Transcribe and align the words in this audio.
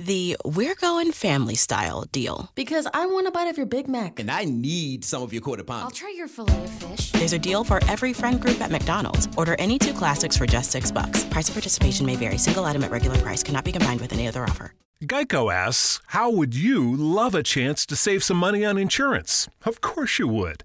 the 0.00 0.36
We're 0.44 0.74
Going 0.74 1.12
Family 1.12 1.54
Style 1.54 2.04
deal. 2.10 2.50
Because 2.54 2.86
I 2.92 3.06
want 3.06 3.26
a 3.26 3.30
bite 3.30 3.48
of 3.48 3.56
your 3.56 3.66
Big 3.66 3.88
Mac. 3.88 4.18
And 4.18 4.30
I 4.30 4.44
need 4.44 5.04
some 5.04 5.22
of 5.22 5.32
your 5.32 5.42
quarter 5.42 5.62
pound. 5.62 5.84
I'll 5.84 5.90
try 5.90 6.12
your 6.16 6.28
filet 6.28 6.64
of 6.64 6.70
fish. 6.70 7.12
There's 7.12 7.32
a 7.32 7.38
deal 7.38 7.64
for 7.64 7.80
every 7.88 8.12
friend 8.12 8.40
group 8.40 8.60
at 8.60 8.70
McDonald's. 8.70 9.28
Order 9.36 9.56
any 9.58 9.78
two 9.78 9.92
classics 9.92 10.36
for 10.36 10.46
just 10.46 10.70
six 10.70 10.90
bucks. 10.90 11.24
Price 11.24 11.48
of 11.48 11.54
participation 11.54 12.06
may 12.06 12.16
vary. 12.16 12.38
Single 12.38 12.64
item 12.64 12.84
at 12.84 12.90
regular 12.90 13.18
price 13.18 13.42
cannot 13.42 13.64
be 13.64 13.72
combined 13.72 14.00
with 14.00 14.12
any 14.12 14.26
other 14.26 14.42
offer. 14.44 14.72
Geico 15.02 15.52
asks, 15.52 16.00
How 16.08 16.30
would 16.30 16.54
you 16.54 16.94
love 16.94 17.34
a 17.34 17.42
chance 17.42 17.86
to 17.86 17.96
save 17.96 18.22
some 18.24 18.36
money 18.36 18.64
on 18.64 18.78
insurance? 18.78 19.48
Of 19.64 19.80
course 19.80 20.18
you 20.18 20.28
would. 20.28 20.64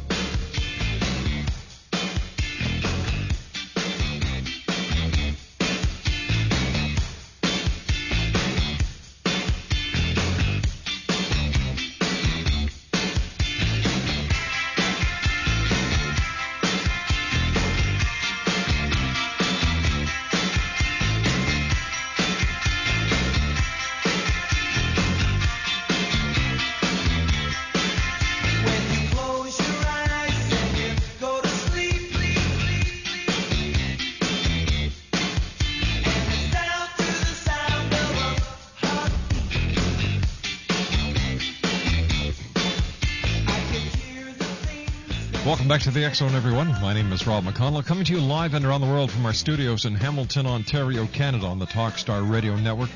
Back 45.71 45.83
to 45.83 45.91
the 45.91 46.13
Zone, 46.13 46.35
everyone. 46.35 46.67
My 46.81 46.93
name 46.93 47.13
is 47.13 47.25
Rob 47.25 47.45
McConnell, 47.45 47.85
coming 47.85 48.03
to 48.03 48.11
you 48.13 48.19
live 48.19 48.55
and 48.55 48.65
around 48.65 48.81
the 48.81 48.87
world 48.87 49.09
from 49.09 49.25
our 49.25 49.31
studios 49.31 49.85
in 49.85 49.95
Hamilton, 49.95 50.45
Ontario, 50.45 51.07
Canada, 51.07 51.45
on 51.45 51.59
the 51.59 51.65
Talkstar 51.65 52.29
Radio 52.29 52.57
Network, 52.57 52.89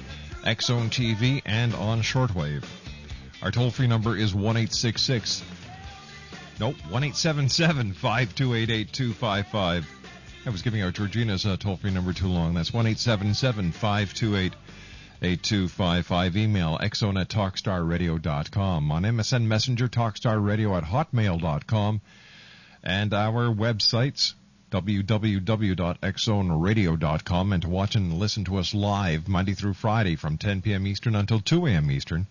Zone 0.59 0.89
TV, 0.89 1.41
and 1.45 1.73
on 1.73 2.01
shortwave. 2.01 2.65
Our 3.41 3.51
toll-free 3.51 3.87
number 3.87 4.17
is 4.17 4.35
one 4.35 4.57
eight 4.57 4.73
six 4.73 5.03
six. 5.03 5.41
Nope, 6.59 6.75
one 6.89 7.05
eight 7.05 7.15
seven 7.15 7.47
seven 7.47 7.93
five 7.93 8.35
two 8.35 8.53
eight 8.53 8.69
eight 8.69 8.91
two 8.91 9.13
five 9.13 9.47
five. 9.47 9.87
I 10.45 10.49
was 10.49 10.61
giving 10.61 10.81
out 10.81 10.95
Georgina's 10.95 11.45
uh, 11.45 11.55
toll-free 11.55 11.91
number 11.91 12.11
too 12.11 12.27
long. 12.27 12.55
That's 12.55 12.73
one 12.73 12.87
eight 12.87 12.99
seven 12.99 13.35
seven 13.35 13.71
five 13.71 14.13
two 14.13 14.35
eight. 14.35 14.53
8255 15.21 16.35
email 16.35 16.77
xzone 16.79 17.19
at 17.19 17.29
talkstarradio.com 17.29 18.91
on 18.91 19.03
msn 19.03 19.43
messenger 19.43 19.87
talkstarradio 19.87 20.77
at 20.77 20.83
hotmail.com 20.83 22.01
and 22.85 23.13
our 23.13 23.53
websites 23.53 24.33
www.xzoneradio.com, 24.71 27.53
and 27.53 27.61
to 27.61 27.69
watch 27.69 27.95
and 27.95 28.13
listen 28.13 28.43
to 28.43 28.57
us 28.57 28.73
live 28.73 29.27
Monday 29.27 29.53
through 29.53 29.73
Friday 29.73 30.15
from 30.15 30.37
10 30.37 30.61
p.m. 30.61 30.85
Eastern 30.85 31.15
until 31.15 31.39
2 31.39 31.65
a.m. 31.67 31.89
Eastern, 31.91 32.27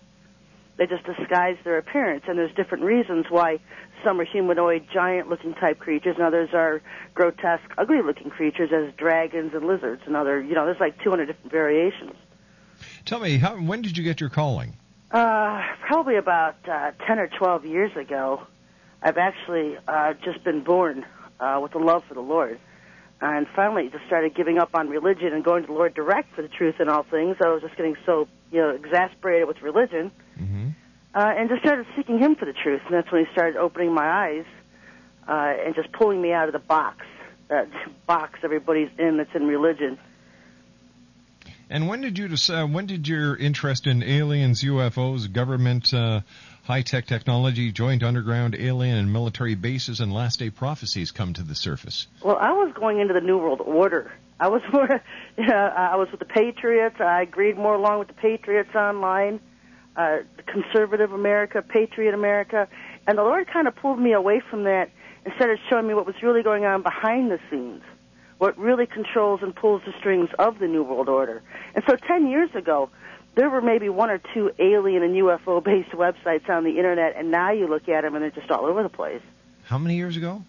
They 0.81 0.87
just 0.87 1.05
disguise 1.05 1.59
their 1.63 1.77
appearance, 1.77 2.25
and 2.27 2.39
there's 2.39 2.55
different 2.55 2.85
reasons 2.85 3.27
why 3.29 3.59
some 4.03 4.19
are 4.19 4.25
humanoid, 4.25 4.87
giant-looking 4.91 5.53
type 5.57 5.79
creatures, 5.79 6.17
and 6.17 6.25
others 6.25 6.49
are 6.55 6.81
grotesque, 7.13 7.71
ugly-looking 7.77 8.31
creatures, 8.31 8.71
as 8.73 8.95
dragons 8.95 9.53
and 9.53 9.67
lizards, 9.67 10.01
and 10.07 10.17
other. 10.17 10.41
You 10.41 10.55
know, 10.55 10.65
there's 10.65 10.81
like 10.81 10.99
200 11.05 11.27
different 11.27 11.53
variations. 11.53 12.13
Tell 13.05 13.21
me, 13.21 13.37
how, 13.37 13.57
when 13.57 13.83
did 13.83 13.99
you 13.99 14.03
get 14.03 14.23
your 14.23 14.31
calling? 14.31 14.75
Uh, 15.11 15.63
probably 15.87 16.17
about 16.17 16.57
uh, 16.67 16.93
10 17.07 17.19
or 17.19 17.29
12 17.29 17.67
years 17.67 17.95
ago. 17.95 18.47
I've 19.03 19.19
actually 19.19 19.77
uh, 19.87 20.15
just 20.25 20.43
been 20.45 20.65
born 20.65 21.05
uh, 21.41 21.61
with 21.63 21.75
a 21.75 21.79
love 21.79 22.05
for 22.09 22.15
the 22.15 22.23
Lord. 22.23 22.59
And 23.21 23.47
finally 23.55 23.91
just 23.91 24.07
started 24.07 24.35
giving 24.35 24.57
up 24.57 24.71
on 24.73 24.89
religion 24.89 25.35
and 25.35 25.45
going 25.45 25.65
to 25.65 25.67
the 25.67 25.75
Lord 25.75 25.93
direct 25.93 26.35
for 26.35 26.41
the 26.41 26.49
truth 26.49 26.77
in 26.81 26.89
all 26.89 27.03
things. 27.03 27.37
I 27.45 27.49
was 27.49 27.61
just 27.61 27.77
getting 27.77 27.97
so, 28.07 28.29
you 28.51 28.61
know, 28.61 28.71
exasperated 28.71 29.47
with 29.47 29.61
religion. 29.61 30.11
Mm-hmm. 30.41 30.60
Uh, 31.13 31.33
and 31.37 31.49
just 31.49 31.63
started 31.63 31.87
seeking 31.97 32.19
Him 32.19 32.37
for 32.37 32.45
the 32.45 32.53
truth. 32.53 32.83
And 32.87 32.95
that's 32.95 33.11
when 33.11 33.25
He 33.25 33.33
started 33.33 33.57
opening 33.57 33.93
my 33.93 34.09
eyes 34.09 34.45
uh, 35.27 35.55
and 35.67 35.75
just 35.75 35.91
pulling 35.93 36.21
me 36.21 36.33
out 36.33 36.49
of 36.49 36.53
the 36.53 36.61
box, 36.61 37.05
that 37.49 37.69
box 38.07 38.41
everybody's 38.43 38.91
in 38.99 39.17
that's 39.17 39.35
in 39.35 39.47
religion. 39.47 39.99
And 41.69 41.87
when 41.87 42.01
did 42.01 42.19
you 42.19 42.27
decide, 42.27 42.73
when 42.73 42.87
did 42.87 43.07
your 43.07 43.37
interest 43.37 43.87
in 43.87 44.03
aliens, 44.03 44.65
UFOs, 44.65 45.33
government, 45.33 45.95
uh, 45.95 46.23
high 46.65 46.83
tech 46.83 47.07
technology, 47.07 47.71
joint 47.71 48.03
underground 48.03 48.57
alien 48.59 48.97
and 48.97 49.13
military 49.13 49.55
bases, 49.55 50.01
and 50.01 50.13
last 50.13 50.41
day 50.41 50.51
prophecies 50.51 51.13
come 51.13 51.33
to 51.35 51.45
the 51.45 51.55
surface? 51.55 52.09
Well, 52.25 52.37
I 52.37 52.53
was 52.53 52.73
going 52.75 52.99
into 52.99 53.15
the 53.15 53.21
New 53.21 53.39
World 53.39 53.61
Order. 53.61 54.13
I 54.41 54.49
was 54.49 54.63
more, 54.73 54.89
yeah, 55.39 55.69
I 55.93 55.95
was 55.95 56.09
with 56.11 56.19
the 56.19 56.27
Patriots. 56.27 56.97
I 57.01 57.23
agreed 57.23 57.57
more 57.57 57.75
along 57.75 58.01
with 58.01 58.09
the 58.09 58.15
Patriots 58.15 58.75
online, 58.75 59.39
uh, 59.97 60.19
conservative 60.47 61.13
America, 61.13 61.63
Patriot 61.63 62.15
America, 62.15 62.69
and 63.07 63.19
the 63.19 63.23
Lord 63.23 63.47
kind 63.49 63.67
of 63.67 63.77
pulled 63.77 63.99
me 63.99 64.13
away 64.13 64.41
from 64.41 64.65
that 64.65 64.91
and 65.25 65.35
started 65.35 65.59
showing 65.69 65.87
me 65.87 65.95
what 65.95 66.07
was 66.07 66.23
really 66.23 66.43
going 66.43 66.65
on 66.65 66.83
behind 66.83 67.31
the 67.31 67.39
scenes, 67.51 67.83
what 68.39 68.57
really 68.59 68.87
controls 68.87 69.43
and 69.43 69.55
pulls 69.55 69.83
the 69.85 69.93
strings 69.99 70.31
of 70.39 70.59
the 70.59 70.67
New 70.67 70.83
World 70.83 71.09
Order. 71.09 71.43
And 71.75 71.85
so 71.87 71.97
10 71.97 72.29
years 72.29 72.55
ago, 72.55 72.91
there 73.35 73.51
were 73.51 73.61
maybe 73.61 73.89
one 73.89 74.11
or 74.11 74.21
two 74.35 74.51
alien 74.59 75.03
and 75.03 75.15
UFO 75.15 75.63
based 75.63 75.91
websites 75.91 76.49
on 76.49 76.65
the 76.65 76.79
internet, 76.79 77.17
and 77.17 77.31
now 77.31 77.53
you 77.53 77.69
look 77.69 77.89
at 77.89 78.03
them 78.03 78.15
and 78.15 78.23
they're 78.23 78.31
just 78.31 78.51
all 78.51 78.67
over 78.67 78.83
the 78.83 78.89
place. 78.89 79.23
How 79.65 79.79
many 79.79 79.97
years 79.97 80.17
ago? 80.17 80.43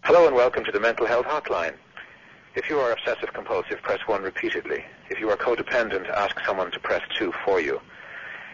Hello 0.04 0.26
and 0.26 0.34
welcome 0.34 0.64
to 0.64 0.72
the 0.72 0.80
Mental 0.80 1.04
Health 1.04 1.26
Hotline. 1.26 1.74
If 2.54 2.70
you 2.70 2.78
are 2.78 2.92
obsessive 2.92 3.34
compulsive, 3.34 3.82
press 3.82 4.00
1 4.06 4.22
repeatedly. 4.22 4.82
If 5.10 5.20
you 5.20 5.28
are 5.28 5.36
codependent, 5.36 6.08
ask 6.08 6.34
someone 6.46 6.70
to 6.70 6.80
press 6.80 7.02
2 7.18 7.30
for 7.44 7.60
you. 7.60 7.78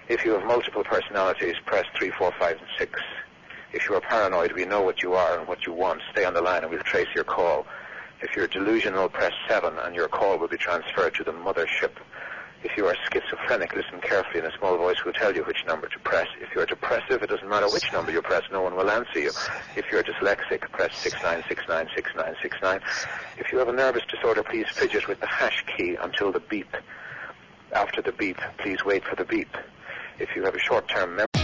If 0.08 0.24
you 0.24 0.32
have 0.32 0.44
multiple 0.44 0.82
personalities, 0.82 1.54
press 1.64 1.84
3, 1.96 2.10
4, 2.10 2.32
5, 2.40 2.58
and 2.58 2.66
6. 2.76 3.00
If 3.74 3.88
you 3.88 3.96
are 3.96 4.00
paranoid, 4.00 4.52
we 4.52 4.64
know 4.64 4.82
what 4.82 5.02
you 5.02 5.14
are 5.14 5.36
and 5.36 5.48
what 5.48 5.66
you 5.66 5.72
want. 5.72 6.00
Stay 6.12 6.24
on 6.24 6.32
the 6.32 6.40
line 6.40 6.62
and 6.62 6.70
we'll 6.70 6.80
trace 6.84 7.08
your 7.12 7.24
call. 7.24 7.66
If 8.22 8.36
you're 8.36 8.46
delusional, 8.46 9.08
press 9.08 9.32
7 9.48 9.76
and 9.80 9.96
your 9.96 10.06
call 10.06 10.38
will 10.38 10.46
be 10.46 10.56
transferred 10.56 11.16
to 11.16 11.24
the 11.24 11.32
mothership. 11.32 11.90
If 12.62 12.76
you 12.76 12.86
are 12.86 12.94
schizophrenic, 12.94 13.74
listen 13.74 14.00
carefully 14.00 14.44
and 14.44 14.46
a 14.46 14.56
small 14.56 14.78
voice 14.78 15.04
will 15.04 15.12
tell 15.12 15.34
you 15.34 15.42
which 15.42 15.66
number 15.66 15.88
to 15.88 15.98
press. 15.98 16.28
If 16.40 16.54
you're 16.54 16.66
depressive, 16.66 17.20
it 17.20 17.28
doesn't 17.28 17.48
matter 17.48 17.66
which 17.68 17.92
number 17.92 18.12
you 18.12 18.22
press, 18.22 18.44
no 18.52 18.62
one 18.62 18.76
will 18.76 18.88
answer 18.88 19.18
you. 19.18 19.32
If 19.74 19.86
you're 19.90 20.04
dyslexic, 20.04 20.60
press 20.70 20.92
69696969. 21.04 22.80
If 23.38 23.50
you 23.50 23.58
have 23.58 23.68
a 23.68 23.72
nervous 23.72 24.04
disorder, 24.08 24.44
please 24.44 24.66
fidget 24.72 25.08
with 25.08 25.18
the 25.18 25.26
hash 25.26 25.64
key 25.76 25.96
until 26.00 26.30
the 26.30 26.38
beep. 26.38 26.76
After 27.72 28.00
the 28.00 28.12
beep, 28.12 28.38
please 28.58 28.84
wait 28.84 29.04
for 29.04 29.16
the 29.16 29.24
beep. 29.24 29.56
If 30.20 30.36
you 30.36 30.44
have 30.44 30.54
a 30.54 30.60
short-term 30.60 31.16
memory... 31.16 31.43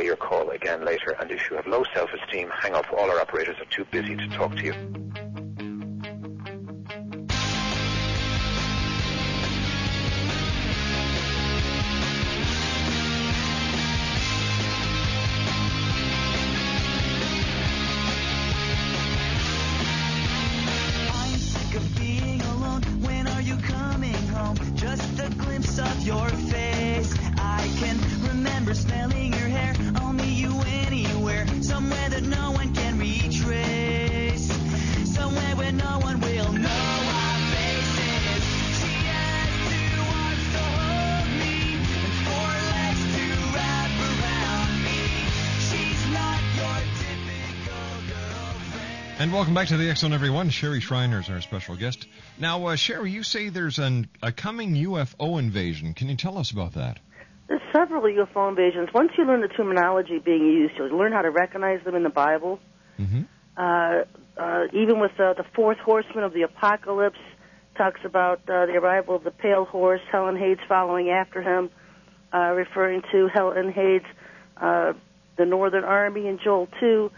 Try 0.00 0.06
your 0.06 0.16
call 0.16 0.50
again 0.50 0.84
later. 0.84 1.16
And 1.20 1.30
if 1.30 1.50
you 1.50 1.56
have 1.56 1.66
low 1.66 1.84
self-esteem, 1.94 2.50
hang 2.62 2.74
up. 2.74 2.86
All 2.92 3.10
our 3.10 3.20
operators 3.20 3.56
are 3.60 3.66
too 3.66 3.84
busy 3.90 4.16
to 4.16 4.28
talk 4.28 4.56
to 4.56 4.64
you. 4.64 5.19
Welcome 49.40 49.54
back 49.54 49.68
to 49.68 49.78
the 49.78 49.88
X 49.88 50.00
Zone, 50.00 50.12
everyone. 50.12 50.50
Sherry 50.50 50.80
Shriner 50.80 51.20
is 51.20 51.30
our 51.30 51.40
special 51.40 51.74
guest. 51.74 52.06
Now, 52.38 52.66
uh, 52.66 52.76
Sherry, 52.76 53.10
you 53.10 53.22
say 53.22 53.48
there's 53.48 53.78
an, 53.78 54.06
a 54.22 54.32
coming 54.32 54.74
UFO 54.74 55.38
invasion. 55.38 55.94
Can 55.94 56.10
you 56.10 56.16
tell 56.16 56.36
us 56.36 56.50
about 56.50 56.74
that? 56.74 56.98
There's 57.48 57.62
several 57.74 58.02
UFO 58.02 58.50
invasions. 58.50 58.90
Once 58.92 59.12
you 59.16 59.24
learn 59.24 59.40
the 59.40 59.48
terminology 59.48 60.18
being 60.18 60.44
used, 60.44 60.74
you'll 60.76 60.94
learn 60.94 61.12
how 61.12 61.22
to 61.22 61.30
recognize 61.30 61.82
them 61.86 61.94
in 61.94 62.02
the 62.02 62.10
Bible. 62.10 62.60
Mm-hmm. 62.98 63.22
Uh, 63.56 64.02
uh, 64.36 64.64
even 64.74 65.00
with 65.00 65.12
uh, 65.12 65.32
the 65.32 65.46
fourth 65.54 65.78
horseman 65.78 66.22
of 66.22 66.34
the 66.34 66.42
apocalypse, 66.42 67.18
talks 67.78 68.00
about 68.04 68.40
uh, 68.40 68.66
the 68.66 68.74
arrival 68.74 69.16
of 69.16 69.24
the 69.24 69.30
pale 69.30 69.64
horse, 69.64 70.02
Helen 70.12 70.36
Hades 70.36 70.58
following 70.68 71.08
after 71.08 71.40
him, 71.40 71.70
uh, 72.30 72.52
referring 72.52 73.00
to 73.10 73.30
Helen 73.32 73.72
Hades, 73.72 74.02
uh, 74.58 74.92
the 75.38 75.46
Northern 75.46 75.84
Army 75.84 76.26
in 76.26 76.38
Joel 76.44 76.68
2, 76.78 77.10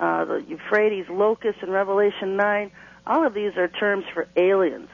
uh, 0.00 0.24
the 0.24 0.44
Euphrates 0.48 1.06
locust 1.08 1.58
in 1.62 1.70
Revelation 1.70 2.36
9. 2.36 2.70
All 3.06 3.26
of 3.26 3.34
these 3.34 3.56
are 3.56 3.68
terms 3.68 4.04
for 4.12 4.26
aliens. 4.36 4.88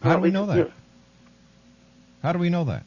How 0.00 0.16
do 0.16 0.22
we 0.22 0.30
know 0.30 0.46
that? 0.46 0.70
How 2.22 2.32
do 2.32 2.38
we 2.38 2.48
know 2.50 2.64
that? 2.64 2.84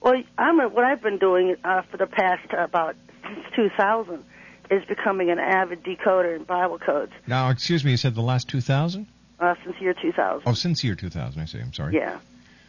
Well, 0.00 0.14
I'm 0.36 0.60
a, 0.60 0.68
what 0.68 0.84
I've 0.84 1.02
been 1.02 1.18
doing 1.18 1.56
uh, 1.64 1.82
for 1.90 1.96
the 1.96 2.06
past 2.06 2.52
uh, 2.52 2.64
about 2.64 2.96
since 3.22 3.46
2000 3.54 4.24
is 4.70 4.84
becoming 4.86 5.30
an 5.30 5.38
avid 5.38 5.84
decoder 5.84 6.34
in 6.36 6.44
Bible 6.44 6.78
codes 6.78 7.12
Now, 7.26 7.50
excuse 7.50 7.84
me, 7.84 7.92
you 7.92 7.96
said 7.96 8.14
the 8.14 8.22
last 8.22 8.48
2,000? 8.48 9.06
uh, 9.38 9.54
since 9.64 9.76
year 9.80 9.94
2000. 9.94 10.42
Oh, 10.46 10.54
since 10.54 10.82
year 10.84 10.94
2000, 10.94 11.40
I 11.40 11.44
see. 11.46 11.58
I'm 11.58 11.72
sorry. 11.72 11.94
Yeah. 11.96 12.18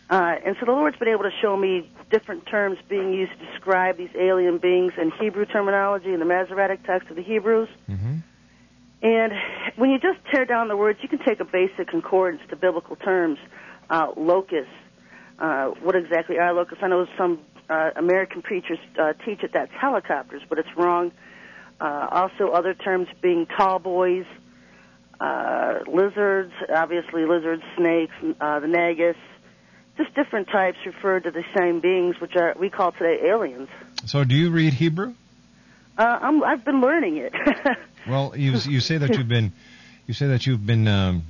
Uh, 0.10 0.36
and 0.45 0.55
so 0.60 0.65
the 0.65 0.72
Lord's 0.72 0.98
been 0.98 1.07
able 1.07 1.24
to 1.24 1.31
show 1.41 1.55
me 1.55 1.89
different 2.12 2.45
terms 2.45 2.77
being 2.89 3.13
used 3.13 3.31
to 3.39 3.45
describe 3.51 3.98
these 3.98 4.12
alien 4.15 4.57
beings 4.57 4.93
in 4.98 5.12
Hebrew 5.19 5.45
terminology 5.45 6.13
in 6.13 6.19
the 6.19 6.25
Masoretic 6.25 6.86
text 6.86 7.10
of 7.10 7.15
the 7.15 7.24
Hebrews. 7.24 7.69
Mm-hmm. 7.89 8.17
And 9.01 9.33
when 9.75 9.89
you 9.89 10.00
just 10.00 10.19
tear 10.31 10.45
down 10.45 10.67
the 10.67 10.77
words, 10.77 11.00
you 11.01 11.10
can 11.10 11.19
take 11.19 11.39
a 11.39 11.45
basic 11.45 11.88
concordance 11.88 12.41
to 12.50 12.55
biblical 12.55 12.95
terms. 12.95 13.39
Uh, 13.89 14.12
locust. 14.15 14.69
Uh, 15.39 15.67
what 15.81 15.95
exactly 15.95 16.38
are 16.38 16.53
locusts? 16.53 16.83
I 16.83 16.88
know 16.88 17.05
some 17.17 17.39
uh, 17.69 17.91
American 17.95 18.41
preachers 18.41 18.79
uh, 19.00 19.13
teach 19.25 19.43
it 19.43 19.51
that's 19.53 19.72
helicopters, 19.74 20.41
but 20.48 20.57
it's 20.57 20.69
wrong. 20.77 21.12
Uh, 21.81 22.07
also, 22.12 22.50
other 22.50 22.74
terms 22.74 23.07
being 23.22 23.45
tall 23.45 23.79
boys, 23.79 24.25
uh, 25.19 25.79
lizards, 25.91 26.53
obviously 26.74 27.25
lizards, 27.25 27.63
snakes, 27.77 28.13
uh, 28.39 28.60
the 28.62 28.67
nagus, 28.67 29.15
just 29.98 30.14
different 30.16 30.48
types 30.48 30.78
refer 30.86 31.20
to 31.20 31.32
the 31.32 31.44
same 31.56 31.80
beings, 31.80 32.20
which 32.20 32.36
are 32.36 32.56
we 32.58 32.70
call 32.70 32.92
today 32.92 33.28
aliens. 33.28 33.70
So, 34.06 34.24
do 34.24 34.36
you 34.36 34.52
read 34.52 34.74
Hebrew? 34.74 35.14
Uh, 35.98 36.20
I'm, 36.22 36.44
I've 36.44 36.66
been 36.66 36.82
learning 36.82 37.18
it. 37.18 37.34
Well, 38.06 38.34
you 38.36 38.58
you 38.66 38.82
say 38.82 38.98
that 38.98 39.16
you've 39.16 39.30
been 39.30 39.54
you 40.08 40.14
say 40.14 40.28
that 40.28 40.46
you've 40.46 40.66
been 40.66 40.90
um, 40.90 41.24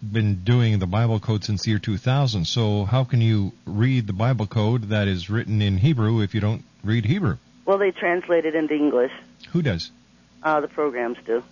been 0.00 0.44
doing 0.44 0.78
the 0.78 0.86
Bible 0.86 1.18
code 1.18 1.42
since 1.42 1.64
the 1.64 1.70
year 1.70 1.80
2000. 1.80 2.44
So, 2.44 2.84
how 2.84 3.02
can 3.02 3.20
you 3.20 3.50
read 3.64 4.06
the 4.06 4.12
Bible 4.12 4.46
code 4.46 4.90
that 4.90 5.08
is 5.08 5.28
written 5.28 5.60
in 5.60 5.78
Hebrew 5.78 6.20
if 6.20 6.32
you 6.32 6.40
don't 6.40 6.62
read 6.84 7.04
Hebrew? 7.04 7.38
well, 7.66 7.78
they 7.78 7.90
translate 7.90 8.44
it 8.46 8.54
into 8.54 8.74
English. 8.74 9.12
Who 9.50 9.60
does? 9.60 9.90
Uh, 10.42 10.60
the 10.60 10.68
programs 10.68 11.18
do. 11.26 11.42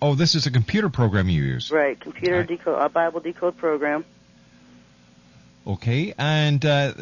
Oh, 0.00 0.16
this 0.16 0.34
is 0.34 0.46
a 0.46 0.50
computer 0.50 0.88
program 0.88 1.28
you 1.28 1.44
use. 1.44 1.70
Right, 1.70 1.98
computer 1.98 2.42
decode, 2.42 2.80
uh, 2.80 2.88
Bible 2.88 3.20
decode 3.20 3.56
program. 3.56 4.04
Okay, 5.66 6.12
and 6.18 6.64
uh, 6.64 6.92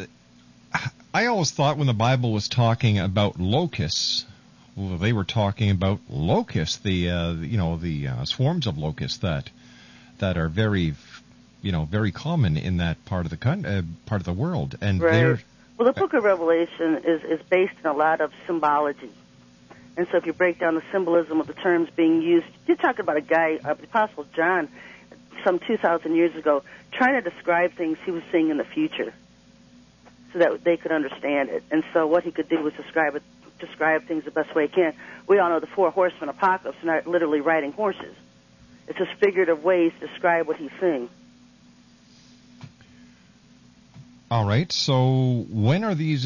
I 1.13 1.25
always 1.25 1.49
thought 1.49 1.77
when 1.77 1.87
the 1.87 1.93
Bible 1.93 2.31
was 2.31 2.47
talking 2.47 2.99
about 2.99 3.39
locusts, 3.39 4.25
well, 4.75 4.97
they 4.97 5.13
were 5.13 5.23
talking 5.23 5.71
about 5.71 5.99
locusts, 6.09 6.77
the 6.77 7.09
uh, 7.09 7.31
you 7.33 7.57
know 7.57 7.77
the 7.77 8.07
uh, 8.07 8.25
swarms 8.25 8.67
of 8.67 8.77
locusts 8.77 9.17
that 9.19 9.49
that 10.19 10.37
are 10.37 10.47
very 10.47 10.93
you 11.63 11.71
know 11.71 11.85
very 11.85 12.11
common 12.11 12.55
in 12.55 12.77
that 12.77 13.03
part 13.05 13.25
of 13.25 13.31
the 13.31 13.37
con- 13.37 13.65
uh, 13.65 13.81
part 14.05 14.21
of 14.21 14.25
the 14.25 14.33
world, 14.33 14.77
and 14.79 15.01
Right. 15.01 15.11
they're 15.11 15.39
Well, 15.79 15.91
the 15.91 15.99
Book 15.99 16.13
of 16.13 16.23
Revelation 16.23 17.01
is 17.03 17.23
is 17.23 17.41
based 17.49 17.73
in 17.83 17.89
a 17.89 17.93
lot 17.93 18.21
of 18.21 18.31
symbology, 18.45 19.11
and 19.97 20.07
so 20.11 20.17
if 20.17 20.27
you 20.27 20.33
break 20.33 20.59
down 20.59 20.75
the 20.75 20.83
symbolism 20.91 21.41
of 21.41 21.47
the 21.47 21.53
terms 21.53 21.89
being 21.95 22.21
used, 22.21 22.45
you're 22.67 22.77
talking 22.77 23.01
about 23.01 23.17
a 23.17 23.21
guy, 23.21 23.59
uh, 23.65 23.73
the 23.73 23.85
Apostle 23.85 24.27
John, 24.35 24.69
some 25.43 25.59
2,000 25.59 26.15
years 26.15 26.35
ago, 26.35 26.63
trying 26.91 27.21
to 27.21 27.29
describe 27.29 27.73
things 27.73 27.97
he 28.05 28.11
was 28.11 28.23
seeing 28.31 28.49
in 28.49 28.57
the 28.57 28.63
future, 28.63 29.13
so 30.33 30.39
that 30.39 30.63
they 30.63 30.77
could 30.77 30.91
understand 30.91 31.49
it. 31.49 31.63
And 31.71 31.83
so 31.93 32.07
what 32.07 32.23
he 32.23 32.31
could 32.31 32.49
do 32.49 32.61
was 32.61 32.73
describe 32.73 33.15
it, 33.15 33.23
describe 33.59 34.07
things 34.07 34.25
the 34.25 34.31
best 34.31 34.53
way 34.55 34.67
he 34.67 34.73
can. 34.73 34.93
We 35.27 35.39
all 35.39 35.49
know 35.49 35.59
the 35.59 35.67
four 35.67 35.91
horsemen 35.91 36.29
apocalypse 36.29 36.77
are 36.83 36.85
not 36.85 37.07
literally 37.07 37.41
riding 37.41 37.71
horses. 37.71 38.15
It's 38.87 38.97
just 38.97 39.11
figurative 39.19 39.63
ways 39.63 39.93
to 39.99 40.07
describe 40.07 40.47
what 40.47 40.57
he's 40.57 40.71
seeing. 40.79 41.09
all 44.31 44.45
right. 44.45 44.71
So 44.71 45.45
when 45.49 45.83
are 45.83 45.93
these 45.93 46.25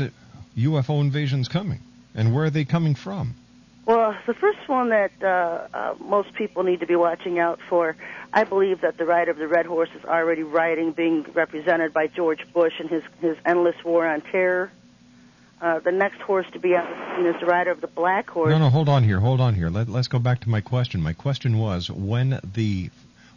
UFO 0.56 1.02
invasions 1.02 1.48
coming, 1.48 1.82
and 2.14 2.34
where 2.34 2.46
are 2.46 2.50
they 2.52 2.64
coming 2.64 2.94
from? 2.94 3.34
Well, 3.86 4.18
the 4.26 4.34
first 4.34 4.68
one 4.68 4.90
that 4.90 5.12
uh, 5.22 5.68
uh, 5.72 5.96
most 6.00 6.34
people 6.34 6.64
need 6.64 6.80
to 6.80 6.88
be 6.88 6.96
watching 6.96 7.38
out 7.38 7.60
for, 7.70 7.96
I 8.34 8.44
believe 8.44 8.82
that 8.82 8.98
the 8.98 9.06
rider 9.06 9.30
of 9.30 9.38
the 9.38 9.48
red 9.48 9.68
horse 9.68 9.90
is 9.96 10.04
already 10.04 10.42
riding, 10.42 10.92
being 10.92 11.24
represented 11.34 11.94
by 11.94 12.08
George 12.08 12.52
Bush 12.52 12.74
and 12.80 12.90
his 12.90 13.04
his 13.22 13.38
endless 13.46 13.76
war 13.84 14.08
on 14.08 14.22
terror. 14.22 14.72
Uh, 15.62 15.80
the 15.80 15.92
next 15.92 16.20
horse 16.22 16.48
to 16.52 16.60
be 16.60 16.76
on 16.76 16.84
the 16.84 17.16
scene 17.16 17.26
is 17.28 17.40
the 17.40 17.46
rider 17.46 17.72
of 17.72 17.80
the 17.80 17.88
black 17.88 18.30
horse. 18.30 18.50
No, 18.50 18.58
no, 18.58 18.70
hold 18.70 18.90
on 18.90 19.04
here, 19.04 19.20
hold 19.20 19.40
on 19.40 19.54
here. 19.54 19.70
Let, 19.70 19.88
let's 19.88 20.08
go 20.08 20.20
back 20.20 20.42
to 20.42 20.50
my 20.50 20.62
question. 20.62 21.02
My 21.02 21.14
question 21.14 21.60
was 21.60 21.90
when 21.90 22.40
the 22.44 22.90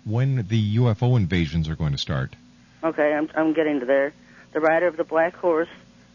when 0.05 0.47
the 0.49 0.77
UFO 0.79 1.17
invasions 1.17 1.69
are 1.69 1.77
going 1.77 1.93
to 1.93 1.99
start. 1.99 2.35
Okay, 2.83 3.13
I'm 3.13 3.29
I'm 3.35 3.53
getting 3.53 3.81
to 3.81 3.87
there. 3.87 4.15
The 4.53 4.61
rider 4.61 4.87
of 4.87 4.97
the 4.97 5.05
black 5.05 5.37
horse, 5.37 5.69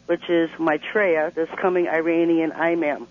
which 0.08 0.28
is 0.28 0.50
Maitreya, 0.58 1.32
this 1.36 1.50
coming 1.62 1.88
Iranian 1.88 2.52
imam. 2.52 3.08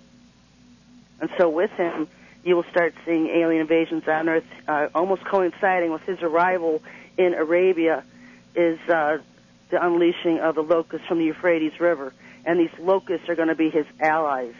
And 1.22 1.30
so 1.38 1.48
with 1.48 1.70
him, 1.70 2.08
you 2.44 2.56
will 2.56 2.64
start 2.64 2.94
seeing 3.06 3.28
alien 3.28 3.60
invasions 3.60 4.06
on 4.08 4.28
Earth, 4.28 4.44
uh, 4.66 4.88
almost 4.92 5.24
coinciding 5.24 5.92
with 5.92 6.02
his 6.02 6.20
arrival 6.20 6.82
in 7.16 7.32
Arabia, 7.34 8.02
is 8.56 8.80
uh, 8.88 9.18
the 9.70 9.86
unleashing 9.86 10.40
of 10.40 10.56
the 10.56 10.62
locusts 10.62 11.06
from 11.06 11.18
the 11.18 11.24
Euphrates 11.24 11.78
River. 11.78 12.12
And 12.44 12.58
these 12.58 12.76
locusts 12.80 13.28
are 13.28 13.36
going 13.36 13.48
to 13.48 13.54
be 13.54 13.70
his 13.70 13.86
allies. 14.00 14.54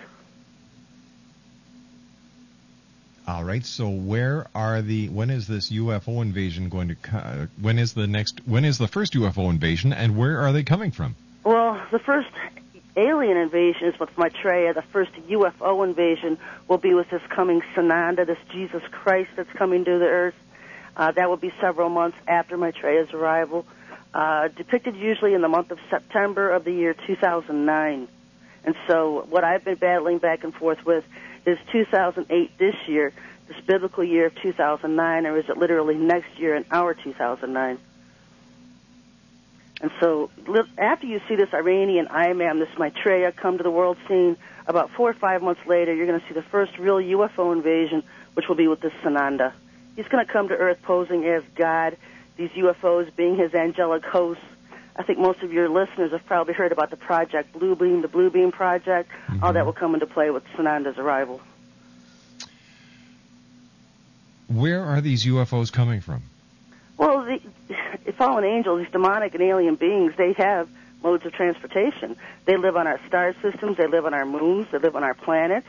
All 3.26 3.42
right. 3.42 3.64
So 3.64 3.88
where 3.88 4.46
are 4.54 4.82
the 4.82 5.08
when 5.08 5.30
is 5.30 5.48
this 5.48 5.70
UFO 5.70 6.22
invasion 6.22 6.68
going 6.68 6.96
to 7.02 7.48
when 7.60 7.78
is 7.78 7.92
the 7.94 8.06
next 8.06 8.40
when 8.46 8.64
is 8.64 8.78
the 8.78 8.88
first 8.88 9.14
UFO 9.14 9.50
invasion 9.50 9.92
and 9.92 10.16
where 10.16 10.40
are 10.40 10.52
they 10.52 10.62
coming 10.64 10.90
from? 10.90 11.16
Well, 11.44 11.80
the 11.90 12.00
first 12.00 12.30
alien 12.96 13.36
invasion 13.36 13.88
is 13.88 13.98
with 13.98 14.16
Maitreya. 14.18 14.74
The 14.74 14.82
first 14.82 15.12
UFO 15.28 15.84
invasion 15.84 16.38
will 16.68 16.78
be 16.78 16.94
with 16.94 17.08
this 17.10 17.22
coming 17.28 17.62
Sananda, 17.74 18.26
this 18.26 18.38
Jesus 18.50 18.82
Christ 18.90 19.30
that's 19.36 19.52
coming 19.52 19.84
to 19.84 19.98
the 19.98 20.06
earth. 20.06 20.34
Uh, 20.96 21.10
that 21.12 21.28
will 21.28 21.38
be 21.38 21.52
several 21.60 21.88
months 21.88 22.18
after 22.28 22.56
Maitreya's 22.56 23.12
arrival. 23.12 23.64
Uh, 24.12 24.48
depicted 24.48 24.94
usually 24.94 25.32
in 25.32 25.40
the 25.40 25.48
month 25.48 25.70
of 25.70 25.78
September 25.88 26.50
of 26.50 26.64
the 26.64 26.72
year 26.72 26.94
2009. 27.06 28.08
And 28.64 28.74
so 28.86 29.26
what 29.30 29.42
I've 29.42 29.64
been 29.64 29.76
battling 29.76 30.18
back 30.18 30.44
and 30.44 30.54
forth 30.54 30.84
with 30.84 31.04
is 31.46 31.58
2008 31.72 32.58
this 32.58 32.74
year, 32.86 33.12
this 33.48 33.56
biblical 33.66 34.04
year 34.04 34.26
of 34.26 34.34
2009, 34.36 35.26
or 35.26 35.38
is 35.38 35.48
it 35.48 35.56
literally 35.56 35.96
next 35.96 36.38
year 36.38 36.54
in 36.54 36.66
our 36.70 36.94
2009? 36.94 37.78
And 39.82 39.90
so 39.98 40.30
after 40.78 41.06
you 41.06 41.20
see 41.28 41.34
this 41.34 41.52
Iranian 41.52 42.06
imam, 42.06 42.60
this 42.60 42.68
Maitreya, 42.78 43.32
come 43.32 43.58
to 43.58 43.64
the 43.64 43.70
world 43.70 43.98
scene, 44.06 44.36
about 44.68 44.90
four 44.92 45.10
or 45.10 45.14
five 45.14 45.42
months 45.42 45.66
later, 45.66 45.92
you're 45.92 46.06
going 46.06 46.20
to 46.20 46.26
see 46.28 46.34
the 46.34 46.42
first 46.42 46.78
real 46.78 46.98
UFO 46.98 47.52
invasion, 47.52 48.04
which 48.34 48.46
will 48.48 48.54
be 48.54 48.68
with 48.68 48.80
this 48.80 48.92
Sananda. 49.02 49.52
He's 49.96 50.06
going 50.06 50.24
to 50.24 50.32
come 50.32 50.48
to 50.48 50.54
Earth 50.54 50.80
posing 50.82 51.24
as 51.24 51.42
God, 51.56 51.96
these 52.36 52.50
UFOs 52.50 53.14
being 53.14 53.36
his 53.36 53.54
angelic 53.54 54.04
hosts. 54.04 54.44
I 54.94 55.02
think 55.02 55.18
most 55.18 55.40
of 55.42 55.52
your 55.52 55.68
listeners 55.68 56.12
have 56.12 56.24
probably 56.26 56.54
heard 56.54 56.70
about 56.70 56.90
the 56.90 56.96
project 56.96 57.52
Blue 57.52 57.74
Beam, 57.74 58.02
the 58.02 58.08
Blue 58.08 58.30
Beam 58.30 58.52
Project. 58.52 59.10
All 59.42 59.52
that 59.52 59.58
mm-hmm. 59.58 59.66
will 59.66 59.72
come 59.72 59.94
into 59.94 60.06
play 60.06 60.30
with 60.30 60.44
Sananda's 60.56 60.98
arrival. 60.98 61.40
Where 64.46 64.84
are 64.84 65.00
these 65.00 65.24
UFOs 65.24 65.72
coming 65.72 66.00
from? 66.00 66.22
Well, 66.96 67.24
the, 67.24 68.12
fallen 68.12 68.44
angels, 68.44 68.82
these 68.82 68.92
demonic 68.92 69.34
and 69.34 69.42
alien 69.42 69.76
beings, 69.76 70.12
they 70.16 70.32
have 70.34 70.68
modes 71.02 71.24
of 71.26 71.32
transportation. 71.32 72.16
They 72.44 72.56
live 72.56 72.76
on 72.76 72.86
our 72.86 73.00
star 73.06 73.34
systems, 73.42 73.76
they 73.76 73.86
live 73.86 74.06
on 74.06 74.14
our 74.14 74.26
moons, 74.26 74.68
they 74.70 74.78
live 74.78 74.94
on 74.96 75.02
our 75.02 75.14
planets. 75.14 75.66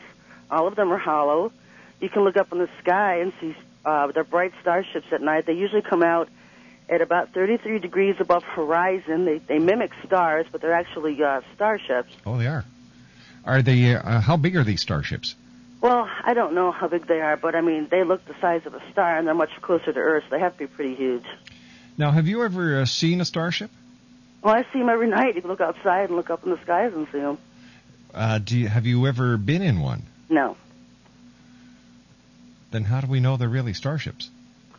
All 0.50 0.66
of 0.66 0.76
them 0.76 0.92
are 0.92 0.98
hollow. 0.98 1.52
You 2.00 2.08
can 2.08 2.22
look 2.22 2.36
up 2.36 2.52
in 2.52 2.58
the 2.58 2.68
sky 2.80 3.20
and 3.20 3.32
see 3.40 3.56
uh, 3.84 4.08
their 4.08 4.24
bright 4.24 4.52
starships 4.60 5.06
at 5.10 5.20
night. 5.22 5.46
They 5.46 5.54
usually 5.54 5.82
come 5.82 6.02
out 6.02 6.28
at 6.88 7.00
about 7.00 7.32
33 7.32 7.78
degrees 7.78 8.16
above 8.20 8.44
horizon. 8.44 9.24
They, 9.24 9.38
they 9.38 9.58
mimic 9.58 9.92
stars, 10.06 10.46
but 10.52 10.60
they're 10.60 10.74
actually 10.74 11.22
uh, 11.22 11.40
starships. 11.54 12.14
Oh, 12.26 12.36
they 12.36 12.46
are. 12.46 12.64
Are 13.44 13.62
they? 13.62 13.94
Uh, 13.94 14.20
how 14.20 14.36
big 14.36 14.56
are 14.56 14.64
these 14.64 14.80
starships? 14.80 15.34
Well, 15.84 16.08
I 16.24 16.32
don't 16.32 16.54
know 16.54 16.72
how 16.72 16.88
big 16.88 17.06
they 17.06 17.20
are, 17.20 17.36
but 17.36 17.54
I 17.54 17.60
mean, 17.60 17.88
they 17.90 18.04
look 18.04 18.24
the 18.24 18.34
size 18.40 18.64
of 18.64 18.72
a 18.72 18.80
star, 18.90 19.18
and 19.18 19.26
they're 19.26 19.34
much 19.34 19.50
closer 19.60 19.92
to 19.92 20.00
Earth. 20.00 20.24
So 20.24 20.30
they 20.30 20.40
have 20.40 20.54
to 20.54 20.60
be 20.60 20.66
pretty 20.66 20.94
huge. 20.94 21.26
Now, 21.98 22.10
have 22.10 22.26
you 22.26 22.42
ever 22.42 22.80
uh, 22.80 22.84
seen 22.86 23.20
a 23.20 23.26
starship? 23.26 23.70
Well, 24.40 24.54
I 24.54 24.62
see 24.72 24.78
them 24.78 24.88
every 24.88 25.08
night. 25.20 25.34
You 25.34 25.42
can 25.42 25.50
look 25.50 25.60
outside 25.60 26.08
and 26.08 26.16
look 26.16 26.30
up 26.30 26.42
in 26.42 26.52
the 26.52 26.58
skies 26.62 26.94
and 26.94 27.06
see 27.12 27.18
them. 27.18 27.36
Uh, 28.14 28.38
do 28.38 28.56
you, 28.60 28.66
have 28.66 28.86
you 28.86 29.06
ever 29.06 29.36
been 29.36 29.60
in 29.60 29.78
one? 29.78 30.04
No. 30.30 30.56
Then 32.70 32.84
how 32.84 33.02
do 33.02 33.06
we 33.06 33.20
know 33.20 33.36
they're 33.36 33.46
really 33.46 33.74
starships? 33.74 34.30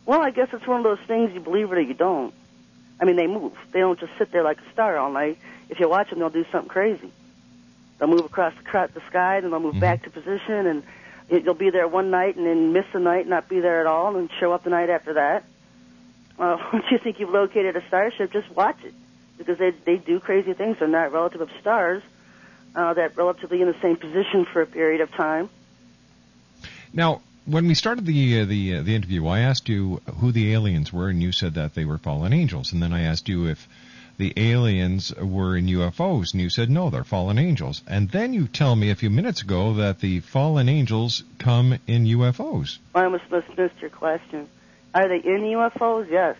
Well, 0.06 0.22
I 0.22 0.30
guess 0.30 0.48
it's 0.52 0.66
one 0.66 0.78
of 0.78 0.84
those 0.84 1.06
things 1.06 1.32
you 1.32 1.38
believe 1.38 1.70
it 1.70 1.78
or 1.78 1.82
you 1.82 1.94
don't. 1.94 2.34
I 3.00 3.04
mean, 3.04 3.14
they 3.14 3.28
move. 3.28 3.52
They 3.70 3.78
don't 3.78 4.00
just 4.00 4.12
sit 4.18 4.32
there 4.32 4.42
like 4.42 4.58
a 4.58 4.72
star 4.72 4.98
all 4.98 5.12
night. 5.12 5.38
If 5.68 5.78
you 5.78 5.88
watch 5.88 6.10
them, 6.10 6.18
they'll 6.18 6.30
do 6.30 6.44
something 6.50 6.68
crazy. 6.68 7.12
They'll 7.98 8.08
move 8.08 8.24
across 8.24 8.54
the, 8.56 8.62
cr- 8.62 8.92
the 8.92 9.02
sky, 9.08 9.36
and 9.36 9.52
they'll 9.52 9.60
move 9.60 9.80
back 9.80 10.02
to 10.04 10.10
position, 10.10 10.66
and 10.66 10.82
it, 11.28 11.44
you'll 11.44 11.54
be 11.54 11.70
there 11.70 11.88
one 11.88 12.10
night 12.10 12.36
and 12.36 12.46
then 12.46 12.72
miss 12.72 12.84
the 12.92 13.00
night, 13.00 13.26
not 13.26 13.48
be 13.48 13.60
there 13.60 13.80
at 13.80 13.86
all, 13.86 14.16
and 14.16 14.30
show 14.38 14.52
up 14.52 14.64
the 14.64 14.70
night 14.70 14.90
after 14.90 15.14
that. 15.14 15.44
Uh, 16.38 16.58
once 16.72 16.84
you 16.90 16.98
think 16.98 17.18
you've 17.18 17.30
located 17.30 17.76
a 17.76 17.86
starship, 17.88 18.32
just 18.32 18.50
watch 18.50 18.78
it 18.84 18.94
because 19.38 19.58
they 19.58 19.70
they 19.70 19.96
do 19.96 20.20
crazy 20.20 20.52
things. 20.52 20.78
They're 20.78 20.88
not 20.88 21.12
relative 21.12 21.40
of 21.40 21.50
stars. 21.60 22.02
Uh, 22.74 22.92
that 22.92 23.16
relatively 23.16 23.62
in 23.62 23.68
the 23.68 23.80
same 23.80 23.96
position 23.96 24.44
for 24.44 24.60
a 24.60 24.66
period 24.66 25.00
of 25.00 25.10
time. 25.12 25.48
Now, 26.92 27.22
when 27.46 27.68
we 27.68 27.74
started 27.74 28.04
the 28.04 28.40
uh, 28.40 28.44
the 28.44 28.76
uh, 28.76 28.82
the 28.82 28.94
interview, 28.94 29.26
I 29.26 29.40
asked 29.40 29.68
you 29.68 30.00
who 30.18 30.32
the 30.32 30.52
aliens 30.52 30.92
were, 30.92 31.08
and 31.08 31.22
you 31.22 31.32
said 31.32 31.54
that 31.54 31.74
they 31.74 31.84
were 31.84 31.98
fallen 31.98 32.32
angels. 32.32 32.72
And 32.72 32.82
then 32.82 32.92
I 32.92 33.02
asked 33.02 33.28
you 33.28 33.46
if 33.46 33.68
the 34.18 34.32
aliens 34.36 35.14
were 35.14 35.56
in 35.56 35.66
UFOs, 35.66 36.32
and 36.32 36.42
you 36.42 36.50
said 36.50 36.70
no, 36.70 36.90
they're 36.90 37.04
fallen 37.04 37.38
angels. 37.38 37.82
And 37.86 38.10
then 38.10 38.32
you 38.32 38.48
tell 38.48 38.74
me 38.74 38.90
a 38.90 38.96
few 38.96 39.10
minutes 39.10 39.42
ago 39.42 39.74
that 39.74 40.00
the 40.00 40.20
fallen 40.20 40.68
angels 40.68 41.22
come 41.38 41.78
in 41.86 42.04
UFOs. 42.04 42.78
I 42.94 43.08
must 43.08 43.30
missed 43.30 43.80
your 43.80 43.90
question. 43.90 44.48
Are 44.94 45.08
they 45.08 45.18
in 45.18 45.42
UFOs? 45.42 46.10
Yes. 46.10 46.36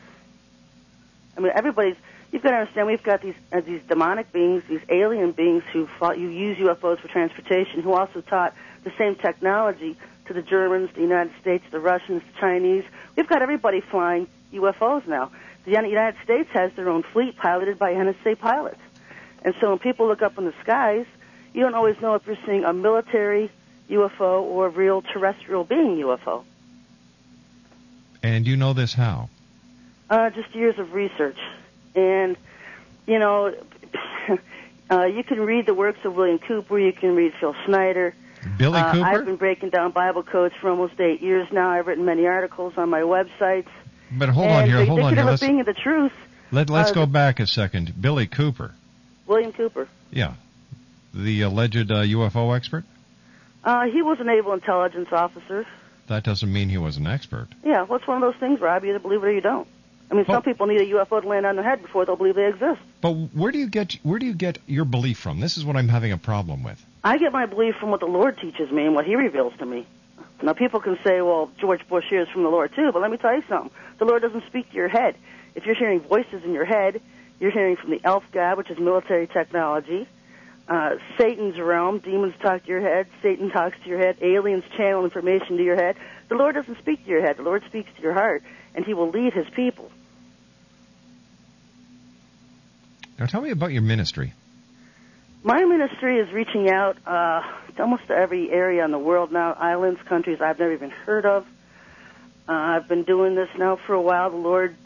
I 1.37 1.41
mean, 1.41 1.53
everybody's. 1.55 1.97
You've 2.33 2.43
got 2.43 2.51
to 2.51 2.57
understand. 2.57 2.89
We've 2.89 3.03
got 3.03 3.23
these 3.23 3.37
uh, 3.53 3.61
these 3.61 3.83
demonic 3.89 4.33
beings, 4.33 4.65
these 4.69 4.81
alien 4.89 5.31
beings 5.33 5.63
who 5.73 5.87
fought, 5.87 6.19
you 6.19 6.29
use 6.29 6.59
UFOs 6.59 6.99
for 6.99 7.09
transportation, 7.09 7.83
who 7.83 7.93
also 7.93 8.21
taught 8.21 8.55
the 8.83 8.93
same 8.99 9.15
technology 9.15 9.97
to 10.27 10.33
the 10.33 10.43
Germans, 10.43 10.91
the 10.95 11.01
United 11.01 11.33
States, 11.41 11.65
the 11.71 11.81
Russians, 11.81 12.23
the 12.23 12.41
Chinese. 12.41 12.85
We've 13.17 13.29
got 13.29 13.43
everybody 13.43 13.81
flying 13.81 14.27
UFOs 14.53 15.07
now. 15.07 15.31
The 15.65 15.73
United 15.73 16.17
States 16.23 16.49
has 16.53 16.73
their 16.75 16.89
own 16.89 17.03
fleet 17.03 17.37
piloted 17.37 17.79
by 17.79 17.95
NSA 17.95 18.39
pilots. 18.39 18.81
And 19.43 19.55
so 19.61 19.71
when 19.71 19.79
people 19.79 20.07
look 20.07 20.23
up 20.23 20.39
in 20.39 20.45
the 20.45 20.55
skies, 20.63 21.07
you 21.53 21.63
don't 21.63 21.75
always 21.75 22.01
know 22.01 22.15
if 22.15 22.27
you're 22.27 22.39
seeing 22.47 22.65
a 22.65 22.73
military 22.73 23.51
UFO 23.91 24.43
or 24.43 24.67
a 24.67 24.69
real 24.69 25.03
terrestrial 25.03 25.65
being 25.65 25.97
UFO. 25.99 26.45
And 28.23 28.47
you 28.47 28.57
know 28.57 28.73
this 28.73 28.93
how? 28.93 29.29
Uh, 30.11 30.31
just 30.31 30.55
years 30.55 30.79
of 30.79 30.93
research. 30.93 31.39
And, 31.95 32.37
you 33.07 33.19
know, 33.19 33.55
uh, 34.91 35.05
you 35.05 35.25
can 35.25 35.41
read 35.41 35.67
the 35.67 35.75
works 35.75 36.05
of 36.05 36.15
William 36.15 36.39
Cooper, 36.39 36.79
you 36.79 36.93
can 36.93 37.15
read 37.15 37.35
Phil 37.41 37.55
Schneider. 37.65 38.15
Billy 38.59 38.79
uh, 38.79 38.93
Cooper? 38.93 39.07
I've 39.07 39.25
been 39.25 39.37
breaking 39.37 39.71
down 39.71 39.93
Bible 39.93 40.23
codes 40.23 40.55
for 40.61 40.71
almost 40.71 41.01
eight 41.01 41.21
years 41.21 41.49
now. 41.53 41.71
I've 41.71 41.87
written 41.87 42.05
many 42.05 42.27
articles 42.27 42.75
on 42.77 42.91
my 42.91 43.01
websites. 43.01 43.69
But 44.11 44.29
hold 44.29 44.49
on 44.49 44.67
here, 44.67 44.85
hold 44.85 45.01
on 45.01 45.15
here. 45.15 45.25
Let's 45.25 45.41
being 45.41 45.63
the 45.65 45.75
truth. 45.75 46.13
let, 46.53 46.71
let's 46.71 46.91
uh, 46.91 46.95
go 46.95 47.07
back 47.07 47.41
a 47.41 47.47
second. 47.47 47.93
Billy 48.01 48.27
Cooper, 48.27 48.73
William 49.27 49.53
Cooper. 49.53 49.89
yeah, 50.13 50.35
the 51.13 51.43
alleged 51.43 51.91
uh, 51.91 52.03
UFO 52.03 52.57
expert. 52.57 52.85
Uh, 53.65 53.87
he 53.87 54.03
was 54.03 54.21
a 54.21 54.25
naval 54.25 54.53
intelligence 54.53 55.09
officer. 55.11 55.67
That 56.07 56.23
doesn't 56.23 56.53
mean 56.53 56.69
he 56.69 56.79
was 56.79 56.99
an 56.99 57.09
expert. 57.09 57.49
Yeah, 57.65 57.83
well, 57.83 57.99
it's 57.99 58.07
one 58.07 58.23
of 58.23 58.33
those 58.33 58.39
things, 58.39 58.61
Rob. 58.61 58.85
You 58.85 58.91
either 58.91 59.01
believe 59.01 59.25
it 59.25 59.27
or 59.27 59.33
you 59.33 59.41
don't. 59.41 59.67
I 60.11 60.15
mean, 60.15 60.25
some 60.27 60.43
people 60.43 60.67
need 60.67 60.81
a 60.81 60.87
UFO 60.95 61.21
to 61.21 61.29
land 61.29 61.47
on 61.47 61.57
their 61.57 61.65
head 61.65 61.83
before 61.83 62.05
they'll 62.05 62.17
believe 62.17 62.37
they 62.37 62.47
exist. 62.47 62.81
But 63.01 63.13
where 63.13 63.51
do 63.51 63.59
you 63.59 63.69
get 63.69 63.95
where 64.03 64.19
do 64.19 64.27
you 64.27 64.35
get 64.35 64.59
your 64.67 64.85
belief 64.85 65.19
from? 65.19 65.41
This 65.41 65.57
is 65.57 65.65
what 65.65 65.77
I'm 65.77 65.89
having 65.89 66.13
a 66.13 66.19
problem 66.19 66.63
with. 66.63 66.85
I 67.03 67.19
get 67.19 67.33
my 67.33 67.47
belief 67.47 67.77
from 67.77 67.91
what 67.91 68.01
the 68.01 68.07
Lord 68.07 68.39
teaches 68.39 68.71
me 68.71 68.85
and 68.85 68.95
what 68.95 69.05
He 69.05 69.17
reveals 69.17 69.55
to 69.59 69.67
me. 69.67 69.87
Now, 70.43 70.53
people 70.53 70.81
can 70.81 70.99
say, 71.03 71.23
well, 71.23 71.51
George 71.59 71.87
Bush 71.89 72.05
hears 72.09 72.29
from 72.29 72.43
the 72.43 72.51
Lord 72.51 72.75
too, 72.75 72.91
but 72.93 73.01
let 73.01 73.11
me 73.11 73.17
tell 73.17 73.35
you 73.35 73.43
something. 73.49 73.71
The 73.99 74.05
Lord 74.05 74.23
doesn't 74.23 74.47
speak 74.47 74.69
to 74.71 74.77
your 74.77 74.89
head. 74.89 75.17
If 75.55 75.65
you're 75.65 75.75
hearing 75.75 76.01
voices 76.01 76.45
in 76.45 76.53
your 76.53 76.67
head, 76.67 77.01
you're 77.41 77.51
hearing 77.51 77.77
from 77.77 77.91
the 77.91 78.01
elf 78.05 78.25
god, 78.33 78.59
which 78.59 78.71
is 78.71 78.79
military 78.79 79.27
technology. 79.27 80.07
Uh, 80.69 80.97
Satan's 81.17 81.59
realm, 81.59 82.01
demons 82.01 82.35
talk 82.43 82.65
to 82.65 82.69
your 82.69 82.81
head, 82.81 83.07
Satan 83.23 83.51
talks 83.51 83.77
to 83.85 83.89
your 83.89 83.99
head, 83.99 84.17
aliens 84.21 84.65
channel 84.77 85.05
information 85.05 85.57
to 85.57 85.63
your 85.63 85.77
head. 85.77 85.97
The 86.29 86.35
Lord 86.35 86.57
doesn't 86.57 86.79
speak 86.79 87.05
to 87.05 87.11
your 87.11 87.23
head. 87.23 87.37
The 87.37 87.45
Lord 87.45 87.63
speaks 87.67 87.89
to 87.97 88.03
your 88.03 88.15
heart, 88.15 88.43
and 88.77 88.85
He 88.85 88.95
will 88.95 89.11
lead 89.11 89.33
His 89.33 89.49
people. 89.51 89.91
Now 93.19 93.27
tell 93.27 93.41
me 93.41 93.51
about 93.51 93.73
your 93.73 93.83
ministry. 93.83 94.35
My 95.43 95.65
ministry 95.65 96.19
is 96.19 96.31
reaching 96.33 96.69
out 96.71 96.97
uh, 97.07 97.43
to 97.77 97.83
almost 97.83 98.11
every 98.11 98.51
area 98.51 98.85
in 98.85 98.91
the 98.91 98.99
world 98.99 99.33
now, 99.33 99.53
islands, 99.53 100.01
countries 100.03 100.41
I've 100.41 100.59
never 100.59 100.73
even 100.73 100.91
heard 100.91 101.25
of. 101.25 101.47
Uh, 102.49 102.53
I've 102.53 102.89
been 102.89 103.05
doing 103.05 103.35
this 103.35 103.49
now 103.57 103.77
for 103.77 103.95
a 103.95 104.01
while. 104.01 104.31
The 104.31 104.37
Lord 104.37 104.77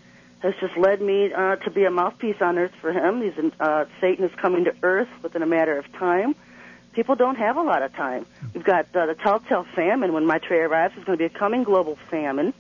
has 0.41 0.55
just 0.61 0.77
led 0.77 1.01
me 1.01 1.33
uh, 1.33 1.57
to 1.57 1.71
be 1.71 1.85
a 1.85 1.91
mouthpiece 1.91 2.41
on 2.41 2.59
earth 2.59 2.75
for 2.81 2.93
Him. 2.93 3.23
He's 3.23 3.37
in, 3.37 3.53
uh, 3.59 3.87
Satan 4.01 4.25
is 4.25 4.35
coming 4.37 4.65
to 4.65 4.75
earth 4.83 5.09
within 5.23 5.43
a 5.43 5.47
matter 5.47 5.77
of 5.77 5.91
time. 5.93 6.35
People 6.93 7.15
don't 7.15 7.37
have 7.37 7.57
a 7.57 7.63
lot 7.63 7.83
of 7.83 7.95
time. 7.95 8.27
We've 8.55 8.65
got 8.65 8.95
uh, 8.95 9.07
the 9.07 9.15
telltale 9.15 9.67
famine. 9.75 10.13
When 10.13 10.27
Maitreya 10.27 10.69
arrives, 10.69 10.95
it's 10.97 11.05
going 11.05 11.19
to 11.19 11.29
be 11.29 11.33
a 11.35 11.39
coming 11.39 11.63
global 11.63 11.97
famine. 12.11 12.53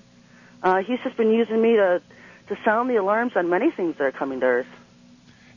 Uh, 0.62 0.82
he's 0.82 0.98
just 1.02 1.16
been 1.16 1.30
using 1.32 1.60
me 1.60 1.76
to 1.76 2.02
to 2.48 2.58
sound 2.64 2.90
the 2.90 2.96
alarms 2.96 3.32
on 3.36 3.48
many 3.48 3.70
things 3.70 3.96
that 3.98 4.04
are 4.04 4.12
coming 4.12 4.40
to 4.40 4.46
earth. 4.46 4.66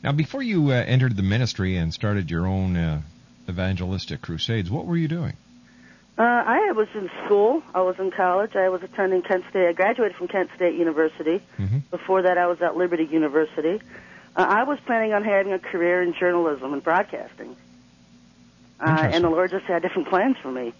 Now, 0.02 0.12
before 0.12 0.42
you 0.42 0.70
uh, 0.70 0.74
entered 0.74 1.16
the 1.16 1.22
ministry 1.22 1.76
and 1.76 1.92
started 1.92 2.30
your 2.30 2.46
own 2.46 2.76
uh, 2.76 3.02
evangelistic 3.48 4.22
crusades, 4.22 4.70
what 4.70 4.86
were 4.86 4.96
you 4.96 5.08
doing? 5.08 5.32
Uh, 6.16 6.22
I 6.22 6.72
was 6.72 6.86
in 6.94 7.10
school. 7.24 7.62
I 7.74 7.80
was 7.80 7.98
in 7.98 8.12
college. 8.12 8.54
I 8.54 8.68
was 8.68 8.82
attending 8.84 9.22
Kent 9.22 9.44
State. 9.50 9.66
I 9.66 9.72
graduated 9.72 10.16
from 10.16 10.28
Kent 10.28 10.50
State 10.54 10.76
University. 10.76 11.42
Mm-hmm. 11.58 11.78
Before 11.90 12.22
that, 12.22 12.38
I 12.38 12.46
was 12.46 12.62
at 12.62 12.76
Liberty 12.76 13.04
University. 13.04 13.80
Uh, 14.36 14.46
I 14.48 14.62
was 14.62 14.78
planning 14.86 15.12
on 15.12 15.24
having 15.24 15.52
a 15.52 15.58
career 15.58 16.02
in 16.02 16.14
journalism 16.14 16.72
and 16.72 16.82
broadcasting. 16.84 17.56
Uh, 18.78 19.08
and 19.12 19.24
the 19.24 19.30
Lord 19.30 19.50
just 19.50 19.64
had 19.64 19.82
different 19.82 20.08
plans 20.08 20.36
for 20.40 20.52
me. 20.52 20.72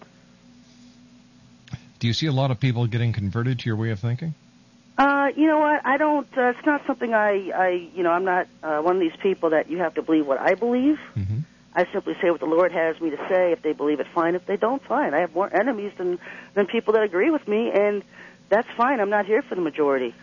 Do 2.05 2.07
you 2.07 2.13
see 2.13 2.27
a 2.27 2.31
lot 2.31 2.51
of 2.51 2.59
people 2.59 2.85
getting 2.85 3.13
converted 3.13 3.57
to 3.57 3.65
your 3.65 3.77
way 3.77 3.89
of 3.89 3.99
thinking? 3.99 4.35
Uh, 4.95 5.29
you 5.35 5.47
know 5.47 5.57
what? 5.57 5.83
I 5.87 5.97
don't. 5.97 6.27
Uh, 6.37 6.49
it's 6.49 6.63
not 6.63 6.85
something 6.85 7.15
I. 7.15 7.49
I. 7.49 7.89
You 7.95 8.03
know, 8.03 8.11
I'm 8.11 8.25
not 8.25 8.47
uh, 8.61 8.79
one 8.81 8.97
of 8.97 9.01
these 9.01 9.19
people 9.23 9.49
that 9.49 9.71
you 9.71 9.79
have 9.79 9.95
to 9.95 10.03
believe 10.03 10.27
what 10.27 10.39
I 10.39 10.53
believe. 10.53 10.99
Mm-hmm. 11.15 11.39
I 11.73 11.87
simply 11.91 12.15
say 12.21 12.29
what 12.29 12.41
the 12.41 12.45
Lord 12.45 12.71
has 12.73 13.01
me 13.01 13.09
to 13.09 13.17
say. 13.27 13.53
If 13.53 13.63
they 13.63 13.73
believe 13.73 13.99
it, 14.01 14.05
fine. 14.13 14.35
If 14.35 14.45
they 14.45 14.55
don't, 14.55 14.83
fine. 14.83 15.15
I 15.15 15.21
have 15.21 15.33
more 15.33 15.51
enemies 15.51 15.93
than 15.97 16.19
than 16.53 16.67
people 16.67 16.93
that 16.93 17.01
agree 17.01 17.31
with 17.31 17.47
me, 17.47 17.71
and 17.71 18.03
that's 18.49 18.69
fine. 18.77 18.99
I'm 18.99 19.09
not 19.09 19.25
here 19.25 19.41
for 19.41 19.55
the 19.55 19.61
majority. 19.61 20.13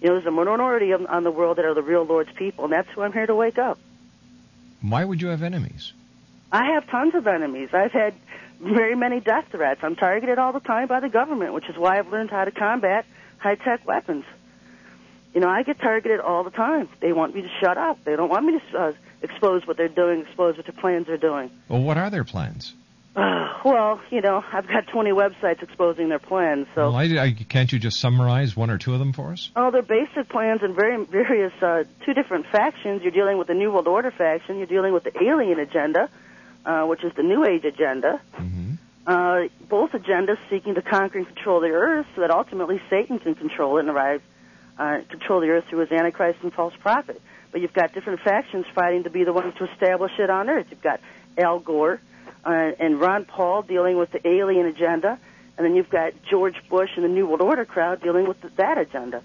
You 0.00 0.08
know, 0.08 0.14
there's 0.14 0.26
a 0.26 0.32
minority 0.32 0.92
on, 0.92 1.06
on 1.06 1.22
the 1.22 1.30
world 1.30 1.58
that 1.58 1.64
are 1.64 1.74
the 1.74 1.82
real 1.82 2.02
Lord's 2.02 2.32
people, 2.32 2.64
and 2.64 2.72
that's 2.72 2.88
who 2.88 3.02
I'm 3.02 3.12
here 3.12 3.26
to 3.26 3.34
wake 3.36 3.58
up. 3.58 3.78
Why 4.80 5.04
would 5.04 5.22
you 5.22 5.28
have 5.28 5.44
enemies? 5.44 5.92
I 6.50 6.72
have 6.72 6.88
tons 6.88 7.14
of 7.14 7.28
enemies. 7.28 7.68
I've 7.72 7.92
had 7.92 8.12
very 8.62 8.94
many 8.94 9.20
death 9.20 9.46
threats. 9.50 9.80
I'm 9.82 9.96
targeted 9.96 10.38
all 10.38 10.52
the 10.52 10.60
time 10.60 10.88
by 10.88 11.00
the 11.00 11.08
government, 11.08 11.52
which 11.52 11.68
is 11.68 11.76
why 11.76 11.98
I've 11.98 12.08
learned 12.08 12.30
how 12.30 12.44
to 12.44 12.50
combat 12.50 13.04
high-tech 13.38 13.86
weapons. 13.86 14.24
You 15.34 15.40
know, 15.40 15.48
I 15.48 15.62
get 15.62 15.80
targeted 15.80 16.20
all 16.20 16.44
the 16.44 16.50
time. 16.50 16.88
They 17.00 17.12
want 17.12 17.34
me 17.34 17.42
to 17.42 17.48
shut 17.60 17.76
up. 17.76 18.04
They 18.04 18.14
don't 18.16 18.28
want 18.28 18.46
me 18.46 18.58
to 18.58 18.78
uh, 18.78 18.92
expose 19.22 19.66
what 19.66 19.76
they're 19.76 19.88
doing, 19.88 20.20
expose 20.20 20.56
what 20.56 20.66
their 20.66 20.80
plans 20.80 21.08
are 21.08 21.16
doing. 21.16 21.50
Well, 21.68 21.82
what 21.82 21.96
are 21.96 22.10
their 22.10 22.24
plans? 22.24 22.74
Uh, 23.16 23.48
well, 23.64 24.00
you 24.10 24.20
know, 24.20 24.44
I've 24.52 24.68
got 24.68 24.86
20 24.88 25.10
websites 25.10 25.62
exposing 25.62 26.08
their 26.08 26.18
plans, 26.18 26.66
so. 26.74 26.90
Well, 26.90 26.96
I, 26.96 27.04
I, 27.18 27.32
can't 27.32 27.72
you 27.72 27.78
just 27.78 27.98
summarize 27.98 28.56
one 28.56 28.70
or 28.70 28.78
two 28.78 28.92
of 28.92 28.98
them 28.98 29.12
for 29.12 29.32
us? 29.32 29.50
Oh, 29.56 29.70
they're 29.70 29.82
basic 29.82 30.28
plans 30.28 30.62
in 30.62 30.74
very 30.74 31.02
various 31.04 31.52
uh, 31.62 31.84
two 32.04 32.14
different 32.14 32.46
factions. 32.46 33.02
You're 33.02 33.12
dealing 33.12 33.38
with 33.38 33.48
the 33.48 33.54
New 33.54 33.72
World 33.72 33.88
Order 33.88 34.10
faction. 34.10 34.58
You're 34.58 34.66
dealing 34.66 34.92
with 34.92 35.04
the 35.04 35.12
alien 35.22 35.58
agenda, 35.58 36.10
uh, 36.64 36.84
which 36.84 37.04
is 37.04 37.12
the 37.14 37.22
New 37.22 37.44
Age 37.44 37.64
agenda. 37.64 38.20
Mm-hmm. 38.36 38.72
Uh, 39.06 39.48
both 39.68 39.90
agendas 39.92 40.38
seeking 40.48 40.74
to 40.74 40.82
conquer 40.82 41.18
and 41.18 41.26
control 41.26 41.60
the 41.60 41.70
earth, 41.70 42.06
so 42.14 42.20
that 42.20 42.30
ultimately 42.30 42.80
Satan 42.88 43.18
can 43.18 43.34
control 43.34 43.78
it 43.78 43.80
and 43.80 43.88
arrive, 43.90 44.22
uh, 44.78 45.00
control 45.08 45.40
the 45.40 45.48
earth 45.48 45.64
through 45.68 45.80
his 45.80 45.90
antichrist 45.90 46.38
and 46.42 46.52
false 46.52 46.74
prophet. 46.80 47.20
But 47.50 47.60
you've 47.60 47.72
got 47.72 47.92
different 47.92 48.20
factions 48.20 48.64
fighting 48.74 49.02
to 49.04 49.10
be 49.10 49.24
the 49.24 49.32
ones 49.32 49.54
to 49.56 49.70
establish 49.70 50.12
it 50.18 50.30
on 50.30 50.48
earth. 50.48 50.66
You've 50.70 50.82
got 50.82 51.00
Al 51.36 51.58
Gore 51.58 52.00
uh, 52.44 52.50
and 52.50 53.00
Ron 53.00 53.24
Paul 53.24 53.62
dealing 53.62 53.96
with 53.98 54.12
the 54.12 54.26
alien 54.26 54.66
agenda, 54.66 55.18
and 55.58 55.66
then 55.66 55.74
you've 55.74 55.90
got 55.90 56.12
George 56.30 56.56
Bush 56.68 56.90
and 56.94 57.04
the 57.04 57.08
New 57.08 57.26
World 57.26 57.42
Order 57.42 57.64
crowd 57.64 58.02
dealing 58.02 58.26
with 58.26 58.40
that 58.56 58.78
agenda. 58.78 59.22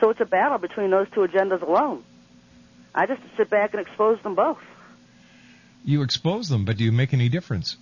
So 0.00 0.10
it's 0.10 0.20
a 0.20 0.26
battle 0.26 0.58
between 0.58 0.90
those 0.90 1.08
two 1.10 1.20
agendas 1.20 1.62
alone. 1.62 2.02
I 2.94 3.06
just 3.06 3.22
sit 3.36 3.48
back 3.48 3.74
and 3.74 3.86
expose 3.86 4.20
them 4.22 4.34
both. 4.34 4.58
You 5.84 6.02
expose 6.02 6.48
them, 6.48 6.64
but 6.64 6.76
do 6.76 6.84
you 6.84 6.92
make 6.92 7.12
any 7.12 7.28
difference? 7.28 7.76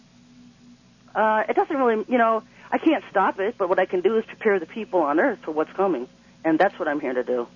Uh, 1.15 1.45
it 1.49 1.57
doesn't 1.57 1.77
really, 1.77 2.05
you 2.09 2.19
know, 2.19 2.43
I 2.71 2.79
can't 2.79 3.03
stop 3.11 3.41
it, 3.41 3.57
but 3.59 3.69
what 3.69 3.79
I 3.79 3.87
can 3.87 4.01
do 4.01 4.19
is 4.19 4.25
prepare 4.25 4.59
the 4.61 4.67
people 4.67 5.01
on 5.01 5.19
Earth 5.19 5.41
for 5.43 5.51
what's 5.53 5.73
coming, 5.73 6.07
and 6.45 6.59
that's 6.59 6.79
what 6.79 6.87
I'm 6.87 7.01
here 7.01 7.15
to 7.15 7.25
do. 7.25 7.49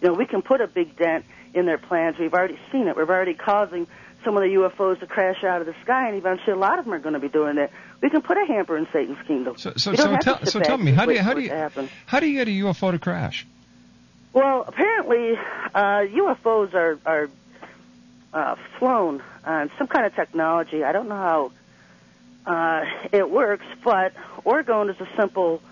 You 0.00 0.08
know, 0.08 0.14
we 0.14 0.26
can 0.26 0.42
put 0.42 0.60
a 0.60 0.66
big 0.66 0.96
dent 0.96 1.24
in 1.54 1.66
their 1.66 1.78
plans. 1.78 2.18
We've 2.18 2.32
already 2.32 2.58
seen 2.70 2.88
it. 2.88 2.96
We're 2.96 3.08
already 3.08 3.34
causing 3.34 3.86
some 4.24 4.36
of 4.36 4.42
the 4.42 4.48
UFOs 4.50 5.00
to 5.00 5.06
crash 5.06 5.42
out 5.44 5.60
of 5.60 5.66
the 5.66 5.74
sky, 5.82 6.08
and 6.08 6.16
eventually 6.16 6.52
a 6.52 6.56
lot 6.56 6.78
of 6.78 6.84
them 6.84 6.94
are 6.94 6.98
going 6.98 7.14
to 7.14 7.20
be 7.20 7.28
doing 7.28 7.56
that. 7.56 7.70
We 8.00 8.10
can 8.10 8.22
put 8.22 8.36
a 8.36 8.46
hamper 8.46 8.76
in 8.76 8.86
Satan's 8.92 9.24
kingdom. 9.26 9.56
So, 9.58 9.72
so, 9.76 9.94
so, 9.94 10.16
tell, 10.16 10.44
so 10.46 10.60
tell 10.60 10.78
me, 10.78 10.92
how 10.92 11.06
do 11.06 11.12
you 11.12 11.20
how 11.20 11.34
do 11.34 11.40
you 11.40 11.88
how 12.06 12.20
do 12.20 12.26
you 12.26 12.38
get 12.38 12.48
a 12.48 12.66
UFO 12.66 12.92
to 12.92 12.98
crash? 12.98 13.46
Well, 14.32 14.64
apparently, 14.66 15.36
uh, 15.74 16.06
UFOs 16.06 16.74
are 16.74 16.98
are 17.04 17.30
uh, 18.32 18.56
flown 18.78 19.22
on 19.44 19.70
some 19.78 19.86
kind 19.86 20.06
of 20.06 20.14
technology. 20.14 20.84
I 20.84 20.92
don't 20.92 21.08
know 21.08 21.50
how 22.46 22.50
uh, 22.52 22.84
it 23.12 23.30
works, 23.30 23.64
but 23.84 24.12
orgone 24.44 24.90
is 24.90 25.00
a 25.00 25.08
simple 25.16 25.62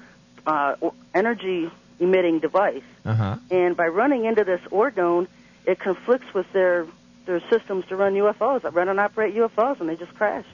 uh, 0.46 0.76
energy 1.14 1.70
emitting 1.98 2.38
device, 2.38 2.82
Uh 3.04 3.14
huh. 3.14 3.36
and 3.50 3.76
by 3.76 3.86
running 3.88 4.24
into 4.24 4.44
this 4.44 4.60
orgone, 4.70 5.26
it 5.66 5.78
conflicts 5.78 6.32
with 6.34 6.50
their 6.52 6.86
their 7.26 7.40
systems 7.50 7.84
to 7.86 7.96
run 7.96 8.14
UFOs, 8.14 8.62
that 8.62 8.72
run 8.72 8.88
and 8.88 8.98
operate 8.98 9.34
UFOs, 9.34 9.78
and 9.80 9.88
they 9.88 9.96
just 9.96 10.14
crash. 10.14 10.46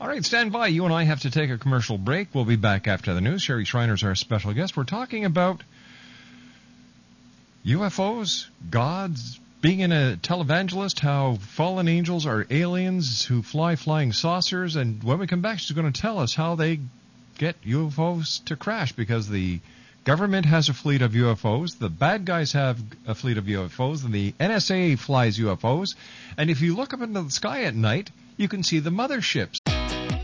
All 0.00 0.08
right, 0.08 0.24
stand 0.24 0.52
by. 0.52 0.68
You 0.68 0.84
and 0.86 0.94
I 0.94 1.02
have 1.04 1.20
to 1.20 1.30
take 1.30 1.50
a 1.50 1.58
commercial 1.58 1.98
break. 1.98 2.28
We'll 2.34 2.44
be 2.46 2.56
back 2.56 2.86
after 2.88 3.12
the 3.14 3.20
news. 3.20 3.42
Sherry 3.42 3.64
Shriner's 3.64 4.02
our 4.02 4.14
special 4.14 4.52
guest. 4.54 4.76
We're 4.76 4.84
talking 4.84 5.24
about 5.26 5.62
UFOs, 7.66 8.46
gods, 8.70 9.38
being 9.60 9.80
in 9.80 9.90
a 9.90 10.16
televangelist, 10.22 11.00
how 11.00 11.34
fallen 11.34 11.88
angels 11.88 12.26
are 12.26 12.46
aliens 12.50 13.24
who 13.24 13.42
fly 13.42 13.76
flying 13.76 14.12
saucers, 14.12 14.76
and 14.76 15.02
when 15.02 15.18
we 15.18 15.26
come 15.26 15.40
back, 15.40 15.58
she's 15.58 15.72
going 15.72 15.92
to 15.92 16.00
tell 16.00 16.18
us 16.18 16.34
how 16.34 16.54
they 16.54 16.78
get 17.38 17.60
UFOs 17.62 18.44
to 18.44 18.56
crash 18.56 18.92
because 18.92 19.28
the 19.28 19.60
government 20.04 20.46
has 20.46 20.68
a 20.68 20.74
fleet 20.74 21.02
of 21.02 21.12
UFOs, 21.12 21.78
the 21.78 21.88
bad 21.88 22.24
guys 22.24 22.52
have 22.52 22.80
a 23.06 23.14
fleet 23.14 23.36
of 23.36 23.44
UFOs, 23.44 24.04
and 24.04 24.12
the 24.12 24.32
NSA 24.32 24.98
flies 24.98 25.38
UFOs. 25.38 25.96
And 26.36 26.50
if 26.50 26.60
you 26.60 26.76
look 26.76 26.94
up 26.94 27.02
into 27.02 27.22
the 27.22 27.30
sky 27.30 27.64
at 27.64 27.74
night, 27.74 28.10
you 28.36 28.48
can 28.48 28.62
see 28.62 28.78
the 28.78 28.90
motherships. 28.90 29.58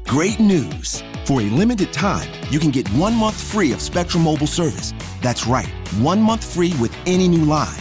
Great 0.07 0.39
news! 0.39 1.03
For 1.25 1.41
a 1.41 1.45
limited 1.45 1.93
time, 1.93 2.31
you 2.51 2.61
can 2.61 2.71
get 2.71 2.87
one 2.91 3.15
month 3.15 3.41
free 3.41 3.73
of 3.73 3.81
Spectrum 3.81 4.23
Mobile 4.23 4.47
service. 4.47 4.93
That's 5.23 5.47
right, 5.47 5.69
one 5.99 6.23
month 6.23 6.55
free 6.55 6.73
with 6.81 6.95
any 7.07 7.27
new 7.27 7.45
line. 7.45 7.81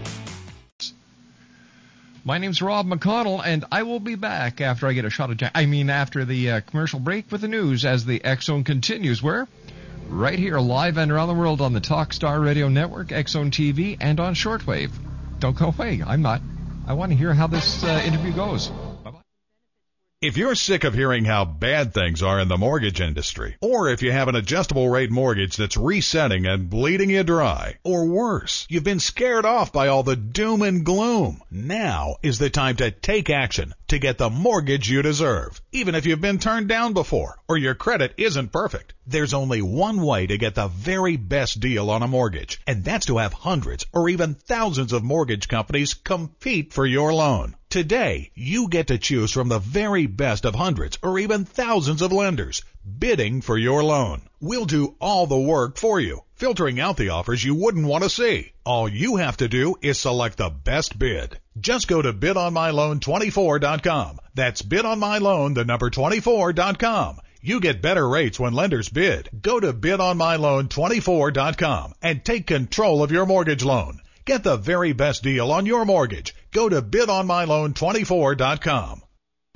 My 2.31 2.37
name's 2.37 2.61
Rob 2.61 2.87
McConnell, 2.87 3.41
and 3.45 3.65
I 3.73 3.83
will 3.83 3.99
be 3.99 4.15
back 4.15 4.61
after 4.61 4.87
I 4.87 4.93
get 4.93 5.03
a 5.03 5.09
shot 5.09 5.31
of 5.31 5.35
Jack. 5.35 5.51
I 5.53 5.65
mean, 5.65 5.89
after 5.89 6.23
the 6.23 6.49
uh, 6.49 6.61
commercial 6.61 6.97
break 6.97 7.29
with 7.29 7.41
the 7.41 7.49
news 7.49 7.83
as 7.83 8.05
the 8.05 8.23
X 8.23 8.45
Zone 8.45 8.63
continues. 8.63 9.21
Where? 9.21 9.49
Right 10.07 10.39
here, 10.39 10.57
live 10.57 10.97
and 10.97 11.11
around 11.11 11.27
the 11.27 11.33
world 11.33 11.59
on 11.59 11.73
the 11.73 11.81
Talkstar 11.81 12.41
Radio 12.41 12.69
Network, 12.69 13.09
Zone 13.27 13.51
TV, 13.51 13.97
and 13.99 14.17
on 14.21 14.33
shortwave. 14.33 14.91
Don't 15.39 15.57
go 15.57 15.75
away. 15.77 16.01
I'm 16.07 16.21
not. 16.21 16.41
I 16.87 16.93
want 16.93 17.11
to 17.11 17.17
hear 17.17 17.33
how 17.33 17.47
this 17.47 17.83
uh, 17.83 18.01
interview 18.05 18.31
goes. 18.31 18.71
If 20.21 20.37
you're 20.37 20.53
sick 20.53 20.83
of 20.83 20.93
hearing 20.93 21.25
how 21.25 21.45
bad 21.45 21.95
things 21.95 22.21
are 22.21 22.39
in 22.39 22.47
the 22.47 22.55
mortgage 22.55 23.01
industry, 23.01 23.55
or 23.59 23.89
if 23.89 24.03
you 24.03 24.11
have 24.11 24.27
an 24.27 24.35
adjustable 24.35 24.87
rate 24.87 25.09
mortgage 25.09 25.57
that's 25.57 25.75
resetting 25.75 26.45
and 26.45 26.69
bleeding 26.69 27.09
you 27.09 27.23
dry, 27.23 27.79
or 27.83 28.05
worse, 28.05 28.67
you've 28.69 28.83
been 28.83 28.99
scared 28.99 29.45
off 29.45 29.73
by 29.73 29.87
all 29.87 30.03
the 30.03 30.15
doom 30.15 30.61
and 30.61 30.85
gloom, 30.85 31.41
now 31.49 32.17
is 32.21 32.37
the 32.37 32.51
time 32.51 32.75
to 32.75 32.91
take 32.91 33.31
action 33.31 33.73
to 33.87 33.97
get 33.97 34.19
the 34.19 34.29
mortgage 34.29 34.87
you 34.87 35.01
deserve. 35.01 35.59
Even 35.71 35.95
if 35.95 36.05
you've 36.05 36.21
been 36.21 36.37
turned 36.37 36.67
down 36.67 36.93
before, 36.93 37.39
or 37.49 37.57
your 37.57 37.73
credit 37.73 38.13
isn't 38.17 38.51
perfect, 38.51 38.93
there's 39.11 39.33
only 39.33 39.61
one 39.61 40.01
way 40.01 40.27
to 40.27 40.37
get 40.37 40.55
the 40.55 40.67
very 40.67 41.17
best 41.17 41.59
deal 41.59 41.89
on 41.89 42.01
a 42.01 42.07
mortgage, 42.07 42.59
and 42.65 42.83
that's 42.83 43.07
to 43.07 43.17
have 43.17 43.33
hundreds 43.33 43.85
or 43.93 44.09
even 44.09 44.35
thousands 44.35 44.93
of 44.93 45.03
mortgage 45.03 45.47
companies 45.47 45.93
compete 45.93 46.73
for 46.73 46.85
your 46.85 47.13
loan. 47.13 47.55
Today, 47.69 48.31
you 48.35 48.67
get 48.67 48.87
to 48.87 48.97
choose 48.97 49.31
from 49.31 49.47
the 49.47 49.59
very 49.59 50.05
best 50.05 50.45
of 50.45 50.55
hundreds 50.55 50.97
or 51.01 51.19
even 51.19 51.45
thousands 51.45 52.01
of 52.01 52.11
lenders 52.11 52.63
bidding 52.99 53.41
for 53.41 53.57
your 53.57 53.83
loan. 53.83 54.21
We'll 54.39 54.65
do 54.65 54.95
all 54.99 55.27
the 55.27 55.39
work 55.39 55.77
for 55.77 55.99
you, 55.99 56.21
filtering 56.35 56.79
out 56.79 56.97
the 56.97 57.09
offers 57.09 57.43
you 57.43 57.55
wouldn't 57.55 57.85
want 57.85 58.03
to 58.03 58.09
see. 58.09 58.53
All 58.65 58.89
you 58.89 59.17
have 59.17 59.37
to 59.37 59.47
do 59.47 59.75
is 59.81 59.99
select 59.99 60.37
the 60.37 60.49
best 60.49 60.97
bid. 60.97 61.39
Just 61.59 61.87
go 61.87 62.01
to 62.01 62.11
bidonmyloan24.com. 62.11 64.19
That's 64.33 64.61
bidonmyloan, 64.61 65.55
the 65.55 65.65
number 65.65 65.89
24.com. 65.89 67.19
You 67.43 67.59
get 67.59 67.81
better 67.81 68.07
rates 68.07 68.39
when 68.39 68.53
lenders 68.53 68.87
bid. 68.87 69.27
Go 69.41 69.59
to 69.59 69.73
bidonmyloan24.com 69.73 71.93
and 71.99 72.23
take 72.23 72.45
control 72.45 73.01
of 73.01 73.11
your 73.11 73.25
mortgage 73.25 73.63
loan. 73.63 73.99
Get 74.25 74.43
the 74.43 74.57
very 74.57 74.93
best 74.93 75.23
deal 75.23 75.51
on 75.51 75.65
your 75.65 75.83
mortgage. 75.83 76.35
Go 76.51 76.69
to 76.69 76.83
bidonmyloan24.com. 76.83 79.01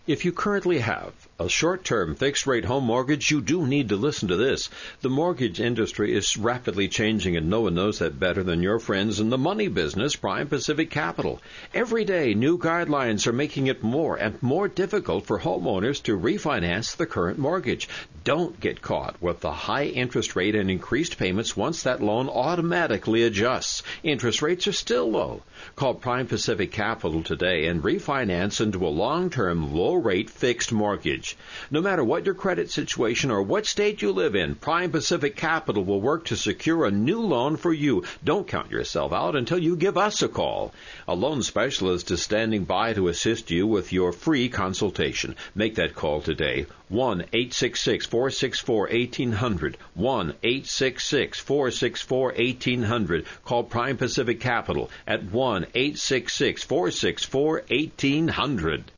If 0.07 0.25
you 0.25 0.31
currently 0.31 0.79
have 0.79 1.13
a 1.37 1.49
short-term 1.49 2.15
fixed-rate 2.15 2.63
home 2.63 2.85
mortgage, 2.85 3.29
you 3.29 3.41
do 3.41 3.67
need 3.67 3.89
to 3.89 3.97
listen 3.97 4.29
to 4.29 4.37
this. 4.37 4.69
The 5.01 5.09
mortgage 5.09 5.59
industry 5.59 6.15
is 6.15 6.37
rapidly 6.37 6.87
changing 6.87 7.35
and 7.35 7.49
no 7.49 7.61
one 7.61 7.75
knows 7.75 7.99
that 7.99 8.17
better 8.17 8.41
than 8.41 8.63
your 8.63 8.79
friends 8.79 9.19
in 9.19 9.29
the 9.29 9.37
money 9.37 9.67
business, 9.67 10.15
Prime 10.15 10.47
Pacific 10.47 10.89
Capital. 10.89 11.41
Every 11.73 12.05
day, 12.05 12.33
new 12.35 12.57
guidelines 12.57 13.27
are 13.27 13.33
making 13.33 13.67
it 13.67 13.83
more 13.83 14.15
and 14.15 14.41
more 14.41 14.69
difficult 14.69 15.25
for 15.25 15.37
homeowners 15.37 16.01
to 16.03 16.17
refinance 16.17 16.95
the 16.95 17.05
current 17.05 17.37
mortgage. 17.37 17.89
Don't 18.23 18.57
get 18.59 18.81
caught 18.81 19.21
with 19.21 19.41
the 19.41 19.51
high 19.51 19.85
interest 19.85 20.37
rate 20.37 20.55
and 20.55 20.71
increased 20.71 21.17
payments 21.17 21.57
once 21.57 21.83
that 21.83 22.01
loan 22.01 22.29
automatically 22.29 23.23
adjusts. 23.23 23.83
Interest 24.03 24.41
rates 24.41 24.67
are 24.67 24.71
still 24.71 25.11
low. 25.11 25.41
Call 25.75 25.95
Prime 25.95 26.27
Pacific 26.27 26.71
Capital 26.71 27.23
today 27.23 27.67
and 27.67 27.83
refinance 27.83 28.61
into 28.61 28.87
a 28.87 28.89
long-term 28.89 29.75
low-rate 29.75 30.29
fixed 30.29 30.71
mortgage. 30.71 31.24
No 31.71 31.81
matter 31.81 32.03
what 32.03 32.25
your 32.25 32.35
credit 32.35 32.69
situation 32.69 33.31
or 33.31 33.41
what 33.41 33.65
state 33.65 34.01
you 34.01 34.11
live 34.11 34.35
in, 34.35 34.55
Prime 34.55 34.91
Pacific 34.91 35.35
Capital 35.35 35.83
will 35.83 36.01
work 36.01 36.25
to 36.25 36.35
secure 36.35 36.85
a 36.85 36.91
new 36.91 37.21
loan 37.21 37.57
for 37.57 37.73
you. 37.73 38.03
Don't 38.23 38.47
count 38.47 38.69
yourself 38.69 39.11
out 39.11 39.35
until 39.35 39.57
you 39.57 39.75
give 39.75 39.97
us 39.97 40.21
a 40.21 40.27
call. 40.27 40.73
A 41.07 41.15
loan 41.15 41.41
specialist 41.41 42.11
is 42.11 42.21
standing 42.21 42.65
by 42.65 42.93
to 42.93 43.07
assist 43.07 43.49
you 43.49 43.65
with 43.65 43.91
your 43.91 44.11
free 44.11 44.49
consultation. 44.49 45.35
Make 45.55 45.75
that 45.75 45.95
call 45.95 46.21
today. 46.21 46.67
1 46.89 47.21
866 47.33 48.05
464 48.05 48.81
1800. 48.81 49.77
1 49.95 50.33
866 50.43 51.39
464 51.39 52.27
1800. 52.37 53.25
Call 53.43 53.63
Prime 53.63 53.97
Pacific 53.97 54.39
Capital 54.39 54.91
at 55.07 55.23
1 55.23 55.65
866 55.73 56.63
464 56.63 57.63
1800. 57.69 58.91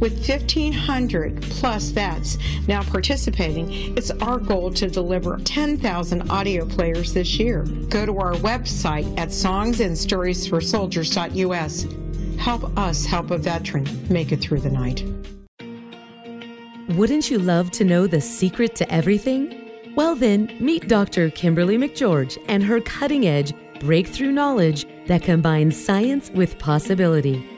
With 0.00 0.28
1,500 0.28 1.40
plus 1.42 1.90
vets 1.90 2.38
now 2.66 2.82
participating, 2.82 3.94
it's 3.96 4.10
our 4.10 4.38
goal 4.38 4.72
to 4.72 4.88
deliver 4.88 5.36
10,000 5.38 6.30
audio 6.30 6.66
players 6.66 7.12
this 7.12 7.38
year. 7.38 7.62
Go 7.88 8.04
to 8.06 8.18
our 8.18 8.32
website 8.34 9.06
at 9.18 9.28
songsandstoriesforsoldiers.us. 9.28 11.86
Help 12.38 12.78
us 12.78 13.04
help 13.04 13.30
a 13.30 13.38
veteran 13.38 13.86
make 14.10 14.32
it 14.32 14.40
through 14.40 14.60
the 14.60 14.70
night. 14.70 15.04
Wouldn't 16.96 17.30
you 17.30 17.38
love 17.38 17.70
to 17.72 17.84
know 17.84 18.06
the 18.06 18.20
secret 18.20 18.74
to 18.76 18.90
everything? 18.92 19.60
Well, 19.96 20.14
then, 20.14 20.54
meet 20.60 20.88
Dr. 20.88 21.30
Kimberly 21.30 21.78
McGeorge 21.78 22.36
and 22.48 22.62
her 22.62 22.80
cutting 22.80 23.26
edge 23.26 23.54
breakthrough 23.80 24.32
knowledge 24.32 24.86
that 25.06 25.22
combines 25.22 25.82
science 25.82 26.30
with 26.30 26.58
possibility. 26.58 27.53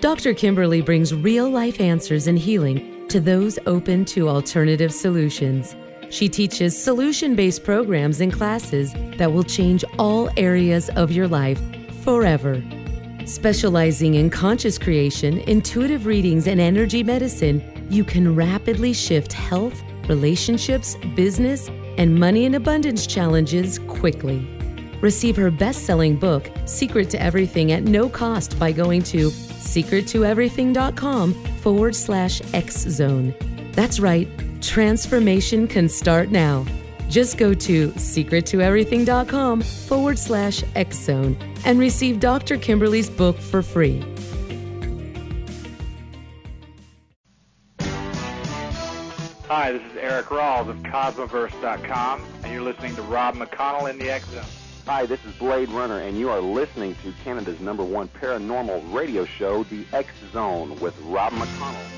Dr. 0.00 0.32
Kimberly 0.32 0.80
brings 0.80 1.12
real 1.12 1.50
life 1.50 1.80
answers 1.80 2.28
and 2.28 2.38
healing 2.38 3.08
to 3.08 3.18
those 3.18 3.58
open 3.66 4.04
to 4.04 4.28
alternative 4.28 4.92
solutions. 4.92 5.74
She 6.08 6.28
teaches 6.28 6.80
solution 6.80 7.34
based 7.34 7.64
programs 7.64 8.20
and 8.20 8.32
classes 8.32 8.92
that 9.16 9.32
will 9.32 9.42
change 9.42 9.84
all 9.98 10.30
areas 10.36 10.88
of 10.90 11.10
your 11.10 11.26
life 11.26 11.60
forever. 12.04 12.62
Specializing 13.24 14.14
in 14.14 14.30
conscious 14.30 14.78
creation, 14.78 15.38
intuitive 15.40 16.06
readings, 16.06 16.46
and 16.46 16.60
energy 16.60 17.02
medicine, 17.02 17.60
you 17.90 18.04
can 18.04 18.36
rapidly 18.36 18.92
shift 18.92 19.32
health, 19.32 19.82
relationships, 20.08 20.96
business, 21.16 21.68
and 21.98 22.14
money 22.14 22.46
and 22.46 22.54
abundance 22.54 23.04
challenges 23.04 23.80
quickly. 23.80 24.48
Receive 25.00 25.34
her 25.34 25.50
best 25.50 25.86
selling 25.86 26.16
book, 26.16 26.48
Secret 26.66 27.10
to 27.10 27.20
Everything, 27.20 27.72
at 27.72 27.82
no 27.82 28.08
cost 28.08 28.56
by 28.60 28.70
going 28.70 29.02
to 29.02 29.32
secrettoeverything.com 29.74 31.34
forward 31.60 31.94
slash 31.94 32.40
X 32.54 32.80
Zone. 32.82 33.34
That's 33.72 34.00
right, 34.00 34.28
transformation 34.60 35.68
can 35.68 35.88
start 35.88 36.30
now. 36.30 36.66
Just 37.08 37.38
go 37.38 37.54
to 37.54 37.88
secrettoeverything.com 37.92 39.62
forward 39.62 40.18
slash 40.18 40.62
X 40.74 40.98
Zone 40.98 41.36
and 41.64 41.78
receive 41.78 42.20
Dr. 42.20 42.58
Kimberly's 42.58 43.08
book 43.08 43.38
for 43.38 43.62
free. 43.62 44.04
Hi, 49.48 49.72
this 49.72 49.82
is 49.90 49.96
Eric 49.98 50.26
Rawls 50.26 50.68
of 50.68 50.76
Cosmoverse.com, 50.80 52.22
and 52.44 52.52
you're 52.52 52.60
listening 52.60 52.94
to 52.96 53.02
Rob 53.02 53.34
McConnell 53.34 53.88
in 53.88 53.98
the 53.98 54.10
X 54.10 54.28
Zone. 54.28 54.44
Hi, 54.88 55.04
this 55.04 55.22
is 55.26 55.34
Blade 55.34 55.68
Runner, 55.68 55.98
and 55.98 56.16
you 56.18 56.30
are 56.30 56.40
listening 56.40 56.96
to 57.02 57.12
Canada's 57.22 57.60
number 57.60 57.84
one 57.84 58.08
paranormal 58.08 58.90
radio 58.90 59.26
show, 59.26 59.62
The 59.64 59.84
X 59.92 60.08
Zone, 60.32 60.80
with 60.80 60.98
Rob 61.02 61.34
McConnell. 61.34 61.97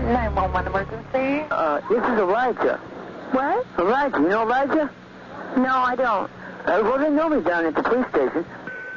911 0.00 0.66
emergency. 0.66 1.46
Uh, 1.50 1.80
this 1.88 1.98
is 1.98 2.18
Elijah. 2.18 2.76
What? 3.32 3.66
Elijah, 3.78 4.16
you 4.18 4.28
know 4.28 4.42
Elijah? 4.42 4.90
No, 5.56 5.74
I 5.74 5.94
don't. 5.96 6.30
Uh, 6.66 6.80
well, 6.82 6.98
they 6.98 7.10
know 7.10 7.28
me 7.28 7.42
down 7.42 7.66
at 7.66 7.74
the 7.74 7.82
police 7.82 8.06
station. 8.08 8.44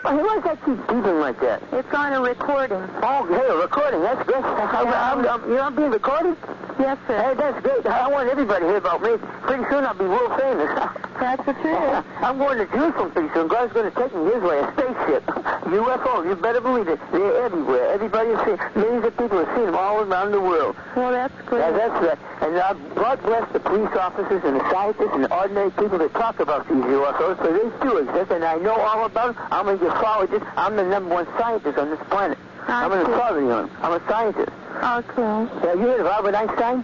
Why 0.03 0.17
does 0.17 0.43
that 0.43 0.65
keep 0.65 0.77
beeping 0.87 1.21
like 1.21 1.39
that? 1.39 1.63
It's 1.71 1.93
on 1.93 2.11
a 2.13 2.21
recording. 2.21 2.77
Oh, 3.01 3.25
hey, 3.25 3.47
a 3.47 3.55
recording. 3.55 4.01
That's 4.01 4.27
good. 4.27 4.35
I'm, 4.43 4.87
I'm, 4.87 5.25
I'm, 5.25 5.49
you 5.49 5.55
know, 5.55 5.63
I'm 5.63 5.75
being 5.75 5.91
recorded? 5.91 6.35
Yes, 6.79 6.97
sir. 7.07 7.21
Hey, 7.21 7.33
that's 7.35 7.61
great. 7.61 7.85
I 7.85 8.07
want 8.07 8.29
everybody 8.29 8.65
to 8.65 8.67
hear 8.67 8.77
about 8.77 9.01
me. 9.01 9.17
Pretty 9.43 9.63
soon 9.69 9.85
I'll 9.85 9.93
be 9.93 10.05
world 10.05 10.39
famous. 10.39 10.69
That's 11.19 11.45
the 11.45 11.53
truth. 11.53 12.05
I'm 12.25 12.37
going 12.37 12.57
to 12.57 12.65
Jerusalem 12.65 13.11
pretty 13.11 13.29
soon. 13.33 13.47
God's 13.47 13.71
going 13.71 13.89
to 13.89 13.95
take 13.95 14.13
me 14.15 14.25
his 14.33 14.41
way, 14.41 14.59
a 14.59 14.67
spaceship. 14.73 15.23
UFO, 15.69 16.25
you 16.25 16.35
better 16.35 16.59
believe 16.59 16.87
it. 16.87 16.99
They're 17.11 17.45
everywhere. 17.45 17.93
Everybody 17.93 18.31
has 18.31 18.45
seen 18.45 18.57
Millions 18.75 19.05
of 19.05 19.17
people 19.17 19.37
have 19.37 19.55
seen 19.55 19.65
them 19.67 19.75
all 19.75 20.01
around 20.01 20.31
the 20.31 20.41
world. 20.41 20.75
Well, 20.95 21.11
that's 21.11 21.33
great. 21.45 21.59
Yeah, 21.59 21.71
that's 21.71 22.03
right. 22.03 22.19
And 22.41 22.55
uh, 22.57 22.73
God 22.95 23.21
bless 23.21 23.51
the 23.53 23.59
police 23.59 23.95
officers 23.95 24.41
and 24.43 24.59
the 24.59 24.71
scientists 24.71 25.13
and 25.13 25.23
the 25.23 25.33
ordinary 25.33 25.71
people 25.71 25.97
that 25.99 26.11
talk 26.13 26.39
about 26.39 26.67
these 26.67 26.83
UFOs, 26.83 27.37
because 27.37 27.55
they 27.55 27.85
do 27.85 27.97
exist, 27.97 28.31
and 28.31 28.43
I 28.43 28.57
know 28.57 28.75
all 28.75 29.05
about 29.05 29.35
them. 29.35 29.47
I'm 29.51 29.69
a 29.69 29.77
ufologist. 29.77 30.51
I'm 30.57 30.75
the 30.75 30.83
number 30.83 31.13
one 31.13 31.27
scientist 31.37 31.77
on 31.77 31.89
this 31.89 31.99
planet. 32.09 32.37
I'm 32.67 32.91
authority 32.91 33.49
on. 33.51 33.69
I'm 33.81 33.93
a 33.93 34.07
scientist. 34.07 34.51
Okay. 34.75 35.65
Yeah, 35.65 35.73
you 35.73 35.87
heard 35.87 35.99
of 36.01 36.07
Albert 36.07 36.35
Einstein? 36.35 36.83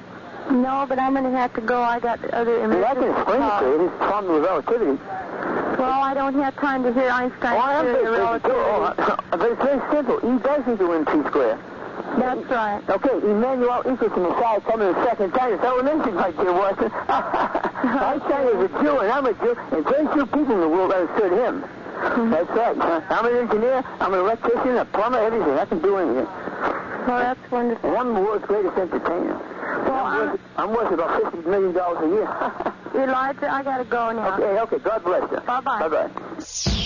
No, 0.52 0.86
but 0.88 1.00
I'm 1.00 1.14
going 1.14 1.26
to 1.26 1.32
have 1.32 1.54
to 1.56 1.62
go. 1.62 1.82
I 1.82 2.00
got 2.00 2.24
other 2.34 2.58
Yeah, 2.58 2.66
I 2.66 2.94
can 2.96 3.04
emergency 3.04 3.20
explain 3.20 3.42
it 3.42 3.60
to 3.60 3.66
you. 3.66 3.86
It's 3.88 3.98
formula 3.98 4.38
of 4.38 4.44
relativity. 4.44 5.04
Well, 5.80 6.02
I 6.02 6.14
don't 6.14 6.34
have 6.36 6.56
time 6.56 6.84
to 6.84 6.94
hear 6.94 7.10
Einstein. 7.10 7.54
Oh, 7.54 7.60
I'm 7.62 7.86
very 7.86 8.10
relativity. 8.10 8.60
Oh, 8.60 8.94
but 9.32 9.52
it's 9.52 9.62
very 9.62 9.82
simple. 9.92 10.18
E 10.20 10.40
does 10.44 10.62
equal 10.68 10.94
MC 10.94 11.28
squared. 11.30 11.60
That's 12.18 12.46
right. 12.50 12.82
Okay, 12.90 13.14
Emmanuel 13.30 13.82
equals 13.86 14.12
the 14.12 14.42
side 14.42 14.64
coming 14.66 14.92
the 14.92 15.06
second 15.06 15.32
time. 15.32 15.54
It's 15.54 15.64
elementary, 15.64 16.12
my 16.14 16.32
dear 16.32 16.52
Watson. 16.52 16.92
Einstein 16.92 18.48
is 18.48 18.64
a 18.66 18.68
Jew, 18.82 18.98
and 19.00 19.12
I'm 19.12 19.26
a 19.28 19.34
Jew, 19.34 19.56
and 19.72 19.84
very 19.86 20.08
few 20.14 20.26
people 20.26 20.54
in 20.56 20.62
the 20.62 20.68
world 20.68 20.92
understood 20.92 21.32
him. 21.34 21.64
That's 22.32 22.50
right. 22.52 22.78
I'm 23.12 23.26
an 23.26 23.36
engineer, 23.36 23.84
I'm 24.00 24.14
an 24.14 24.20
electrician, 24.20 24.78
a 24.78 24.86
plumber, 24.86 25.20
everything. 25.20 25.54
I 25.54 25.66
can 25.66 25.80
do 25.80 25.98
anything. 25.98 26.26
Well, 26.26 27.20
that's 27.20 27.52
wonderful. 27.52 27.90
The 27.92 28.22
world's 28.22 28.46
greatest 28.46 28.78
entertainer. 28.78 29.38
Well, 29.86 30.06
I'm, 30.06 30.30
worth, 30.30 30.42
I'm 30.58 30.70
worth 30.72 30.92
about 30.94 31.24
$50 31.24 31.46
million 31.46 31.76
a 31.76 32.08
year. 32.16 33.04
Elijah, 33.10 33.52
I 33.52 33.64
got 33.64 33.78
to 33.78 33.86
go 33.86 34.12
now. 34.12 34.36
okay, 34.36 34.60
okay. 34.60 34.78
God 34.80 35.04
bless 35.04 35.32
you. 35.32 35.40
Bye-bye. 35.40 35.88
Bye-bye. 35.88 36.86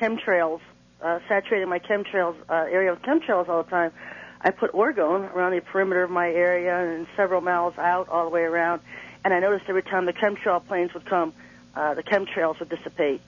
chemtrails, 0.02 0.60
uh, 1.02 1.20
saturating 1.30 1.70
my 1.70 1.80
chemtrails 1.80 2.36
uh, 2.50 2.66
area 2.70 2.92
with 2.92 3.02
chemtrails 3.04 3.48
all 3.48 3.64
the 3.64 3.70
time. 3.70 3.94
I 4.42 4.52
put 4.52 4.74
orgone 4.74 5.34
around 5.34 5.54
the 5.54 5.62
perimeter 5.62 6.04
of 6.04 6.12
my 6.12 6.28
area 6.28 6.78
and 6.78 7.08
several 7.16 7.40
miles 7.40 7.78
out 7.78 8.10
all 8.10 8.26
the 8.26 8.32
way 8.32 8.42
around. 8.42 8.82
And 9.24 9.34
I 9.34 9.40
noticed 9.40 9.70
every 9.70 9.84
time 9.84 10.06
the 10.06 10.12
chemtrail 10.12 10.68
planes 10.68 10.94
would 10.94 11.06
come, 11.06 11.32
uh, 11.76 11.94
the 11.94 12.04
chemtrails 12.04 12.60
would 12.60 12.70
dissipate. 12.70 13.22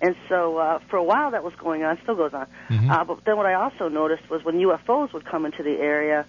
And 0.00 0.16
so 0.28 0.56
uh, 0.56 0.78
for 0.88 0.96
a 0.96 1.02
while 1.02 1.32
that 1.32 1.44
was 1.44 1.54
going 1.56 1.82
on, 1.84 1.98
still 2.02 2.14
goes 2.14 2.32
on. 2.32 2.46
Mhm. 2.70 2.90
Uh, 2.90 3.04
but 3.04 3.24
then 3.24 3.36
what 3.36 3.46
I 3.46 3.54
also 3.54 3.88
noticed 3.88 4.28
was 4.30 4.42
when 4.44 4.58
UFOs 4.58 5.12
would 5.12 5.24
come 5.26 5.44
into 5.44 5.62
the 5.62 5.78
area, 5.78 6.24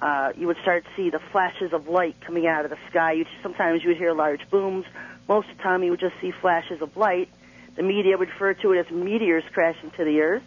uh, 0.00 0.32
you 0.36 0.48
would 0.48 0.56
start 0.62 0.84
to 0.84 0.90
see 0.96 1.10
the 1.10 1.20
flashes 1.30 1.72
of 1.72 1.86
light 1.88 2.16
coming 2.20 2.46
out 2.46 2.64
of 2.64 2.70
the 2.70 2.78
sky. 2.90 3.12
You 3.12 3.26
sometimes 3.42 3.82
you 3.84 3.90
would 3.90 3.98
hear 3.98 4.12
large 4.12 4.48
booms. 4.50 4.86
Most 5.28 5.48
of 5.50 5.56
the 5.56 5.62
time 5.62 5.84
you 5.84 5.90
would 5.92 6.00
just 6.00 6.16
see 6.20 6.32
flashes 6.32 6.82
of 6.82 6.96
light. 6.96 7.28
The 7.76 7.84
media 7.84 8.18
would 8.18 8.28
refer 8.28 8.54
to 8.54 8.72
it 8.72 8.78
as 8.86 8.90
meteors 8.90 9.44
crashing 9.52 9.92
to 9.92 10.04
the 10.04 10.20
earth. 10.20 10.42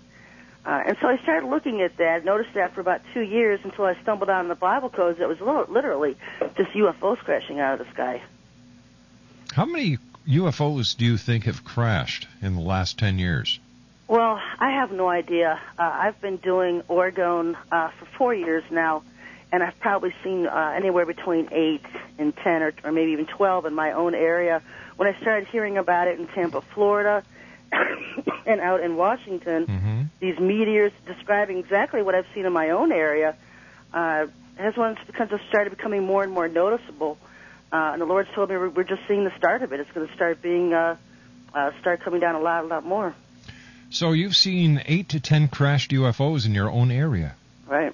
Uh, 0.66 0.82
and 0.88 0.97
so 0.99 1.07
I 1.07 1.18
started 1.20 1.47
looking 1.47 1.82
at 1.82 1.95
that, 1.97 2.26
noticed 2.26 2.55
that 2.55 2.74
for 2.74 2.82
about 2.82 3.01
two 3.13 3.22
years 3.22 3.59
until 3.63 3.86
I 3.86 3.95
stumbled 4.01 4.30
on 4.30 4.47
the 4.47 4.55
Bible 4.55 4.89
codes 4.89 5.20
that 5.20 5.30
was 5.30 5.39
literally 5.70 6.18
just 6.57 6.72
UFOs 6.72 7.20
crashing 7.20 7.59
out 7.59 7.80
of 7.80 7.86
the 7.88 7.93
sky. 7.93 8.22
How 9.53 9.66
many 9.66 9.97
UFOs 10.28 10.98
do 10.98 11.06
you 11.06 11.18
think 11.18 11.44
have 11.46 11.64
crashed 11.64 12.28
in 12.42 12.56
the 12.56 12.62
last 12.62 12.98
10 12.98 13.20
years? 13.20 13.60
Well, 14.08 14.40
I 14.60 14.72
have 14.72 14.92
no 14.92 15.08
idea. 15.08 15.60
Uh, 15.78 15.82
I've 15.82 16.20
been 16.22 16.38
doing 16.38 16.82
orgone 16.84 17.56
uh, 17.72 17.90
for 17.90 18.06
four 18.18 18.34
years 18.34 18.64
now, 18.70 19.04
and 19.52 19.64
I've 19.64 19.80
probably 19.80 20.14
seen 20.24 20.46
uh, 20.46 20.74
anywhere 20.76 21.06
between 21.08 21.50
eight 21.52 21.82
and 22.20 22.36
ten, 22.36 22.62
or, 22.62 22.74
or 22.84 22.92
maybe 22.92 23.14
even 23.14 23.26
twelve 23.26 23.66
in 23.66 23.74
my 23.74 23.94
own 23.94 24.14
area. 24.14 24.62
When 24.96 25.08
I 25.12 25.20
started 25.22 25.48
hearing 25.48 25.80
about 25.80 26.08
it 26.08 26.20
in 26.20 26.28
Tampa, 26.28 26.62
Florida, 26.62 27.24
and 28.46 28.62
out 28.62 28.82
in 28.82 28.96
Washington, 28.96 30.12
these 30.20 30.38
meteors 30.38 30.92
describing 31.08 31.58
exactly 31.58 32.04
what 32.04 32.14
I've 32.14 32.28
seen 32.36 32.46
in 32.46 32.54
my 32.54 32.70
own 32.70 32.92
area, 32.92 33.36
uh, 33.92 34.28
has 34.58 34.78
once 34.78 35.00
because 35.08 35.32
it 35.32 35.42
started 35.50 35.72
becoming 35.72 36.06
more 36.06 36.22
and 36.22 36.32
more 36.32 36.48
noticeable. 36.48 37.18
Uh, 37.24 37.35
and 37.72 38.01
the 38.01 38.05
Lord's 38.05 38.30
told 38.34 38.49
me 38.49 38.57
we're, 38.57 38.70
we're 38.70 38.84
just 38.84 39.01
seeing 39.07 39.24
the 39.24 39.38
start 39.38 39.61
of 39.61 39.74
it. 39.74 39.80
It's 39.80 39.91
going 39.91 40.07
to 40.07 40.13
start 40.16 40.41
being 40.41 40.74
uh, 40.74 40.97
uh, 41.53 41.72
start 41.80 42.01
coming 42.01 42.20
down 42.20 42.36
a 42.36 42.39
lot, 42.39 42.63
a 42.63 42.68
lot 42.68 42.86
more. 42.86 43.16
So 43.89 44.11
you've 44.11 44.36
seen 44.36 44.82
8 44.86 45.09
to 45.09 45.20
10 45.20 45.47
crashed 45.47 45.91
UFOs 45.91 46.45
in 46.45 46.53
your 46.53 46.70
own 46.70 46.91
area. 46.91 47.36
Right. 47.68 47.93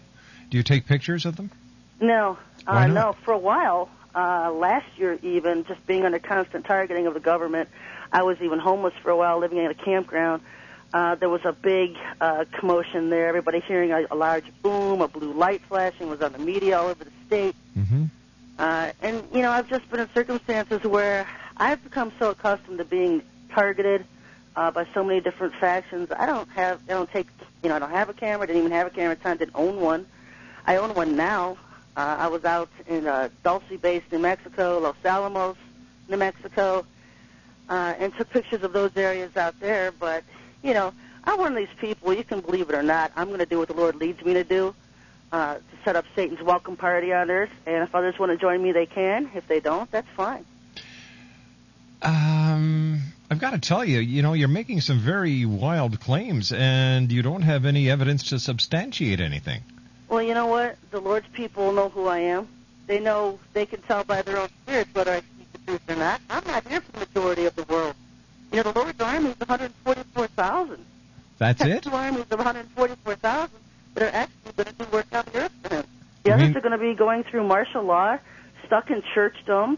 Do 0.49 0.57
you 0.57 0.63
take 0.63 0.86
pictures 0.86 1.26
of 1.26 1.36
them? 1.36 1.51
No, 1.99 2.38
uh, 2.65 2.88
no. 2.88 3.15
For 3.24 3.34
a 3.34 3.38
while, 3.38 3.89
uh, 4.15 4.51
last 4.51 4.88
year 4.97 5.19
even, 5.22 5.65
just 5.65 5.86
being 5.86 6.05
under 6.05 6.19
constant 6.19 6.65
targeting 6.65 7.07
of 7.07 7.13
the 7.13 7.19
government, 7.19 7.69
I 8.11 8.24
was 8.24 8.38
even 8.41 8.59
homeless 8.59 8.93
for 9.03 9.11
a 9.11 9.15
while, 9.15 9.39
living 9.39 9.59
in 9.59 9.67
a 9.67 9.76
campground. 9.76 10.41
Uh, 10.93 11.15
there 11.15 11.30
was 11.30 11.41
a 11.45 11.53
big 11.53 11.95
uh, 12.19 12.45
commotion 12.59 13.09
there. 13.09 13.28
Everybody 13.28 13.61
hearing 13.61 13.91
a, 13.91 14.07
a 14.11 14.15
large 14.15 14.43
boom, 14.61 15.01
a 15.01 15.07
blue 15.07 15.32
light 15.32 15.61
flashing 15.69 16.09
was 16.09 16.22
on 16.22 16.34
the 16.34 16.39
media 16.39 16.80
all 16.80 16.88
over 16.88 17.03
the 17.03 17.11
state. 17.28 17.55
Mm-hmm. 17.78 18.05
Uh, 18.60 18.91
and 19.02 19.24
you 19.34 19.41
know, 19.41 19.52
I've 19.52 19.70
just 19.70 19.89
been 19.89 19.99
in 19.99 20.10
circumstances 20.14 20.84
where 20.84 21.28
I've 21.58 21.84
become 21.84 22.12
so 22.20 22.32
accustomed 22.32 22.78
to 22.78 22.86
being 22.86 23.22
targeted 23.49 24.06
uh, 24.56 24.72
by 24.72 24.86
so 24.93 25.04
many 25.04 25.22
different 25.22 25.54
factions. 25.56 26.12
I 26.12 26.26
don't 26.26 26.49
have, 26.49 26.82
I 26.88 26.93
don't 26.93 27.10
take, 27.12 27.28
you 27.64 27.70
know, 27.70 27.76
I 27.76 27.80
don't 27.80 27.91
have 27.91 28.10
a 28.10 28.14
camera. 28.14 28.47
Didn't 28.47 28.62
even 28.62 28.72
have 28.72 28.88
a 28.88 28.89
camera 28.89 29.12
at 29.12 29.20
the 29.20 29.24
time. 29.24 29.38
Didn't 29.38 29.56
own 29.56 29.80
one. 29.80 30.06
I 30.66 30.78
own 30.78 30.93
one 30.93 31.16
now. 31.16 31.58
Uh, 31.95 32.16
I 32.20 32.28
was 32.28 32.45
out 32.45 32.70
in 32.88 33.08
uh, 33.08 33.30
Dulce 33.43 33.64
Base, 33.82 34.04
New 34.12 34.20
Mexico, 34.20 34.80
Los 34.80 34.95
Alamos, 35.04 35.58
New 36.08 36.18
Mexico, 36.18 36.86
uh, 37.70 37.93
and 37.99 38.16
took 38.16 38.30
pictures 38.30 38.64
of 38.64 38.74
those 38.74 38.95
areas 38.95 39.36
out 39.36 39.60
there. 39.60 39.91
But 39.91 40.24
you 40.64 40.74
know, 40.74 40.93
I'm 41.26 41.38
one 41.39 41.52
of 41.52 41.58
these 41.58 41.76
people. 41.80 42.14
You 42.14 42.24
can 42.24 42.39
believe 42.39 42.70
it 42.70 42.76
or 42.76 42.84
not. 42.84 43.12
I'm 43.16 43.28
going 43.28 43.39
to 43.39 43.45
do 43.45 43.60
what 43.60 43.68
the 43.68 43.74
Lord 43.74 43.95
leads 43.95 44.24
me 44.24 44.34
to 44.34 44.43
do. 44.43 44.74
Uh, 45.32 45.56
to 45.56 45.62
set 45.86 45.96
up 45.96 46.04
Satan's 46.14 46.42
welcome 46.42 46.76
party 46.76 47.14
on 47.14 47.32
earth, 47.32 47.52
and 47.66 47.84
if 47.84 47.96
others 47.96 48.20
want 48.20 48.34
to 48.34 48.38
join 48.38 48.62
me, 48.62 48.74
they 48.74 48.86
can. 48.86 49.32
If 49.34 49.48
they 49.48 49.62
don't, 49.62 49.90
that's 49.90 50.10
fine. 50.18 50.44
Um, 52.02 53.00
I've 53.30 53.40
got 53.40 53.52
to 53.52 53.60
tell 53.60 53.86
you, 53.86 54.00
you 54.00 54.24
know, 54.24 54.34
you're 54.34 54.50
making 54.50 54.82
some 54.82 55.00
very 55.00 55.46
wild 55.46 56.02
claims, 56.02 56.52
and 56.52 57.10
you 57.10 57.22
don't 57.22 57.44
have 57.44 57.66
any 57.66 57.90
evidence 57.90 58.30
to 58.30 58.40
substantiate 58.40 59.22
anything. 59.22 59.62
Well, 60.10 60.22
you 60.22 60.34
know 60.34 60.48
what? 60.48 60.76
The 60.92 61.00
Lord's 61.00 61.28
people 61.32 61.72
know 61.72 61.88
who 61.88 62.08
I 62.08 62.20
am. 62.20 62.50
They 62.88 63.00
know 63.00 63.40
they 63.54 63.66
can 63.66 63.82
tell 63.84 64.04
by 64.04 64.24
their 64.24 64.38
own 64.38 64.50
spirits 64.64 64.94
whether 64.94 65.14
I 65.14 65.20
speak 65.20 65.52
the 65.54 65.60
truth 65.60 65.82
or 65.90 65.96
not. 65.96 66.20
I'm 66.30 66.46
not 66.46 66.68
here 66.68 66.82
for 66.82 66.92
the 66.92 67.00
majority 67.00 67.46
of 67.46 67.56
the 67.56 67.64
world. 67.64 67.96
You 68.52 68.58
know, 68.58 68.64
the 68.64 68.78
Lord's 68.78 69.00
army 69.00 69.30
is 69.30 69.40
144,000. 69.40 70.86
That's 71.38 71.64
it? 71.64 71.84
Two 71.84 71.92
armies 71.92 72.26
of 72.30 72.38
144,000 72.38 73.61
that 73.94 74.04
are 74.04 74.16
actually 74.16 74.52
going 74.56 74.68
to 74.68 74.86
do 74.86 74.92
work 74.92 75.08
on 75.12 75.26
the 75.32 75.39
earth 75.39 75.52
for 75.64 75.76
him. 75.76 75.86
The 76.24 76.32
others 76.34 76.56
are 76.56 76.62
going 76.62 76.72
to 76.72 76.78
be 76.78 76.94
going 76.94 77.24
through 77.24 77.48
martial 77.48 77.84
law, 77.84 78.18
stuck 78.66 78.92
in 78.92 79.02
churchdom, 79.16 79.78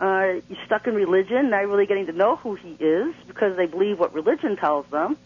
uh, 0.00 0.40
stuck 0.66 0.86
in 0.86 0.94
religion, 0.94 1.50
not 1.50 1.66
really 1.68 1.86
getting 1.86 2.06
to 2.06 2.12
know 2.12 2.36
who 2.36 2.54
he 2.54 2.72
is 2.80 3.14
because 3.26 3.56
they 3.56 3.66
believe 3.66 3.98
what 3.98 4.14
religion 4.14 4.56
tells 4.56 4.86
them. 4.86 5.16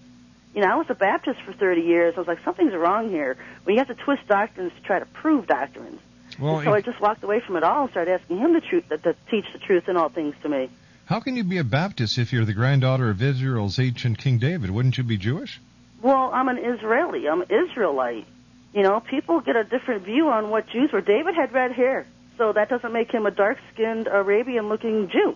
You 0.54 0.60
know, 0.60 0.68
I 0.68 0.76
was 0.76 0.86
a 0.88 0.94
Baptist 0.94 1.40
for 1.42 1.52
30 1.52 1.80
years. 1.80 2.14
I 2.16 2.20
was 2.20 2.28
like, 2.28 2.44
something's 2.44 2.74
wrong 2.74 3.10
here. 3.10 3.36
When 3.64 3.74
you 3.74 3.80
have 3.84 3.88
to 3.88 4.00
twist 4.02 4.26
doctrines 4.28 4.72
to 4.76 4.80
try 4.82 4.98
to 4.98 5.06
prove 5.06 5.46
doctrines. 5.46 6.00
Well, 6.38 6.58
and 6.58 6.64
so 6.64 6.74
I 6.74 6.80
just 6.80 7.00
walked 7.00 7.22
away 7.24 7.40
from 7.40 7.56
it 7.56 7.62
all 7.62 7.82
and 7.82 7.90
started 7.90 8.12
asking 8.12 8.38
him 8.38 8.52
the 8.52 8.60
truth, 8.60 8.88
to, 8.88 8.98
to 8.98 9.16
teach 9.30 9.46
the 9.52 9.58
truth 9.58 9.88
in 9.88 9.96
all 9.96 10.08
things 10.08 10.34
to 10.42 10.48
me. 10.48 10.68
How 11.06 11.20
can 11.20 11.36
you 11.36 11.44
be 11.44 11.58
a 11.58 11.64
Baptist 11.64 12.18
if 12.18 12.32
you're 12.32 12.44
the 12.44 12.54
granddaughter 12.54 13.10
of 13.10 13.22
Israel's 13.22 13.78
ancient 13.78 14.18
King 14.18 14.38
David? 14.38 14.70
Wouldn't 14.70 14.96
you 14.96 15.04
be 15.04 15.16
Jewish? 15.16 15.60
Well, 16.04 16.30
I'm 16.34 16.48
an 16.48 16.58
Israeli. 16.58 17.26
I'm 17.26 17.40
an 17.40 17.48
Israelite. 17.48 18.26
You 18.74 18.82
know, 18.82 19.00
people 19.00 19.40
get 19.40 19.56
a 19.56 19.64
different 19.64 20.02
view 20.02 20.28
on 20.28 20.50
what 20.50 20.68
Jews 20.68 20.92
were. 20.92 21.00
David 21.00 21.34
had 21.34 21.54
red 21.54 21.72
hair, 21.72 22.04
so 22.36 22.52
that 22.52 22.68
doesn't 22.68 22.92
make 22.92 23.10
him 23.10 23.24
a 23.24 23.30
dark-skinned 23.30 24.06
Arabian-looking 24.06 25.08
Jew. 25.08 25.34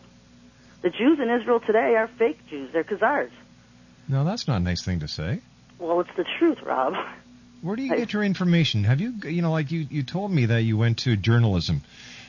The 0.83 0.91
Jews 0.91 1.21
in 1.21 1.31
Israel 1.31 1.61
today 1.61 1.95
are 1.97 2.07
fake 2.07 2.39
Jews. 2.51 2.71
They're 2.71 2.85
Khazars. 2.85 3.31
No, 4.09 4.25
that's 4.25 4.47
not 4.47 4.61
a 4.61 4.63
nice 4.63 4.85
thing 4.85 5.01
to 5.01 5.09
say. 5.09 5.41
Well, 5.79 6.01
it's 6.01 6.15
the 6.19 6.27
truth, 6.39 6.59
Rob. 6.63 6.93
Where 7.63 7.75
do 7.75 7.83
you 7.83 7.97
get 7.97 8.13
your 8.13 8.23
information? 8.23 8.85
Have 8.85 9.01
you, 9.01 9.15
you 9.25 9.41
know, 9.41 9.53
like 9.53 9.73
you, 9.73 9.87
you 9.89 10.03
told 10.03 10.31
me 10.31 10.47
that 10.47 10.65
you 10.65 10.77
went 10.77 10.99
to 10.99 11.17
journalism 11.17 11.81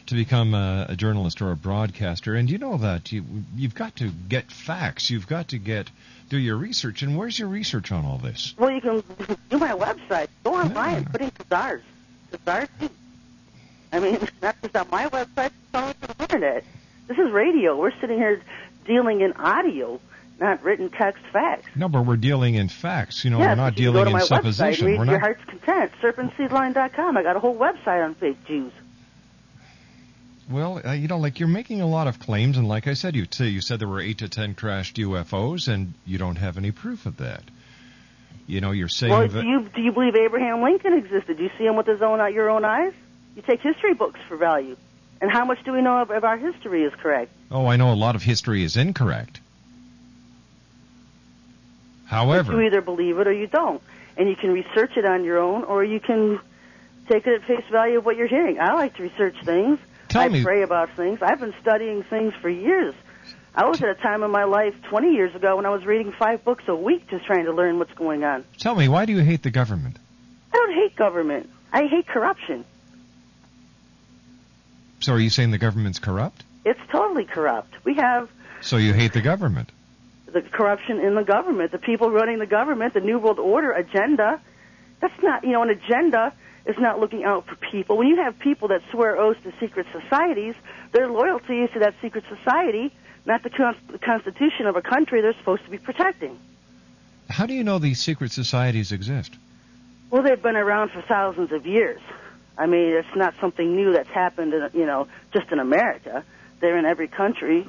to 0.10 0.16
become 0.16 0.54
a, 0.54 0.88
a 0.90 0.96
journalist 0.96 1.42
or 1.42 1.52
a 1.52 1.56
broadcaster, 1.56 2.36
and 2.36 2.50
you 2.50 2.58
know 2.58 2.78
that 2.78 3.12
you, 3.12 3.24
you've 3.56 3.76
got 3.76 3.96
to 3.98 4.10
get 4.10 4.52
facts. 4.52 5.10
You've 5.10 5.28
got 5.28 5.50
to 5.50 5.58
get 5.58 5.90
do 6.30 6.38
your 6.38 6.58
research. 6.58 7.02
And 7.02 7.18
where's 7.18 7.38
your 7.38 7.48
research 7.48 7.92
on 7.92 8.06
all 8.06 8.18
this? 8.18 8.54
Well, 8.58 8.72
you 8.72 8.82
can 8.82 9.04
do 9.50 9.58
my 9.58 9.72
website. 9.72 10.28
Go 10.44 10.56
online 10.56 10.98
and 10.98 11.12
put 11.12 11.22
in. 11.22 11.32
Khazars 11.32 11.82
Jews. 12.32 12.90
I 13.92 14.00
mean, 14.00 14.20
not 14.42 14.56
just 14.62 14.76
on 14.76 14.88
my 14.92 15.08
website, 15.08 15.48
it's 15.48 15.74
all 15.74 15.90
over 15.90 16.14
the 16.14 16.24
internet. 16.24 16.64
This 17.08 17.18
is 17.18 17.32
radio. 17.32 17.76
We're 17.76 17.98
sitting 18.00 18.18
here 18.18 18.42
dealing 18.86 19.22
in 19.22 19.34
audio, 19.34 20.00
not 20.40 20.64
written 20.64 20.90
text 20.90 21.24
facts. 21.34 21.68
No, 21.76 21.90
but 21.90 22.06
we're 22.06 22.18
dealing 22.18 22.56
in 22.56 22.70
facts. 22.70 23.26
You 23.26 23.32
know, 23.32 23.40
yes, 23.40 23.50
we're 23.50 23.56
not 23.56 23.74
but 23.74 23.80
you 23.80 23.86
can 23.88 23.94
go 23.94 24.04
dealing 24.04 24.06
to 24.06 24.10
in 24.10 24.30
my 24.30 24.38
supposition. 24.38 24.86
Website, 24.86 24.90
read 24.90 25.00
we're 25.00 25.06
your 25.06 25.14
not. 25.14 25.22
heart's 25.22 25.44
content. 25.46 25.92
SerpentSeedline.com. 26.02 27.18
I 27.18 27.24
got 27.24 27.36
a 27.36 27.40
whole 27.40 27.58
website 27.58 28.04
on 28.04 28.14
fake 28.16 28.46
Jews. 28.46 28.72
Well, 30.50 30.82
uh, 30.84 30.94
you 30.94 31.08
know, 31.08 31.20
like 31.20 31.40
you're 31.40 31.48
making 31.48 31.82
a 31.82 31.88
lot 31.88 32.08
of 32.08 32.20
claims, 32.20 32.58
and 32.58 32.68
like 32.68 32.88
I 32.88 32.94
said, 32.94 33.16
you 33.16 33.28
say 33.30 33.50
you 33.50 33.62
said 33.62 33.80
there 33.80 33.88
were 33.88 34.02
eight 34.02 34.20
to 34.20 34.30
ten 34.30 34.56
crashed 34.56 34.98
UFOs, 34.98 35.68
and 35.68 35.94
you 36.06 36.18
don't 36.18 36.38
have 36.38 36.58
any 36.58 36.72
proof 36.72 37.06
of 37.06 37.18
that. 37.18 37.44
You 38.48 38.62
know, 38.62 38.72
you're 38.72 38.88
saying 38.88 39.12
Well, 39.12 39.28
do 39.28 39.46
you 39.46 39.70
do 39.76 39.82
you 39.82 39.92
believe 39.92 40.16
Abraham 40.16 40.64
Lincoln 40.64 40.94
existed? 40.94 41.38
Do 41.38 41.44
you 41.44 41.52
see 41.58 41.66
him 41.66 41.76
with 41.76 41.86
his 41.86 42.02
own 42.02 42.34
your 42.34 42.50
own 42.50 42.66
eyes? 42.66 42.94
You 43.36 43.44
take 43.44 43.62
history 43.62 43.94
books 43.94 44.20
for 44.28 44.38
value. 44.38 44.76
And 45.22 45.30
how 45.32 45.46
much 45.46 45.64
do 45.66 45.74
we 45.74 45.82
know 45.82 46.02
of, 46.02 46.12
of 46.12 46.24
our 46.24 46.38
history 46.38 46.84
is 46.84 46.94
correct? 46.96 47.32
Oh, 47.52 47.68
I 47.68 47.76
know 47.76 47.92
a 47.92 47.96
lot 47.96 48.16
of 48.16 48.24
history 48.24 48.64
is 48.64 48.78
incorrect. 48.78 49.40
However, 52.06 52.54
You 52.54 52.62
either 52.62 52.82
believe 52.82 53.20
it 53.20 53.28
or 53.28 53.34
you 53.34 53.48
don't. 53.48 53.82
And 54.18 54.28
you 54.28 54.36
can 54.36 54.52
research 54.52 54.98
it 54.98 55.06
on 55.06 55.24
your 55.24 55.38
own 55.38 55.64
or 55.64 55.84
you 55.84 56.00
can 56.00 56.40
take 57.08 57.28
it 57.28 57.42
at 57.42 57.44
face 57.44 57.66
value 57.72 58.00
of 58.00 58.06
what 58.06 58.16
you're 58.16 58.28
hearing. 58.28 58.60
I 58.60 58.74
like 58.74 58.96
to 58.96 59.04
research 59.04 59.36
things. 59.44 59.80
Tell 60.10 60.22
I 60.24 60.28
me- 60.28 60.44
pray 60.44 60.64
about 60.64 60.90
things. 60.96 61.20
I've 61.22 61.40
been 61.40 61.54
studying 61.62 62.04
things 62.04 62.34
for 62.42 62.50
years. 62.50 62.94
I 63.56 63.66
was 63.66 63.82
at 63.82 63.90
a 63.90 63.96
time 63.96 64.24
in 64.24 64.32
my 64.32 64.44
life 64.44 64.76
20 64.90 65.14
years 65.14 65.34
ago 65.36 65.56
when 65.56 65.66
I 65.66 65.70
was 65.70 65.86
reading 65.86 66.12
five 66.12 66.44
books 66.44 66.64
a 66.68 66.76
week 66.76 67.08
just 67.10 67.26
trying 67.26 67.46
to 67.46 67.52
learn 67.52 67.80
what's 67.80 67.94
going 67.94 68.24
on. 68.24 68.44
tell 68.58 68.76
me, 68.76 68.88
why 68.88 69.06
do 69.06 69.14
you 69.14 69.20
hate 69.24 69.44
the 69.44 69.50
government? 69.52 69.98
I 70.54 70.58
don't 70.58 70.74
hate 70.74 70.96
government. 70.96 71.50
I 71.74 71.86
hate 71.88 72.08
corruption. 72.08 72.66
So 75.02 75.14
are 75.14 75.20
you 75.20 75.30
saying 75.30 75.52
the 75.52 75.58
government's 75.58 76.00
corrupt? 76.00 76.44
It's 76.66 76.80
totally 76.92 77.26
corrupt. 77.26 77.74
We 77.86 77.96
have 77.96 78.30
So 78.62 78.78
you 78.78 78.94
hate 78.94 79.14
the 79.14 79.22
government? 79.22 79.72
the 80.32 80.42
corruption 80.44 81.00
in 81.00 81.16
the 81.16 81.24
government, 81.24 81.72
the 81.72 81.80
people 81.80 82.12
running 82.12 82.38
the 82.38 82.46
government, 82.46 82.94
the 82.94 83.00
New 83.00 83.18
World 83.18 83.40
Order 83.40 83.72
agenda 83.72 84.40
That's 85.00 85.24
not, 85.24 85.44
you 85.44 85.52
know, 85.54 85.64
an 85.64 85.70
agenda 85.70 86.34
is 86.70 86.78
not 86.78 87.00
looking 87.00 87.24
out 87.24 87.48
for 87.48 87.56
people. 87.56 87.98
When 87.98 88.08
you 88.08 88.18
have 88.18 88.38
people 88.38 88.68
that 88.68 88.82
swear 88.92 89.18
oaths 89.18 89.40
to 89.44 89.52
secret 89.60 89.88
societies, 89.92 90.54
their 90.92 91.10
loyalty 91.10 91.62
is 91.62 91.72
to 91.72 91.80
that 91.80 91.96
secret 92.02 92.24
society, 92.30 92.94
not 93.26 93.42
the, 93.42 93.50
con- 93.50 93.76
the 93.88 93.98
constitution 93.98 94.68
of 94.68 94.76
a 94.76 94.82
country 94.82 95.22
they're 95.22 95.34
supposed 95.34 95.64
to 95.66 95.72
be 95.72 95.80
protecting. 95.80 96.38
How 97.28 97.48
do 97.48 97.54
you 97.54 97.64
know 97.64 97.80
these 97.80 98.00
secret 98.00 98.32
societies 98.32 98.92
exist? 98.92 99.34
Well, 100.12 100.22
they've 100.22 100.42
been 100.42 100.56
around 100.56 100.92
for 100.92 101.02
thousands 101.02 101.52
of 101.52 101.66
years. 101.66 102.02
I 102.58 102.68
mean, 102.68 102.94
it's 102.94 103.16
not 103.16 103.34
something 103.40 103.76
new 103.76 103.94
that's 103.94 104.10
happened, 104.10 104.54
in, 104.54 104.70
you 104.74 104.86
know, 104.86 105.08
just 105.34 105.52
in 105.52 105.60
America. 105.60 106.24
They're 106.60 106.78
in 106.78 106.86
every 106.86 107.08
country. 107.08 107.66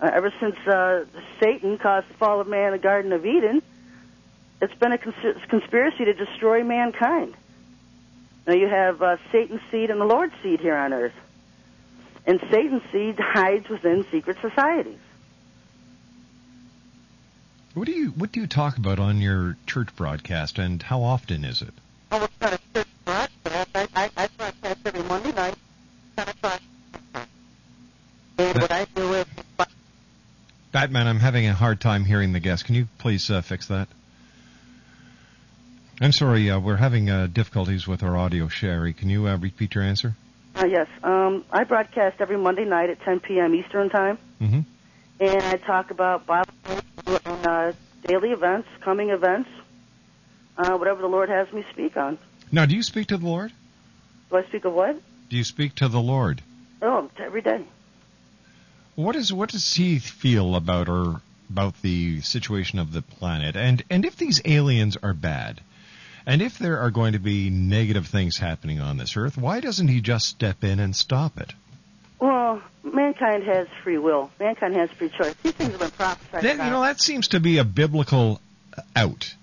Uh, 0.00 0.10
ever 0.12 0.32
since 0.40 0.56
uh, 0.66 1.04
Satan 1.40 1.78
caused 1.78 2.08
the 2.08 2.14
fall 2.14 2.40
of 2.40 2.48
man 2.48 2.68
in 2.68 2.72
the 2.72 2.78
Garden 2.78 3.12
of 3.12 3.24
Eden, 3.26 3.62
it's 4.62 4.74
been 4.74 4.92
a 4.92 4.98
cons- 4.98 5.36
conspiracy 5.48 6.04
to 6.04 6.14
destroy 6.14 6.64
mankind. 6.64 7.34
Now 8.46 8.54
you 8.54 8.68
have 8.68 9.02
uh, 9.02 9.16
Satan's 9.30 9.60
seed 9.70 9.90
and 9.90 10.00
the 10.00 10.04
Lord's 10.04 10.34
seed 10.42 10.60
here 10.60 10.76
on 10.76 10.92
earth. 10.92 11.12
And 12.26 12.40
Satan's 12.50 12.82
seed 12.92 13.16
hides 13.18 13.68
within 13.68 14.04
secret 14.10 14.38
societies. 14.40 14.98
What 17.74 17.86
do 17.86 17.92
you 17.92 18.08
what 18.10 18.32
do 18.32 18.40
you 18.40 18.48
talk 18.48 18.78
about 18.78 18.98
on 18.98 19.20
your 19.20 19.56
church 19.66 19.94
broadcast, 19.94 20.58
and 20.58 20.82
how 20.82 21.02
often 21.02 21.44
is 21.44 21.62
it? 21.62 21.72
Oh, 22.10 22.24
it's 22.24 22.40
not 22.40 22.52
a 22.52 22.58
church 22.74 22.88
broadcast. 23.04 23.68
I, 23.74 23.88
I, 23.94 24.10
I 24.16 24.28
broadcast 24.36 24.80
every 24.84 25.02
Monday 25.04 25.32
night, 25.32 25.54
10 26.16 26.28
o'clock. 26.28 26.60
And 28.38 28.60
what 28.60 28.72
I 28.72 28.86
do 28.96 29.14
is, 29.14 29.26
Batman, 30.72 31.06
I'm 31.06 31.20
having 31.20 31.46
a 31.46 31.52
hard 31.52 31.80
time 31.80 32.04
hearing 32.04 32.32
the 32.32 32.40
guest. 32.40 32.64
Can 32.64 32.74
you 32.74 32.88
please 32.98 33.30
uh, 33.30 33.40
fix 33.40 33.68
that? 33.68 33.86
I'm 36.00 36.12
sorry, 36.12 36.50
uh, 36.50 36.58
we're 36.58 36.76
having 36.76 37.10
uh, 37.10 37.26
difficulties 37.26 37.86
with 37.86 38.02
our 38.02 38.16
audio. 38.16 38.48
Sherry, 38.48 38.94
can 38.94 39.10
you 39.10 39.28
uh, 39.28 39.36
repeat 39.36 39.74
your 39.74 39.84
answer? 39.84 40.14
uh, 40.56 40.64
yes, 40.66 40.88
um, 41.02 41.44
I 41.50 41.64
broadcast 41.64 42.20
every 42.20 42.38
Monday 42.38 42.64
night 42.64 42.90
at 42.90 43.00
10 43.02 43.20
p.m. 43.20 43.54
Eastern 43.54 43.88
Time. 43.90 44.18
Mm-hmm. 44.40 44.60
and 45.20 45.42
I 45.42 45.56
talk 45.56 45.90
about 45.90 46.26
Bible 46.26 46.52
and 47.06 47.46
uh, 47.46 47.72
daily 48.06 48.30
events, 48.30 48.68
coming 48.80 49.10
events, 49.10 49.50
uh, 50.56 50.76
whatever 50.78 51.02
the 51.02 51.08
Lord 51.08 51.28
has 51.28 51.52
me 51.52 51.64
speak 51.70 51.96
on. 51.98 52.18
Now, 52.50 52.64
do 52.64 52.74
you 52.74 52.82
speak 52.82 53.08
to 53.08 53.18
the 53.18 53.26
Lord? 53.26 53.52
Do 54.30 54.36
I 54.38 54.44
speak 54.44 54.64
of 54.64 54.72
what? 54.72 54.96
Do 55.28 55.36
you 55.36 55.44
speak 55.44 55.74
to 55.76 55.88
the 55.88 56.00
Lord? 56.00 56.42
Oh, 56.80 57.10
every 57.18 57.42
day. 57.42 57.62
What 58.96 59.16
is 59.16 59.32
what 59.32 59.50
does 59.50 59.74
he 59.74 59.98
feel 59.98 60.56
about 60.56 60.88
or 60.88 61.20
about 61.50 61.80
the 61.82 62.22
situation 62.22 62.78
of 62.78 62.92
the 62.92 63.02
planet? 63.02 63.54
And 63.56 63.82
and 63.90 64.04
if 64.04 64.16
these 64.16 64.40
aliens 64.44 64.96
are 65.02 65.14
bad, 65.14 65.60
and 66.26 66.42
if 66.42 66.58
there 66.58 66.78
are 66.80 66.90
going 66.90 67.12
to 67.12 67.18
be 67.18 67.50
negative 67.50 68.06
things 68.06 68.36
happening 68.38 68.80
on 68.80 68.96
this 68.96 69.16
earth, 69.16 69.36
why 69.36 69.60
doesn't 69.60 69.88
he 69.88 70.00
just 70.00 70.26
step 70.26 70.64
in 70.64 70.78
and 70.80 70.94
stop 70.94 71.38
it? 71.40 71.52
Well, 72.18 72.62
mankind 72.82 73.44
has 73.44 73.66
free 73.82 73.98
will. 73.98 74.30
Mankind 74.38 74.74
has 74.74 74.90
free 74.90 75.08
choice. 75.08 75.34
These 75.42 75.52
things 75.52 75.70
have 75.70 75.80
been 75.80 75.90
prophesied 75.90 76.44
you 76.44 76.56
know, 76.56 76.82
that 76.82 77.00
seems 77.00 77.28
to 77.28 77.40
be 77.40 77.58
a 77.58 77.64
biblical 77.64 78.40
uh, 78.76 78.82
out. 78.94 79.34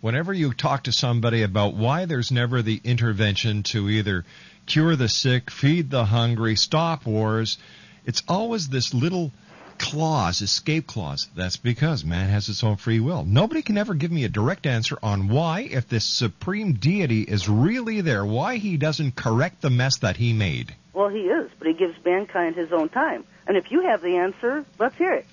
Whenever 0.00 0.32
you 0.32 0.52
talk 0.52 0.84
to 0.84 0.92
somebody 0.92 1.42
about 1.42 1.74
why 1.74 2.04
there's 2.04 2.30
never 2.30 2.62
the 2.62 2.80
intervention 2.84 3.62
to 3.64 3.88
either 3.88 4.24
cure 4.66 4.96
the 4.96 5.08
sick, 5.08 5.50
feed 5.50 5.90
the 5.90 6.04
hungry, 6.04 6.56
stop 6.56 7.06
wars, 7.06 7.58
it's 8.04 8.22
always 8.28 8.68
this 8.68 8.94
little 8.94 9.32
clause, 9.78 10.40
escape 10.42 10.86
clause. 10.86 11.28
That's 11.34 11.56
because 11.56 12.04
man 12.04 12.28
has 12.28 12.48
its 12.48 12.64
own 12.64 12.76
free 12.76 13.00
will. 13.00 13.24
Nobody 13.24 13.62
can 13.62 13.78
ever 13.78 13.94
give 13.94 14.10
me 14.10 14.24
a 14.24 14.28
direct 14.28 14.66
answer 14.66 14.98
on 15.02 15.28
why, 15.28 15.60
if 15.60 15.88
this 15.88 16.04
supreme 16.04 16.74
deity 16.74 17.22
is 17.22 17.48
really 17.48 18.00
there, 18.00 18.24
why 18.24 18.56
he 18.56 18.76
doesn't 18.76 19.16
correct 19.16 19.62
the 19.62 19.70
mess 19.70 19.98
that 19.98 20.16
he 20.16 20.32
made. 20.32 20.74
Well, 20.92 21.08
he 21.08 21.20
is, 21.20 21.50
but 21.58 21.68
he 21.68 21.74
gives 21.74 21.94
mankind 22.04 22.56
his 22.56 22.72
own 22.72 22.88
time. 22.88 23.24
And 23.46 23.56
if 23.56 23.70
you 23.70 23.82
have 23.82 24.02
the 24.02 24.16
answer, 24.16 24.64
let's 24.78 24.96
hear 24.96 25.12
it. 25.12 25.26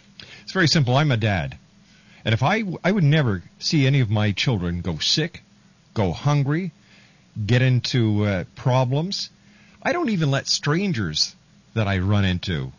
It's 0.44 0.54
very 0.54 0.68
simple. 0.68 0.96
I'm 0.96 1.12
a 1.12 1.18
dad. 1.18 1.58
And 2.26 2.34
if 2.34 2.44
I, 2.44 2.64
I 2.84 2.92
would 2.92 3.04
never 3.04 3.44
see 3.60 3.86
any 3.86 4.00
of 4.00 4.10
my 4.10 4.32
children 4.32 4.82
go 4.82 4.98
sick, 4.98 5.42
go 5.94 6.12
hungry, 6.12 6.72
get 7.46 7.62
into 7.62 8.26
uh, 8.26 8.44
problems. 8.56 9.30
I 9.82 9.94
don't 9.94 10.10
even 10.10 10.32
let 10.32 10.48
strangers 10.48 11.36
that 11.74 11.88
I 11.88 12.00
run 12.00 12.26
into 12.26 12.72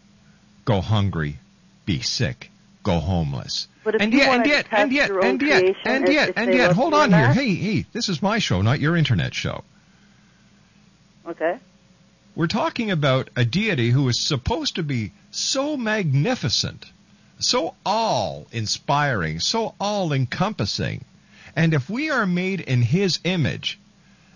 go 0.64 0.80
hungry, 0.80 1.38
be 1.84 2.00
sick, 2.00 2.50
go 2.82 2.98
homeless. 2.98 3.68
But 3.84 4.00
and 4.00 4.12
yet, 4.12 4.28
and 4.28 4.46
yet, 4.46 4.66
and 4.70 4.92
yet, 4.92 5.10
and 5.10 5.42
yet, 5.42 5.76
and 5.84 6.08
yet, 6.08 6.32
and 6.36 6.54
yet, 6.54 6.72
hold 6.72 6.94
on 6.94 7.12
here. 7.12 7.32
Hey, 7.32 7.54
hey, 7.54 7.86
this 7.92 8.08
is 8.08 8.22
my 8.22 8.38
show, 8.38 8.62
not 8.62 8.80
your 8.80 8.96
internet 8.96 9.34
show. 9.34 9.62
Okay? 11.26 11.58
We're 12.36 12.46
talking 12.46 12.90
about 12.90 13.30
a 13.36 13.44
deity 13.44 13.90
who 13.90 14.08
is 14.08 14.20
supposed 14.20 14.76
to 14.76 14.82
be 14.82 15.12
so 15.30 15.76
magnificent, 15.76 16.86
so 17.38 17.74
all 17.84 18.46
inspiring, 18.52 19.40
so 19.40 19.74
all 19.78 20.12
encompassing. 20.12 21.04
And 21.54 21.74
if 21.74 21.88
we 21.88 22.10
are 22.10 22.26
made 22.26 22.60
in 22.60 22.82
his 22.82 23.20
image, 23.24 23.78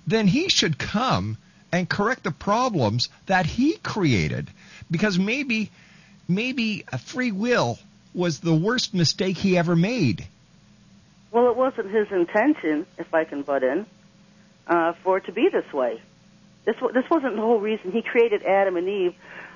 then 0.06 0.26
he 0.26 0.48
should 0.48 0.78
come 0.78 1.38
and 1.72 1.88
correct 1.88 2.22
the 2.22 2.30
problems 2.30 3.08
that 3.26 3.46
he 3.46 3.76
created. 3.78 4.48
Because 4.90 5.18
maybe, 5.18 5.70
maybe 6.28 6.84
a 6.92 6.98
free 6.98 7.32
will 7.32 7.78
was 8.14 8.40
the 8.40 8.54
worst 8.54 8.94
mistake 8.94 9.36
he 9.36 9.56
ever 9.56 9.74
made. 9.74 10.26
Well, 11.30 11.50
it 11.50 11.56
wasn't 11.56 11.90
his 11.90 12.10
intention, 12.10 12.86
if 12.98 13.12
I 13.12 13.24
can 13.24 13.42
butt 13.42 13.62
in, 13.62 13.86
uh, 14.66 14.92
for 15.02 15.18
it 15.18 15.26
to 15.26 15.32
be 15.32 15.48
this 15.52 15.72
way. 15.72 16.00
This 16.64 16.76
this 16.92 17.04
wasn't 17.10 17.36
the 17.36 17.42
whole 17.42 17.60
reason 17.60 17.92
he 17.92 18.02
created 18.02 18.42
Adam 18.42 18.76
and 18.76 18.88
Eve 18.88 19.14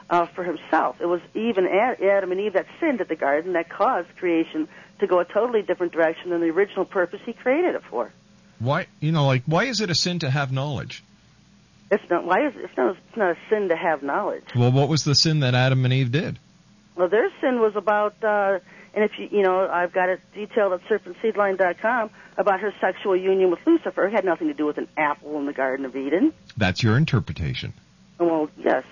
uh, 0.08 0.26
for 0.26 0.44
himself. 0.44 0.96
It 1.00 1.06
was 1.06 1.20
even 1.34 1.66
Adam 1.66 2.32
and 2.32 2.40
Eve 2.40 2.54
that 2.54 2.66
sinned 2.80 3.00
at 3.00 3.08
the 3.08 3.16
garden 3.16 3.52
that 3.54 3.68
caused 3.68 4.08
creation 4.16 4.68
to 5.00 5.06
go 5.06 5.20
a 5.20 5.24
totally 5.24 5.62
different 5.62 5.92
direction 5.92 6.30
than 6.30 6.40
the 6.40 6.48
original 6.48 6.84
purpose 6.84 7.20
he 7.24 7.32
created 7.32 7.74
it 7.74 7.82
for. 7.90 8.12
Why, 8.58 8.86
you 9.00 9.12
know, 9.12 9.26
like, 9.26 9.42
why 9.46 9.64
is 9.64 9.80
it 9.80 9.90
a 9.90 9.94
sin 9.94 10.20
to 10.20 10.30
have 10.30 10.52
knowledge? 10.52 11.02
It's 11.90 12.08
not 12.08 12.24
why 12.24 12.46
is 12.46 12.54
it's 12.56 12.76
not 12.76 12.96
it's 13.08 13.16
not 13.16 13.32
a 13.32 13.36
sin 13.50 13.68
to 13.68 13.76
have 13.76 14.02
knowledge. 14.02 14.44
Well, 14.54 14.72
what 14.72 14.88
was 14.88 15.04
the 15.04 15.14
sin 15.14 15.40
that 15.40 15.54
Adam 15.54 15.84
and 15.84 15.92
Eve 15.92 16.12
did? 16.12 16.38
Well, 16.94 17.08
their 17.08 17.30
sin 17.40 17.60
was 17.60 17.74
about, 17.76 18.14
uh, 18.22 18.58
and 18.94 19.04
if 19.04 19.12
you, 19.18 19.28
you 19.30 19.42
know, 19.42 19.66
I've 19.66 19.92
got 19.92 20.08
it 20.08 20.20
detailed 20.34 20.74
at 20.74 20.80
serpentseedline.com 20.84 22.10
about 22.36 22.60
her 22.60 22.74
sexual 22.80 23.16
union 23.16 23.50
with 23.50 23.60
Lucifer. 23.66 24.06
It 24.06 24.12
had 24.12 24.24
nothing 24.24 24.48
to 24.48 24.54
do 24.54 24.66
with 24.66 24.78
an 24.78 24.88
apple 24.96 25.38
in 25.38 25.46
the 25.46 25.52
Garden 25.52 25.86
of 25.86 25.96
Eden. 25.96 26.32
That's 26.56 26.82
your 26.82 26.96
interpretation. 26.96 27.72
Well, 28.18 28.50
yes, 28.56 28.84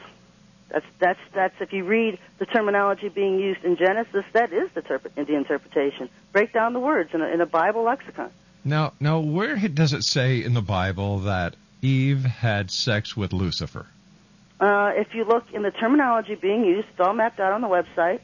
that's 0.71 0.87
that's 0.99 1.21
that's 1.35 1.55
if 1.61 1.73
you 1.73 1.85
read 1.85 2.19
the 2.39 2.47
terminology 2.47 3.09
being 3.09 3.39
used 3.39 3.65
in 3.65 3.77
Genesis, 3.77 4.25
that 4.33 4.53
is 4.53 4.71
the, 4.75 4.83
terp- 4.83 5.15
the 5.15 5.35
interpretation. 5.35 6.09
Break 6.33 6.53
down 6.53 6.73
the 6.73 6.81
words 6.81 7.11
in 7.13 7.21
a, 7.21 7.27
in 7.27 7.41
a 7.41 7.47
Bible 7.47 7.83
lexicon. 7.83 8.31
Now, 8.65 8.93
now, 9.01 9.21
where 9.21 9.57
does 9.57 9.93
it 9.93 10.05
say 10.05 10.43
in 10.43 10.55
the 10.55 10.61
Bible 10.63 11.21
that 11.21 11.57
Eve 11.83 12.25
had 12.25 12.71
sex 12.71 13.17
with 13.17 13.33
Lucifer? 13.33 13.87
Uh, 14.61 14.93
if 14.95 15.15
you 15.15 15.25
look 15.25 15.45
in 15.55 15.63
the 15.63 15.71
terminology 15.71 16.35
being 16.35 16.65
used, 16.65 16.87
it's 16.91 17.01
all 17.01 17.15
mapped 17.15 17.41
out 17.41 17.53
on 17.53 17.63
the 17.63 17.69
website. 17.69 18.21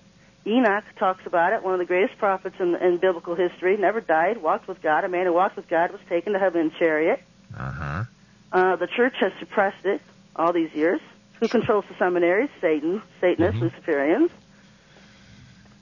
Enoch 0.46 0.84
talks 0.98 1.26
about 1.26 1.54
it, 1.54 1.64
one 1.64 1.72
of 1.72 1.80
the 1.80 1.86
greatest 1.86 2.18
prophets 2.18 2.56
in, 2.60 2.76
in 2.76 2.98
biblical 2.98 3.34
history, 3.34 3.76
never 3.76 4.00
died, 4.00 4.40
walked 4.40 4.68
with 4.68 4.80
God. 4.80 5.04
A 5.04 5.08
man 5.08 5.26
who 5.26 5.32
walked 5.32 5.56
with 5.56 5.66
God 5.68 5.90
was 5.90 6.00
taken 6.08 6.34
to 6.34 6.38
heaven 6.38 6.60
in 6.60 6.70
chariot. 6.78 7.20
Uh-huh. 7.56 8.04
Uh, 8.52 8.76
the 8.76 8.86
church 8.86 9.14
has 9.18 9.32
suppressed 9.40 9.84
it 9.84 10.00
all 10.36 10.52
these 10.52 10.72
years. 10.72 11.00
Who 11.40 11.48
controls 11.48 11.84
the 11.88 11.96
seminaries? 11.98 12.50
Satan, 12.60 13.02
Satanists, 13.20 13.60
Luciferians. 13.60 14.30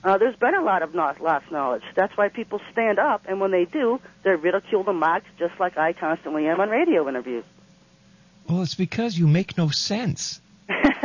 Uh, 0.03 0.17
there's 0.17 0.35
been 0.35 0.55
a 0.55 0.63
lot 0.63 0.83
of 0.83 0.95
not, 0.95 1.21
lost 1.21 1.51
knowledge. 1.51 1.83
That's 1.95 2.15
why 2.15 2.29
people 2.29 2.61
stand 2.71 2.97
up, 2.97 3.25
and 3.27 3.39
when 3.39 3.51
they 3.51 3.65
do, 3.65 3.99
they're 4.23 4.37
ridiculed 4.37 4.87
and 4.87 4.99
mocked, 4.99 5.27
just 5.37 5.59
like 5.59 5.77
I 5.77 5.93
constantly 5.93 6.47
am 6.47 6.59
on 6.59 6.69
radio 6.69 7.07
interviews. 7.09 7.43
Well, 8.47 8.61
it's 8.61 8.75
because 8.75 9.17
you 9.17 9.27
make 9.27 9.57
no 9.57 9.69
sense. 9.69 10.41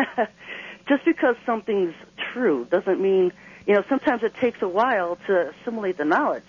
just 0.89 1.05
because 1.05 1.37
something's 1.47 1.95
true 2.33 2.67
doesn't 2.71 3.01
mean, 3.01 3.33
you 3.67 3.75
know, 3.75 3.85
sometimes 3.89 4.23
it 4.23 4.35
takes 4.35 4.61
a 4.63 4.69
while 4.69 5.17
to 5.27 5.51
assimilate 5.51 5.97
the 5.97 6.05
knowledge, 6.05 6.45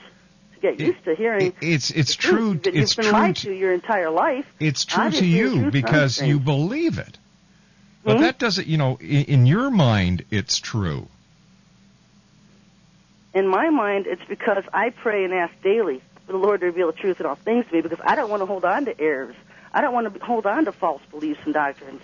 to 0.56 0.60
get 0.60 0.80
used 0.80 1.04
to 1.06 1.16
hearing. 1.16 1.54
It's 1.62 1.92
it's 1.92 2.16
the 2.16 2.22
true. 2.22 2.54
Been, 2.56 2.76
It's 2.78 2.98
you've 2.98 3.06
been 3.06 3.12
true. 3.12 3.20
lied 3.20 3.36
To, 3.38 3.48
to 3.50 3.56
your 3.56 3.74
entire 3.74 4.10
life. 4.10 4.46
it's 4.60 4.86
true 4.86 5.10
to 5.12 5.26
you 5.26 5.72
because 5.72 6.22
you 6.22 6.40
believe 6.40 6.98
it. 7.00 7.18
But 8.04 8.18
Hmm? 8.18 8.24
that 8.24 8.40
doesn't, 8.40 8.66
you 8.66 8.78
know, 8.78 8.98
in, 9.00 9.26
in 9.26 9.46
your 9.46 9.70
mind, 9.70 10.26
it's 10.32 10.58
true. 10.58 11.08
In 13.34 13.48
my 13.48 13.70
mind, 13.70 14.08
it's 14.08 14.24
because 14.28 14.64
I 14.74 14.90
pray 14.90 15.24
and 15.24 15.34
ask 15.34 15.54
daily 15.62 16.02
for 16.26 16.34
the 16.34 16.38
Lord 16.38 16.60
to 16.62 16.66
reveal 16.68 16.88
the 16.88 16.94
truth 16.98 17.20
in 17.20 17.26
all 17.26 17.36
things 17.36 17.66
to 17.68 17.74
me 17.74 17.82
because 17.82 18.00
I 18.04 18.16
don't 18.16 18.30
want 18.30 18.42
to 18.42 18.46
hold 18.46 18.66
on 18.66 18.86
to 18.86 19.00
errors. 19.00 19.36
I 19.74 19.82
don't 19.82 19.94
want 19.94 20.14
to 20.14 20.26
hold 20.26 20.46
on 20.46 20.66
to 20.66 20.72
false 20.72 21.02
beliefs 21.12 21.40
and 21.46 21.54
doctrines. 21.54 22.02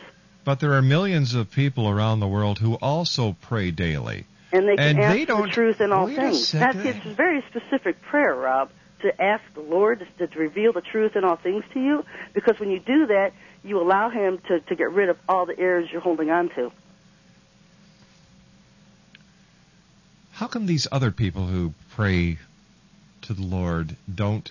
But 0.48 0.62
there 0.62 0.76
are 0.76 0.82
millions 0.82 1.36
of 1.36 1.52
people 1.52 1.90
around 1.90 2.22
the 2.22 2.28
world 2.28 2.58
who 2.58 2.76
also 2.76 3.36
pray 3.42 3.70
daily. 3.70 4.24
And 4.54 4.66
they 4.66 4.78
can 4.78 4.96
And 4.96 5.00
ask 5.02 5.14
they 5.14 5.26
the 5.26 5.48
truth 5.52 5.82
in 5.82 5.92
all 5.92 6.08
things. 6.08 6.54
That's 6.54 6.78
it's 6.78 7.06
a 7.06 7.14
very 7.14 7.44
specific 7.50 8.02
prayer, 8.02 8.34
Rob. 8.34 8.70
to 9.02 9.22
ask 9.22 9.44
the 9.56 9.60
Lord 9.60 10.08
to, 10.20 10.26
to 10.28 10.40
reveal 10.40 10.72
the 10.72 10.80
truth 10.80 11.18
in 11.18 11.26
all 11.26 11.36
things 11.36 11.66
to 11.74 11.82
you, 11.82 12.06
because 12.34 12.62
when 12.62 12.72
you 12.72 12.80
do 12.80 13.08
that, 13.08 13.34
you 13.62 13.82
allow 13.82 14.10
Him 14.10 14.40
to, 14.48 14.62
to 14.62 14.76
get 14.78 14.90
rid 14.94 15.10
of 15.10 15.18
all 15.28 15.46
the 15.46 15.60
errors 15.60 15.90
you're 15.92 16.00
holding 16.00 16.30
on 16.30 16.48
to. 16.56 16.72
How 20.32 20.48
come 20.48 20.66
these 20.66 20.88
other 20.94 21.12
people 21.12 21.48
who 21.48 21.74
pray 21.90 22.38
to 23.24 23.34
the 23.34 23.44
Lord 23.44 23.98
don't 24.16 24.50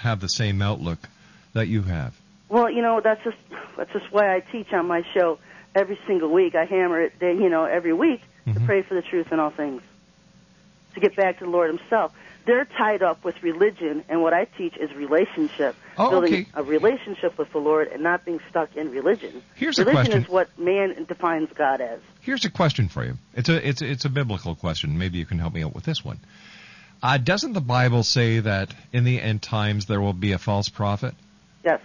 have 0.00 0.20
the 0.20 0.28
same 0.28 0.60
outlook 0.60 1.08
that 1.54 1.68
you 1.68 1.84
have? 1.84 2.14
Well, 2.50 2.70
you 2.70 2.82
know 2.82 3.00
that's 3.02 3.24
just 3.24 3.36
that's 3.78 3.92
just 3.92 4.12
why 4.12 4.34
I 4.34 4.40
teach 4.40 4.72
on 4.72 4.86
my 4.86 5.02
show 5.14 5.38
every 5.74 5.98
single 6.06 6.30
week. 6.30 6.54
I 6.54 6.64
hammer 6.66 7.00
it, 7.00 7.18
day, 7.18 7.32
you 7.34 7.48
know, 7.48 7.64
every 7.64 7.92
week 7.92 8.20
to 8.52 8.60
pray 8.60 8.82
for 8.82 8.94
the 8.94 9.02
truth 9.02 9.30
in 9.32 9.38
all 9.40 9.50
things, 9.50 9.82
to 10.94 11.00
get 11.00 11.14
back 11.16 11.38
to 11.38 11.44
the 11.44 11.50
Lord 11.50 11.68
Himself. 11.68 12.12
They're 12.46 12.64
tied 12.64 13.02
up 13.02 13.24
with 13.24 13.42
religion, 13.42 14.04
and 14.08 14.22
what 14.22 14.32
I 14.32 14.46
teach 14.46 14.74
is 14.78 14.90
relationship, 14.94 15.76
Oh, 15.98 16.08
building 16.10 16.32
okay. 16.32 16.46
a 16.54 16.62
relationship 16.62 17.36
with 17.36 17.52
the 17.52 17.58
Lord, 17.58 17.88
and 17.88 18.02
not 18.02 18.24
being 18.24 18.40
stuck 18.48 18.74
in 18.74 18.90
religion. 18.90 19.42
Here's 19.54 19.78
a 19.78 19.84
religion 19.84 20.12
question. 20.12 20.22
is 20.22 20.28
what 20.30 20.58
man 20.58 21.04
defines 21.04 21.50
God 21.54 21.82
as. 21.82 22.00
Here's 22.22 22.46
a 22.46 22.50
question 22.50 22.88
for 22.88 23.04
you. 23.04 23.18
It's 23.34 23.50
a 23.50 23.68
it's 23.68 23.82
it's 23.82 24.06
a 24.06 24.08
biblical 24.08 24.54
question. 24.54 24.96
Maybe 24.96 25.18
you 25.18 25.26
can 25.26 25.38
help 25.38 25.52
me 25.52 25.62
out 25.62 25.74
with 25.74 25.84
this 25.84 26.02
one. 26.02 26.20
Uh, 27.02 27.18
doesn't 27.18 27.52
the 27.52 27.60
Bible 27.60 28.02
say 28.02 28.40
that 28.40 28.74
in 28.94 29.04
the 29.04 29.20
end 29.20 29.42
times 29.42 29.84
there 29.84 30.00
will 30.00 30.14
be 30.14 30.32
a 30.32 30.38
false 30.38 30.70
prophet? 30.70 31.14
Yes. 31.64 31.80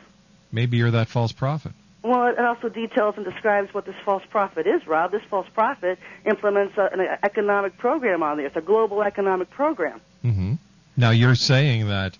Maybe 0.51 0.77
you're 0.77 0.91
that 0.91 1.09
false 1.09 1.33
prophet. 1.33 1.73
Well, 2.03 2.27
it 2.27 2.37
also 2.37 2.67
details 2.67 3.15
and 3.15 3.25
describes 3.25 3.73
what 3.73 3.85
this 3.85 3.95
false 4.03 4.23
prophet 4.29 4.67
is, 4.67 4.85
Rob. 4.85 5.11
This 5.11 5.23
false 5.29 5.47
prophet 5.53 5.97
implements 6.25 6.73
an 6.77 6.99
economic 7.23 7.77
program 7.77 8.21
on 8.21 8.37
the 8.37 8.43
earth, 8.43 8.57
a 8.57 8.61
global 8.61 9.01
economic 9.01 9.49
program. 9.49 10.01
hmm 10.21 10.55
Now 10.97 11.11
you're 11.11 11.35
saying 11.35 11.87
that 11.87 12.17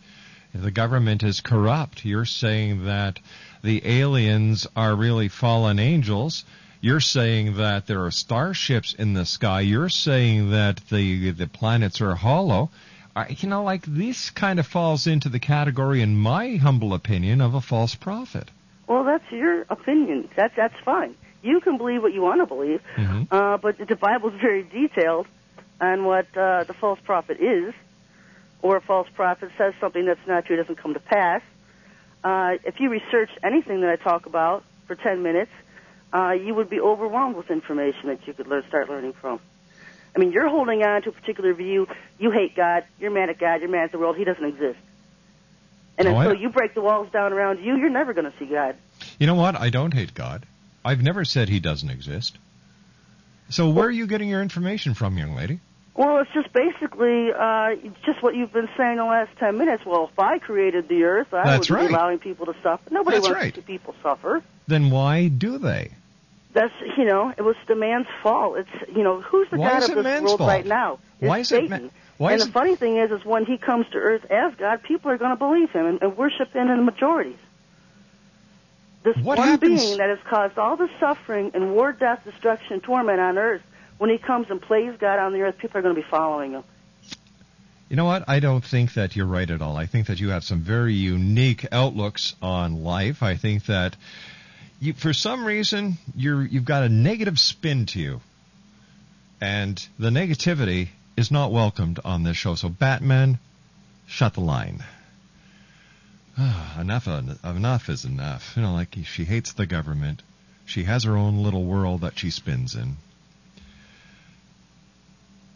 the 0.53 0.71
government 0.71 1.21
is 1.21 1.41
corrupt. 1.41 2.05
You're 2.05 2.23
saying 2.23 2.86
that 2.86 3.19
the 3.61 3.86
aliens 3.86 4.67
are 4.75 4.95
really 4.95 5.27
fallen 5.27 5.79
angels. 5.79 6.45
You're 6.79 7.01
saying 7.01 7.57
that 7.57 7.86
there 7.86 8.05
are 8.05 8.11
starships 8.11 8.93
in 8.93 9.13
the 9.13 9.25
sky. 9.25 9.61
You're 9.61 9.89
saying 9.89 10.51
that 10.51 10.77
the 10.89 11.31
the 11.31 11.47
planets 11.47 11.99
are 12.01 12.15
hollow. 12.15 12.69
Uh, 13.15 13.25
you 13.29 13.49
know, 13.49 13.63
like 13.63 13.84
this 13.86 14.29
kind 14.29 14.59
of 14.59 14.65
falls 14.65 15.07
into 15.07 15.29
the 15.29 15.39
category, 15.39 16.01
in 16.01 16.15
my 16.15 16.55
humble 16.55 16.93
opinion, 16.93 17.41
of 17.41 17.53
a 17.53 17.61
false 17.61 17.95
prophet. 17.95 18.49
Well, 18.88 19.03
that's 19.03 19.29
your 19.31 19.61
opinion. 19.69 20.29
That's 20.36 20.55
that's 20.55 20.75
fine. 20.84 21.15
You 21.41 21.59
can 21.59 21.77
believe 21.77 22.01
what 22.01 22.13
you 22.13 22.21
want 22.21 22.41
to 22.41 22.45
believe, 22.45 22.81
uh, 23.31 23.57
but 23.57 23.77
the 23.77 23.95
Bible's 23.95 24.39
very 24.39 24.63
detailed 24.63 25.27
on 25.81 26.05
what 26.05 26.25
uh, 26.38 26.63
the 26.63 26.73
false 26.73 26.99
prophet 27.03 27.38
is, 27.41 27.73
or 28.61 28.77
a 28.77 28.81
false 28.81 29.07
prophet 29.13 29.51
says 29.57 29.73
something 29.81 30.05
that's 30.05 30.25
not 30.27 30.45
true, 30.45 30.55
doesn't 30.55 30.77
come 30.77 30.93
to 30.93 30.99
pass. 31.01 31.41
Uh, 32.23 32.55
if 32.63 32.79
you 32.79 32.89
research 32.89 33.29
anything 33.43 33.81
that 33.81 33.89
I 33.89 33.97
talk 33.97 34.25
about 34.25 34.63
for 34.88 34.95
10 34.95 35.21
minutes, 35.21 35.51
uh, 36.13 36.31
you 36.31 36.55
would 36.55 36.69
be 36.69 36.79
overwhelmed 36.79 37.36
with 37.36 37.51
information 37.51 38.07
that 38.07 38.25
you 38.25 38.34
could 38.34 38.47
learn, 38.47 38.63
start 38.69 38.89
learning 38.89 39.13
from. 39.13 39.41
I 40.15 40.19
mean, 40.19 40.31
you're 40.31 40.47
holding 40.47 40.84
on 40.84 41.01
to 41.01 41.09
a 41.09 41.11
particular 41.11 41.53
view. 41.53 41.88
You 42.19 42.31
hate 42.31 42.55
God. 42.55 42.86
You're 42.99 43.11
mad 43.11 43.29
at 43.29 43.39
God. 43.39 43.61
You're 43.61 43.69
mad 43.69 43.86
at 43.86 43.91
the 43.91 43.97
world. 43.97 44.15
He 44.15 44.23
doesn't 44.23 44.45
exist. 44.45 44.77
And 45.97 46.07
Oh, 46.07 46.15
I- 46.15 46.25
until 46.25 46.41
you 46.41 46.49
break 46.49 46.73
the 46.73 46.81
walls 46.81 47.09
down 47.11 47.33
around 47.33 47.59
you, 47.63 47.77
you're 47.77 47.89
never 47.89 48.13
going 48.13 48.29
to 48.31 48.37
see 48.39 48.45
God. 48.45 48.75
You 49.19 49.27
know 49.27 49.35
what? 49.35 49.55
I 49.55 49.69
don't 49.69 49.93
hate 49.93 50.13
God. 50.13 50.45
I've 50.83 51.01
never 51.01 51.23
said 51.23 51.49
he 51.49 51.59
doesn't 51.59 51.89
exist. 51.89 52.37
So 53.49 53.69
where 53.69 53.87
are 53.87 53.91
you 53.91 54.07
getting 54.07 54.29
your 54.29 54.41
information 54.41 54.93
from, 54.95 55.17
young 55.17 55.35
lady? 55.35 55.59
Well, 55.95 56.17
it's 56.19 56.31
just 56.33 56.51
basically 56.51 57.31
uh, 57.31 57.75
just 58.03 58.23
what 58.23 58.35
you've 58.35 58.51
been 58.51 58.67
saying 58.75 58.97
the 58.97 59.05
last 59.05 59.29
ten 59.37 59.57
minutes. 59.59 59.85
Well, 59.85 60.09
if 60.11 60.17
I 60.17 60.39
created 60.39 60.87
the 60.87 61.03
earth, 61.03 61.31
I 61.33 61.43
That's 61.43 61.69
wouldn't 61.69 61.81
right. 61.83 61.87
be 61.89 61.93
allowing 61.93 62.19
people 62.19 62.47
to 62.47 62.55
suffer. 62.63 62.81
Nobody 62.89 63.17
That's 63.17 63.27
wants 63.29 63.41
right. 63.43 63.53
to 63.53 63.59
see 63.61 63.65
people 63.65 63.93
suffer. 64.01 64.41
Then 64.67 64.89
why 64.89 65.27
do 65.27 65.59
they? 65.59 65.91
That's 66.53 66.73
you 66.97 67.05
know, 67.05 67.29
it 67.37 67.43
was 67.43 67.55
the 67.67 67.75
man's 67.75 68.07
fault. 68.23 68.57
It's 68.57 68.89
you 68.95 69.03
know, 69.03 69.21
who's 69.21 69.47
the 69.51 69.57
Why 69.57 69.79
god 69.81 69.89
of 69.97 70.03
this 70.03 70.21
world 70.23 70.37
fault? 70.39 70.47
right 70.49 70.65
now? 70.65 70.93
It's 71.21 71.29
Why 71.29 71.39
is 71.39 71.51
it 71.51 71.69
Satan. 71.69 71.83
ma- 71.85 71.89
why 72.24 72.34
and 72.34 72.41
the 72.41 72.47
funny 72.47 72.76
thing 72.76 72.97
is, 72.97 73.11
is 73.11 73.26
when 73.26 73.45
he 73.45 73.57
comes 73.57 73.86
to 73.91 73.97
earth 73.97 74.26
as 74.32 74.55
God, 74.55 74.82
people 74.84 75.11
are 75.11 75.17
going 75.17 75.32
to 75.32 75.36
believe 75.36 75.69
him 75.71 75.86
and, 75.86 76.01
and 76.01 76.17
worship 76.17 76.53
him 76.53 76.69
in 76.69 76.78
the 76.78 76.84
majorities. 76.84 77.38
This 79.03 79.17
What 79.17 79.38
one 79.38 79.47
happens- 79.47 79.84
being 79.84 79.97
that 79.97 80.09
has 80.09 80.19
caused 80.30 80.57
all 80.57 80.78
the 80.78 80.89
suffering 80.99 81.51
and 81.53 81.74
war, 81.74 81.91
death, 81.91 82.24
destruction, 82.24 82.74
and 82.74 82.84
torment 82.84 83.19
on 83.19 83.38
earth, 83.38 83.61
when 83.97 84.09
he 84.09 84.17
comes 84.17 84.47
and 84.49 84.61
plays 84.61 84.95
God 84.97 85.19
on 85.19 85.34
the 85.34 85.41
earth, 85.41 85.57
people 85.57 85.78
are 85.78 85.82
going 85.82 85.95
to 85.95 86.01
be 86.01 86.07
following 86.09 86.51
him. 86.53 86.63
You 87.89 87.97
know 87.97 88.05
what? 88.05 88.24
I 88.28 88.39
don't 88.39 88.63
think 88.63 88.93
that 88.93 89.15
you're 89.15 89.26
right 89.26 89.49
at 89.49 89.61
all. 89.61 89.78
I 89.78 89.86
think 89.86 90.07
that 90.07 90.19
you 90.19 90.30
have 90.30 90.43
some 90.43 90.61
very 90.61 90.93
unique 90.93 91.67
outlooks 91.71 92.36
on 92.41 92.84
life. 92.84 93.21
I 93.21 93.36
think 93.36 93.65
that 93.65 93.95
you, 94.80 94.93
for 94.93 95.13
some 95.13 95.45
reason, 95.45 95.97
you're 96.15 96.41
you've 96.41 96.65
got 96.65 96.84
a 96.84 96.89
negative 96.89 97.38
spin 97.38 97.86
to 97.88 97.99
you, 97.99 98.21
and 99.39 99.86
the 99.99 100.09
negativity 100.09 100.88
is 101.16 101.32
not 101.32 101.51
welcomed 101.51 101.99
on 102.03 102.24
this 102.24 102.38
show. 102.38 102.55
So, 102.55 102.70
Batman, 102.70 103.39
shut 104.07 104.34
the 104.34 104.41
line. 104.41 104.84
Ah, 106.38 106.80
enough, 106.82 107.07
enough 107.07 107.89
is 107.89 108.05
enough. 108.05 108.53
You 108.55 108.64
know, 108.64 108.74
like 108.74 108.97
she 109.03 109.24
hates 109.24 109.53
the 109.53 109.66
government. 109.66 110.24
She 110.66 110.84
has 110.86 111.03
her 111.03 111.16
own 111.16 111.43
little 111.43 111.64
world 111.64 112.01
that 112.01 112.18
she 112.18 112.30
spins 112.30 112.76
in. 112.76 112.97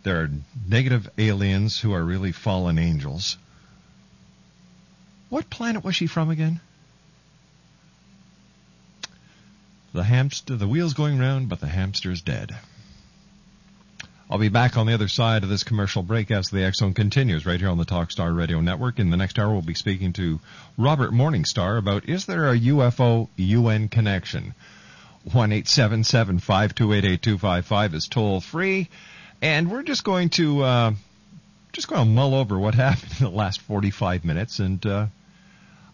There 0.04 0.22
are 0.22 0.30
negative 0.68 1.10
aliens 1.18 1.80
who 1.80 1.94
are 1.94 2.04
really 2.04 2.32
fallen 2.32 2.78
angels. 2.78 3.38
What 5.30 5.50
planet 5.50 5.84
was 5.84 5.96
she 5.96 6.08
from 6.08 6.30
again? 6.30 6.62
The 9.94 10.04
hamster, 10.04 10.56
the 10.56 10.68
wheel's 10.68 10.94
going 10.94 11.18
round, 11.18 11.50
but 11.50 11.60
the 11.60 11.68
hamster's 11.68 12.22
dead. 12.22 12.56
I'll 14.30 14.38
be 14.38 14.50
back 14.50 14.76
on 14.76 14.88
the 14.88 14.94
other 14.94 15.08
side 15.08 15.44
of 15.44 15.50
this 15.50 15.64
commercial 15.64 16.04
break 16.04 16.32
as 16.32 16.50
the 16.50 16.66
X 16.66 16.80
Zone 16.80 16.94
continues 16.94 17.46
right 17.46 17.62
here 17.62 17.70
on 17.70 17.78
the 17.78 17.86
Talkstar 17.86 18.36
Radio 18.36 18.60
Network. 18.60 19.00
In 19.00 19.10
the 19.10 19.16
next 19.16 19.40
hour, 19.40 19.54
we'll 19.54 19.62
be 19.62 19.74
speaking 19.74 20.12
to 20.14 20.42
Robert 20.78 21.12
Morningstar 21.12 21.78
about 21.78 22.10
is 22.10 22.26
there 22.26 22.52
a 22.52 22.60
UFO 22.60 23.30
UN 23.38 23.88
connection? 23.88 24.54
One 25.32 25.54
eight 25.54 25.70
seven 25.70 26.04
seven 26.04 26.40
five 26.40 26.76
two 26.76 26.92
eight 26.92 27.06
eight 27.06 27.22
two 27.22 27.38
five 27.38 27.66
five 27.66 27.94
is 27.94 28.10
toll 28.10 28.42
free, 28.42 28.90
and 29.42 29.72
we're 29.72 29.84
just 29.84 30.04
going 30.04 30.28
to 30.32 30.62
uh, 30.62 30.94
just 31.72 31.88
going 31.88 32.04
to 32.04 32.10
mull 32.10 32.36
over 32.36 32.60
what 32.60 32.76
happened 32.86 33.14
in 33.20 33.26
the 33.28 33.32
last 33.32 33.62
forty 33.62 33.92
five 33.92 34.26
minutes, 34.26 34.60
and 34.60 34.86
uh, 34.86 35.06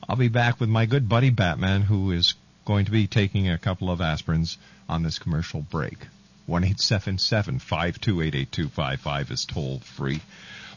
I'll 0.09 0.15
be 0.15 0.29
back 0.29 0.59
with 0.59 0.69
my 0.69 0.87
good 0.87 1.07
buddy 1.07 1.29
Batman, 1.29 1.83
who 1.83 2.09
is 2.09 2.33
going 2.65 2.85
to 2.85 2.91
be 2.91 3.05
taking 3.05 3.47
a 3.47 3.59
couple 3.59 3.91
of 3.91 3.99
aspirins 3.99 4.57
on 4.89 5.03
this 5.03 5.19
commercial 5.19 5.61
break. 5.61 5.99
One 6.45 6.63
eight 6.63 6.79
seven 6.79 7.17
seven 7.17 7.59
five 7.59 8.01
two 8.01 8.21
eight 8.21 8.35
eight 8.35 8.51
two 8.51 8.67
five 8.67 8.99
five 8.99 9.31
is 9.31 9.45
toll 9.45 9.79
free. 9.79 10.21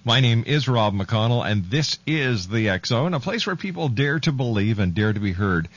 My 0.04 0.20
name 0.20 0.44
is 0.46 0.68
Rob 0.68 0.94
McConnell, 0.94 1.44
and 1.44 1.64
this 1.64 1.98
is 2.06 2.46
the 2.46 2.68
X 2.68 2.92
a 2.92 3.18
place 3.18 3.46
where 3.46 3.56
people 3.56 3.88
dare 3.88 4.20
to 4.20 4.30
believe 4.30 4.78
and 4.78 4.94
dare 4.94 5.12
to 5.12 5.18
be 5.18 5.32
heard. 5.32 5.68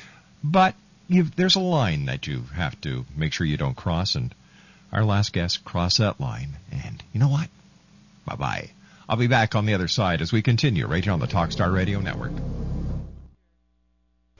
But 0.44 0.76
there's 1.10 1.56
a 1.56 1.60
line 1.60 2.06
that 2.06 2.28
you 2.28 2.44
have 2.54 2.80
to 2.82 3.06
make 3.18 3.34
sure 3.34 3.48
you 3.48 3.58
don't 3.58 3.76
cross, 3.76 4.14
and 4.14 4.34
our 4.92 5.04
last 5.04 5.34
guest 5.34 5.66
crossed 5.66 5.98
that 5.98 6.20
line. 6.20 6.58
And 6.72 7.04
you 7.12 7.20
know 7.20 7.30
what? 7.30 7.50
Bye 8.26 8.36
bye. 8.36 8.70
I'll 9.10 9.18
be 9.18 9.26
back 9.26 9.56
on 9.56 9.66
the 9.66 9.74
other 9.74 9.88
side 9.88 10.22
as 10.22 10.32
we 10.32 10.44
continue 10.44 10.86
right 10.86 11.04
here 11.04 11.14
on 11.14 11.20
the 11.20 11.26
Talkstar 11.26 11.74
Radio 11.74 12.00
Network. 12.00 12.34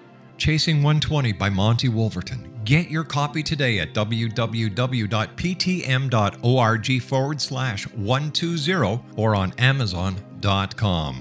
Chasing 0.41 0.77
120 0.77 1.33
by 1.33 1.51
Monty 1.51 1.87
Wolverton. 1.87 2.59
Get 2.63 2.89
your 2.89 3.03
copy 3.03 3.43
today 3.43 3.77
at 3.77 3.93
www.ptm.org 3.93 4.71
forward 7.03 7.39
slash 7.39 7.87
120 7.89 9.03
or 9.17 9.35
on 9.35 9.53
amazon.com. 9.59 11.15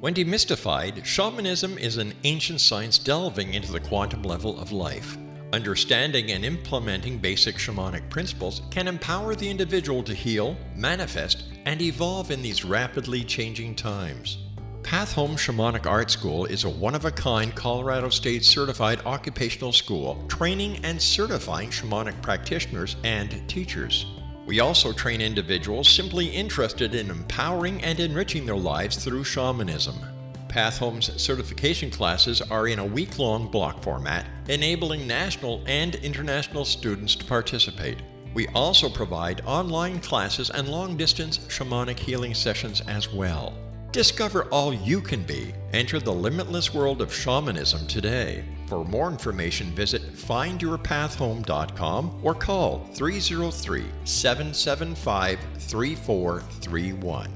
When 0.00 0.12
demystified, 0.12 1.02
shamanism 1.02 1.78
is 1.78 1.96
an 1.96 2.12
ancient 2.24 2.60
science 2.60 2.98
delving 2.98 3.54
into 3.54 3.72
the 3.72 3.80
quantum 3.80 4.22
level 4.22 4.60
of 4.60 4.70
life. 4.70 5.16
Understanding 5.52 6.32
and 6.32 6.44
implementing 6.44 7.18
basic 7.18 7.56
shamanic 7.56 8.10
principles 8.10 8.62
can 8.70 8.88
empower 8.88 9.36
the 9.36 9.48
individual 9.48 10.02
to 10.02 10.12
heal, 10.12 10.56
manifest, 10.74 11.44
and 11.66 11.80
evolve 11.80 12.32
in 12.32 12.42
these 12.42 12.64
rapidly 12.64 13.22
changing 13.22 13.76
times. 13.76 14.38
Path 14.82 15.12
Home 15.14 15.36
Shamanic 15.36 15.86
Art 15.86 16.10
School 16.10 16.46
is 16.46 16.64
a 16.64 16.68
one 16.68 16.94
of 16.94 17.04
a 17.04 17.12
kind 17.12 17.54
Colorado 17.54 18.08
State 18.08 18.44
certified 18.44 19.00
occupational 19.06 19.72
school 19.72 20.24
training 20.28 20.84
and 20.84 21.00
certifying 21.00 21.70
shamanic 21.70 22.20
practitioners 22.22 22.96
and 23.04 23.48
teachers. 23.48 24.06
We 24.46 24.60
also 24.60 24.92
train 24.92 25.20
individuals 25.20 25.88
simply 25.88 26.26
interested 26.26 26.94
in 26.94 27.10
empowering 27.10 27.82
and 27.82 27.98
enriching 27.98 28.46
their 28.46 28.56
lives 28.56 28.96
through 28.96 29.24
shamanism. 29.24 29.96
Path 30.56 30.78
Home's 30.78 31.12
certification 31.20 31.90
classes 31.90 32.40
are 32.40 32.66
in 32.66 32.78
a 32.78 32.84
week 32.84 33.18
long 33.18 33.46
block 33.46 33.82
format, 33.82 34.24
enabling 34.48 35.06
national 35.06 35.62
and 35.66 35.96
international 35.96 36.64
students 36.64 37.14
to 37.16 37.26
participate. 37.26 37.98
We 38.32 38.48
also 38.54 38.88
provide 38.88 39.42
online 39.44 40.00
classes 40.00 40.48
and 40.48 40.66
long 40.66 40.96
distance 40.96 41.40
shamanic 41.48 41.98
healing 41.98 42.32
sessions 42.32 42.80
as 42.88 43.12
well. 43.12 43.52
Discover 43.92 44.44
all 44.44 44.72
you 44.72 45.02
can 45.02 45.24
be. 45.24 45.52
Enter 45.74 46.00
the 46.00 46.14
limitless 46.14 46.72
world 46.72 47.02
of 47.02 47.12
shamanism 47.12 47.86
today. 47.86 48.42
For 48.66 48.82
more 48.82 49.10
information, 49.10 49.72
visit 49.72 50.14
findyourpathhome.com 50.14 52.20
or 52.22 52.34
call 52.34 52.88
303 52.94 53.84
775 54.04 55.38
3431. 55.58 57.35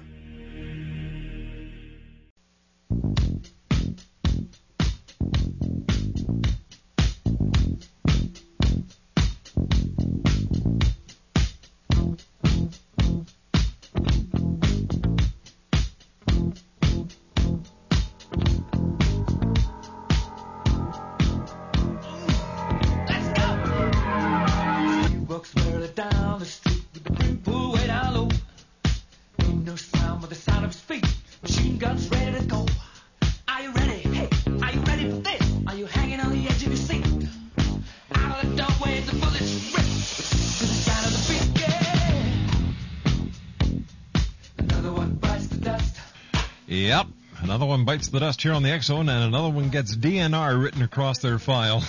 bites 48.01 48.09
the 48.09 48.19
dust 48.19 48.41
here 48.41 48.53
on 48.53 48.63
the 48.63 48.79
Zone, 48.81 49.09
and 49.09 49.23
another 49.25 49.49
one 49.49 49.69
gets 49.69 49.95
DNR 49.95 50.59
written 50.59 50.81
across 50.81 51.19
their 51.19 51.37
file. 51.37 51.83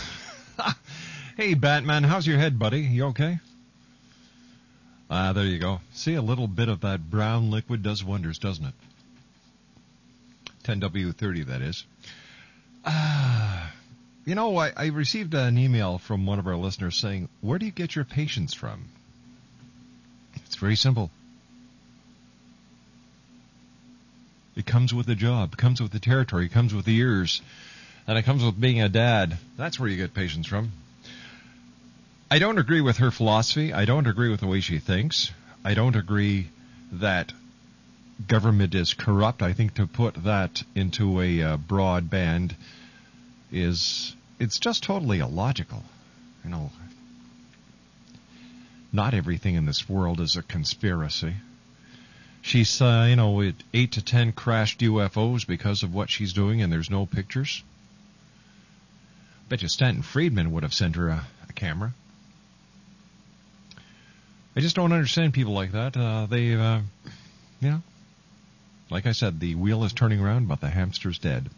hey, 1.38 1.54
Batman, 1.54 2.04
how's 2.04 2.26
your 2.26 2.36
head, 2.36 2.58
buddy? 2.58 2.80
You 2.80 3.06
okay? 3.06 3.38
Ah, 5.10 5.32
there 5.32 5.46
you 5.46 5.58
go. 5.58 5.80
See, 5.94 6.12
a 6.12 6.20
little 6.20 6.48
bit 6.48 6.68
of 6.68 6.82
that 6.82 7.10
brown 7.10 7.50
liquid 7.50 7.82
does 7.82 8.04
wonders, 8.04 8.38
doesn't 8.38 8.66
it? 8.66 8.74
10W30, 10.64 11.46
that 11.46 11.62
is. 11.62 11.86
Ah, 12.84 13.72
you 14.26 14.34
know, 14.34 14.58
I, 14.58 14.70
I 14.76 14.86
received 14.88 15.32
an 15.32 15.56
email 15.56 15.96
from 15.96 16.26
one 16.26 16.38
of 16.38 16.46
our 16.46 16.56
listeners 16.56 16.98
saying, 16.98 17.30
Where 17.40 17.58
do 17.58 17.64
you 17.64 17.72
get 17.72 17.96
your 17.96 18.04
patience 18.04 18.52
from? 18.52 18.84
It's 20.44 20.56
very 20.56 20.76
simple. 20.76 21.10
It 24.55 24.66
comes 24.66 24.92
with 24.92 25.07
the 25.07 25.14
job, 25.14 25.55
it 25.55 25.59
comes 25.59 25.80
with 25.80 25.92
the 25.92 25.98
territory, 25.98 26.46
it 26.46 26.53
comes 26.53 26.74
with 26.74 26.84
the 26.84 26.92
years, 26.92 27.40
and 28.07 28.18
it 28.18 28.22
comes 28.22 28.44
with 28.44 28.61
being 28.61 28.82
a 28.82 28.88
dad. 28.88 29.38
That's 29.57 29.80
where 29.80 29.88
you 29.88 29.96
get 29.96 30.14
patience 30.14 30.46
from. 30.46 30.72
I 32.30 32.38
don't 32.38 32.59
agree 32.59 32.80
with 32.80 32.98
her 32.98 33.11
philosophy. 33.11 33.72
I 33.72 33.84
don't 33.84 34.07
agree 34.07 34.30
with 34.30 34.40
the 34.40 34.46
way 34.46 34.61
she 34.61 34.78
thinks. 34.78 35.30
I 35.64 35.74
don't 35.74 35.96
agree 35.96 36.48
that 36.92 37.32
government 38.26 38.74
is 38.74 38.94
corrupt. 38.94 39.42
I 39.42 39.53
think 39.53 39.74
to 39.74 39.86
put 39.86 40.24
that 40.24 40.62
into 40.74 41.20
a 41.20 41.42
uh, 41.42 41.57
broad 41.57 42.11
band 42.11 42.55
is 43.50 44.14
it's 44.38 44.59
just 44.59 44.82
totally 44.82 45.18
illogical. 45.18 45.82
You 46.44 46.50
know, 46.50 46.70
not 48.92 49.14
everything 49.14 49.55
in 49.55 49.66
this 49.66 49.88
world 49.88 50.20
is 50.20 50.36
a 50.36 50.42
conspiracy. 50.42 51.34
She's, 52.43 52.82
uh, 52.82 53.07
you 53.09 53.16
know, 53.16 53.53
eight 53.72 53.93
to 53.93 54.05
ten 54.05 54.32
crashed 54.32 54.80
UFOs 54.80 55.47
because 55.47 55.84
of 55.84 55.95
what 55.95 56.11
she's 56.11 56.32
doing, 56.32 56.61
and 56.61 56.72
there's 56.72 56.90
no 56.90 57.07
pictures. 57.07 57.62
Bet 59.49 59.62
you 59.62 59.68
Stanton 59.68 60.03
Friedman 60.03 60.51
would 60.53 60.64
have 60.64 60.74
sent 60.74 60.97
her 60.97 61.09
a, 61.09 61.24
a 61.49 61.53
camera. 61.53 61.95
I 64.57 64.61
just 64.61 64.76
don't 64.76 64.93
understand 64.93 65.32
people 65.32 65.55
like 65.55 65.72
that. 65.72 65.97
Uh, 65.97 66.26
they, 66.26 66.55
uh, 66.55 66.80
you 67.61 67.70
know, 67.70 67.82
like 68.90 69.07
I 69.07 69.12
said, 69.12 69.40
the 69.40 69.55
wheel 69.55 69.84
is 69.84 69.93
turning 69.93 70.20
around, 70.20 70.49
but 70.49 70.61
the 70.61 70.68
hamster's 70.68 71.18
dead. 71.18 71.49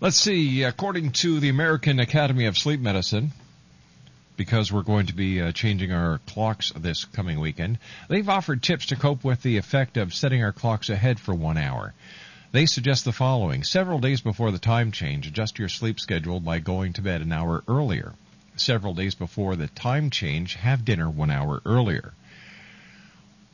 Let's 0.00 0.16
see. 0.16 0.62
According 0.62 1.12
to 1.12 1.40
the 1.40 1.48
American 1.48 2.00
Academy 2.00 2.46
of 2.46 2.56
Sleep 2.56 2.80
Medicine, 2.80 3.32
because 4.36 4.72
we're 4.72 4.82
going 4.82 5.06
to 5.06 5.14
be 5.14 5.40
uh, 5.40 5.52
changing 5.52 5.92
our 5.92 6.18
clocks 6.26 6.72
this 6.76 7.04
coming 7.04 7.40
weekend, 7.40 7.78
they've 8.08 8.28
offered 8.28 8.62
tips 8.62 8.86
to 8.86 8.96
cope 8.96 9.24
with 9.24 9.42
the 9.42 9.56
effect 9.56 9.96
of 9.96 10.14
setting 10.14 10.42
our 10.42 10.52
clocks 10.52 10.90
ahead 10.90 11.18
for 11.18 11.34
one 11.34 11.56
hour. 11.56 11.94
They 12.52 12.66
suggest 12.66 13.04
the 13.04 13.12
following. 13.12 13.64
Several 13.64 13.98
days 13.98 14.20
before 14.20 14.50
the 14.50 14.58
time 14.58 14.92
change, 14.92 15.26
adjust 15.26 15.58
your 15.58 15.68
sleep 15.68 15.98
schedule 16.00 16.40
by 16.40 16.58
going 16.58 16.92
to 16.94 17.02
bed 17.02 17.20
an 17.20 17.32
hour 17.32 17.62
earlier. 17.68 18.14
Several 18.56 18.94
days 18.94 19.14
before 19.14 19.56
the 19.56 19.66
time 19.66 20.10
change, 20.10 20.54
have 20.54 20.84
dinner 20.84 21.10
one 21.10 21.30
hour 21.30 21.60
earlier. 21.66 22.14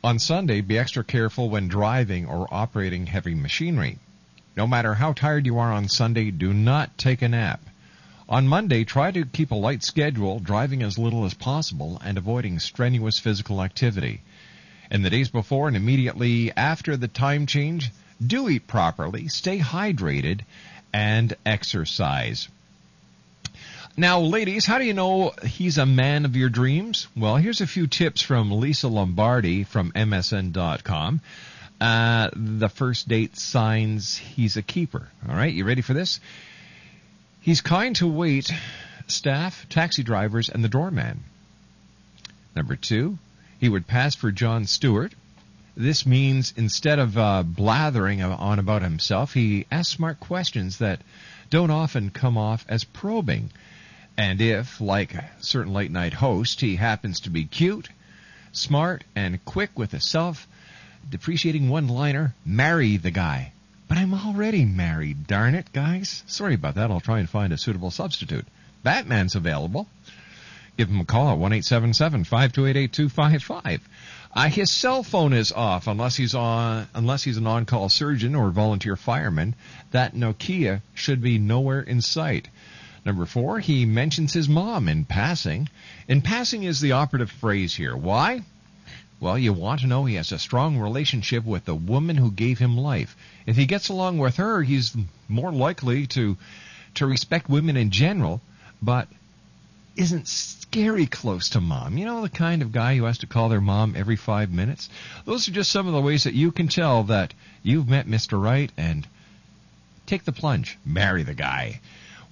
On 0.05 0.19
Sunday, 0.19 0.61
be 0.61 0.79
extra 0.79 1.05
careful 1.05 1.49
when 1.49 1.69
driving 1.69 2.27
or 2.27 2.53
operating 2.53 3.07
heavy 3.07 3.35
machinery. 3.35 3.99
No 4.57 4.67
matter 4.67 4.95
how 4.95 5.13
tired 5.13 5.47
you 5.47 5.59
are 5.59 5.73
on 5.73 5.89
Sunday, 5.89 6.31
do 6.31 6.53
not 6.53 6.99
take 6.99 7.23
a 7.23 7.29
nap. 7.29 7.61
On 8.29 8.47
Monday, 8.47 8.85
try 8.85 9.11
to 9.11 9.25
keep 9.25 9.51
a 9.51 9.57
light 9.57 9.83
schedule, 9.83 10.39
driving 10.39 10.83
as 10.83 10.99
little 10.99 11.25
as 11.25 11.35
possible 11.35 12.01
and 12.05 12.17
avoiding 12.17 12.59
strenuous 12.59 13.19
physical 13.19 13.63
activity. 13.63 14.21
In 14.91 15.03
the 15.03 15.11
days 15.11 15.29
before 15.29 15.69
and 15.69 15.77
immediately 15.77 16.53
after 16.57 16.97
the 16.97 17.09
time 17.09 17.47
change, 17.47 17.91
do 18.25 18.49
eat 18.49 18.67
properly, 18.67 19.29
stay 19.29 19.59
hydrated, 19.59 20.41
and 20.93 21.35
exercise. 21.45 22.49
Now, 23.97 24.21
ladies, 24.21 24.65
how 24.65 24.79
do 24.79 24.85
you 24.85 24.95
know 24.95 25.35
he's 25.45 25.77
a 25.77 25.85
man 25.85 26.25
of 26.25 26.37
your 26.37 26.49
dreams? 26.49 27.09
Well, 27.15 27.37
here's 27.37 27.61
a 27.61 27.67
few 27.67 27.87
tips 27.87 28.23
from 28.23 28.51
Lisa 28.51 28.89
Lombardi 28.89 29.65
from 29.65 29.93
MSN.com. 29.93 31.21
Uh, 31.81 32.31
the 32.35 32.69
first 32.69 33.09
date 33.09 33.37
signs 33.37 34.17
he's 34.17 34.57
a 34.57 34.63
keeper. 34.63 35.09
All 35.29 35.35
right, 35.35 35.53
you 35.53 35.65
ready 35.65 35.83
for 35.83 35.95
this? 35.95 36.21
He's 37.43 37.61
kind 37.61 37.97
to 37.97 38.07
wait 38.07 38.53
staff, 39.09 39.67
taxi 39.69 40.05
drivers, 40.05 40.49
and 40.49 40.63
the 40.63 40.69
doorman. 40.69 41.25
Number 42.55 42.77
two, 42.77 43.19
he 43.59 43.69
would 43.69 43.89
pass 43.89 44.15
for 44.15 44.31
Jon 44.31 44.65
Stewart. 44.65 45.13
This 45.77 46.07
means 46.07 46.55
instead 46.57 47.01
of 47.01 47.19
uh, 47.19 47.43
blathering 47.43 48.23
on 48.23 48.61
about 48.61 48.83
himself, 48.83 49.35
he 49.35 49.67
asks 49.73 49.93
smart 49.97 50.21
questions 50.21 50.79
that 50.79 51.01
don't 51.51 51.73
often 51.73 52.11
come 52.11 52.39
off 52.39 52.65
as 52.69 52.85
probing. 52.85 53.51
And 54.17 54.41
if, 54.41 54.81
like 54.81 55.15
a 55.15 55.29
certain 55.41 55.73
late 55.73 55.91
night 55.91 56.13
host, 56.13 56.61
he 56.61 56.77
happens 56.77 57.19
to 57.21 57.31
be 57.31 57.45
cute, 57.45 57.89
smart, 58.53 59.03
and 59.17 59.45
quick 59.45 59.77
with 59.77 59.95
a 59.95 60.01
self 60.01 60.47
depreciating 61.11 61.69
one 61.69 61.89
liner, 61.89 62.37
marry 62.47 62.99
the 62.99 63.11
guy. 63.11 63.53
I'm 64.13 64.29
already 64.29 64.67
married, 64.67 65.27
darn 65.27 65.55
it, 65.55 65.73
guys. 65.73 66.23
Sorry 66.27 66.53
about 66.53 66.75
that. 66.75 66.91
I'll 66.91 67.01
try 67.01 67.19
and 67.19 67.31
find 67.31 67.51
a 67.51 67.57
suitable 67.57 67.91
substitute. 67.91 68.45
Batman's 68.83 69.37
available. 69.37 69.89
Give 70.77 70.91
him 70.91 71.01
a 71.01 71.07
call 71.07 71.31
at 71.31 71.39
1 71.39 71.63
528 71.63 73.81
uh, 74.35 74.49
His 74.51 74.71
cell 74.71 75.03
phone 75.03 75.33
is 75.33 75.51
off 75.51 75.87
unless 75.87 76.17
he's 76.17 76.35
on 76.35 76.89
unless 76.95 77.23
he's 77.23 77.39
an 77.39 77.47
on-call 77.47 77.89
surgeon 77.89 78.35
or 78.35 78.51
volunteer 78.51 78.97
fireman. 78.97 79.55
That 79.93 80.15
Nokia 80.15 80.83
should 80.93 81.23
be 81.23 81.39
nowhere 81.39 81.81
in 81.81 82.03
sight. 82.03 82.51
Number 83.07 83.25
four, 83.25 83.61
he 83.61 83.87
mentions 83.87 84.35
his 84.35 84.47
mom 84.47 84.91
in 84.91 85.07
passing. 85.07 85.71
In 86.07 86.21
passing 86.21 86.65
is 86.65 86.83
the 86.83 86.93
operative 86.93 87.31
phrase 87.31 87.75
here. 87.75 87.97
Why? 87.97 88.43
Well, 89.23 89.39
you 89.39 89.53
want 89.53 89.83
to 89.83 89.87
know 89.87 90.05
he 90.05 90.17
has 90.17 90.33
a 90.33 90.39
strong 90.41 90.79
relationship 90.79 91.45
with 91.45 91.65
the 91.65 91.77
woman 91.77 92.17
who 92.17 92.33
gave 92.33 92.59
him 92.59 92.77
life. 92.77 93.17
If 93.47 93.55
he 93.55 93.67
gets 93.67 93.89
along 93.89 94.19
with 94.19 94.35
her, 94.39 94.65
he's 94.65 94.97
more 95.29 95.53
likely 95.53 96.09
to 96.09 96.37
to 96.95 97.07
respect 97.07 97.49
women 97.49 97.77
in 97.77 97.93
general, 97.93 98.41
but 98.83 99.07
isn't 99.95 100.27
scary 100.27 101.07
close 101.07 101.51
to 101.51 101.61
mom. 101.61 101.99
You 101.99 102.05
know, 102.05 102.23
the 102.23 102.29
kind 102.31 102.63
of 102.63 102.73
guy 102.73 102.97
who 102.97 103.05
has 103.05 103.19
to 103.19 103.29
call 103.29 103.49
their 103.49 103.61
mom 103.61 103.95
every 103.95 104.17
five 104.17 104.51
minutes? 104.51 104.89
Those 105.25 105.47
are 105.47 105.53
just 105.53 105.71
some 105.71 105.87
of 105.87 105.93
the 105.93 106.01
ways 106.01 106.25
that 106.25 106.35
you 106.35 106.51
can 106.51 106.67
tell 106.67 107.05
that 107.05 107.33
you've 107.63 107.89
met 107.89 108.09
Mr. 108.09 108.43
Right 108.43 108.73
and 108.77 109.07
take 110.05 110.25
the 110.25 110.33
plunge. 110.33 110.79
Marry 110.85 111.23
the 111.23 111.35
guy. 111.35 111.81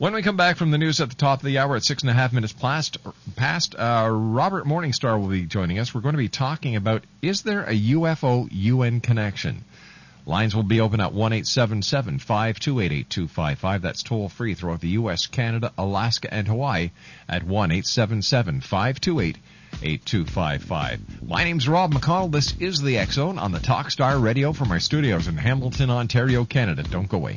When 0.01 0.15
we 0.15 0.23
come 0.23 0.39
back 0.39 0.57
from 0.57 0.71
the 0.71 0.79
news 0.79 0.99
at 1.03 1.11
the 1.11 1.15
top 1.15 1.41
of 1.41 1.45
the 1.45 1.59
hour 1.59 1.77
at 1.77 1.85
six 1.85 2.03
and 2.03 2.09
a 2.09 2.15
half 2.15 2.33
minutes 2.33 2.55
past, 2.55 2.97
past 3.37 3.75
uh, 3.75 4.09
Robert 4.11 4.65
Morningstar 4.65 5.21
will 5.21 5.29
be 5.29 5.43
joining 5.43 5.79
us. 5.79 5.95
We're 5.95 6.01
going 6.01 6.15
to 6.15 6.19
be 6.19 6.31
talking 6.31 6.75
about 6.75 7.05
is 7.21 7.43
there 7.43 7.65
a 7.65 7.79
UFO 7.79 8.49
UN 8.51 9.03
connection? 9.03 9.63
Lines 10.25 10.57
will 10.57 10.63
be 10.63 10.81
open 10.81 11.01
at 11.01 11.13
1 11.13 11.45
528 11.45 12.93
8255. 12.93 13.83
That's 13.83 14.03
toll 14.03 14.31
free 14.31 14.55
throughout 14.55 14.81
the 14.81 14.89
U.S., 14.89 15.27
Canada, 15.27 15.71
Alaska, 15.77 16.33
and 16.33 16.49
Hawaii 16.49 16.93
at 17.29 17.43
1 17.43 17.83
528 17.83 19.37
8255. 19.83 21.23
My 21.29 21.45
name's 21.45 21.69
Rob 21.69 21.93
McConnell. 21.93 22.33
This 22.33 22.55
is 22.59 22.81
the 22.81 23.05
Zone 23.05 23.39
on 23.39 23.53
the 23.53 23.59
Talkstar 23.59 24.19
Radio 24.19 24.55
from 24.55 24.71
our 24.73 24.81
studios 24.81 25.29
in 25.29 25.37
Hamilton, 25.37 25.91
Ontario, 25.91 26.47
Canada. 26.47 26.85
Don't 26.85 27.11
go 27.11 27.19
away. 27.19 27.37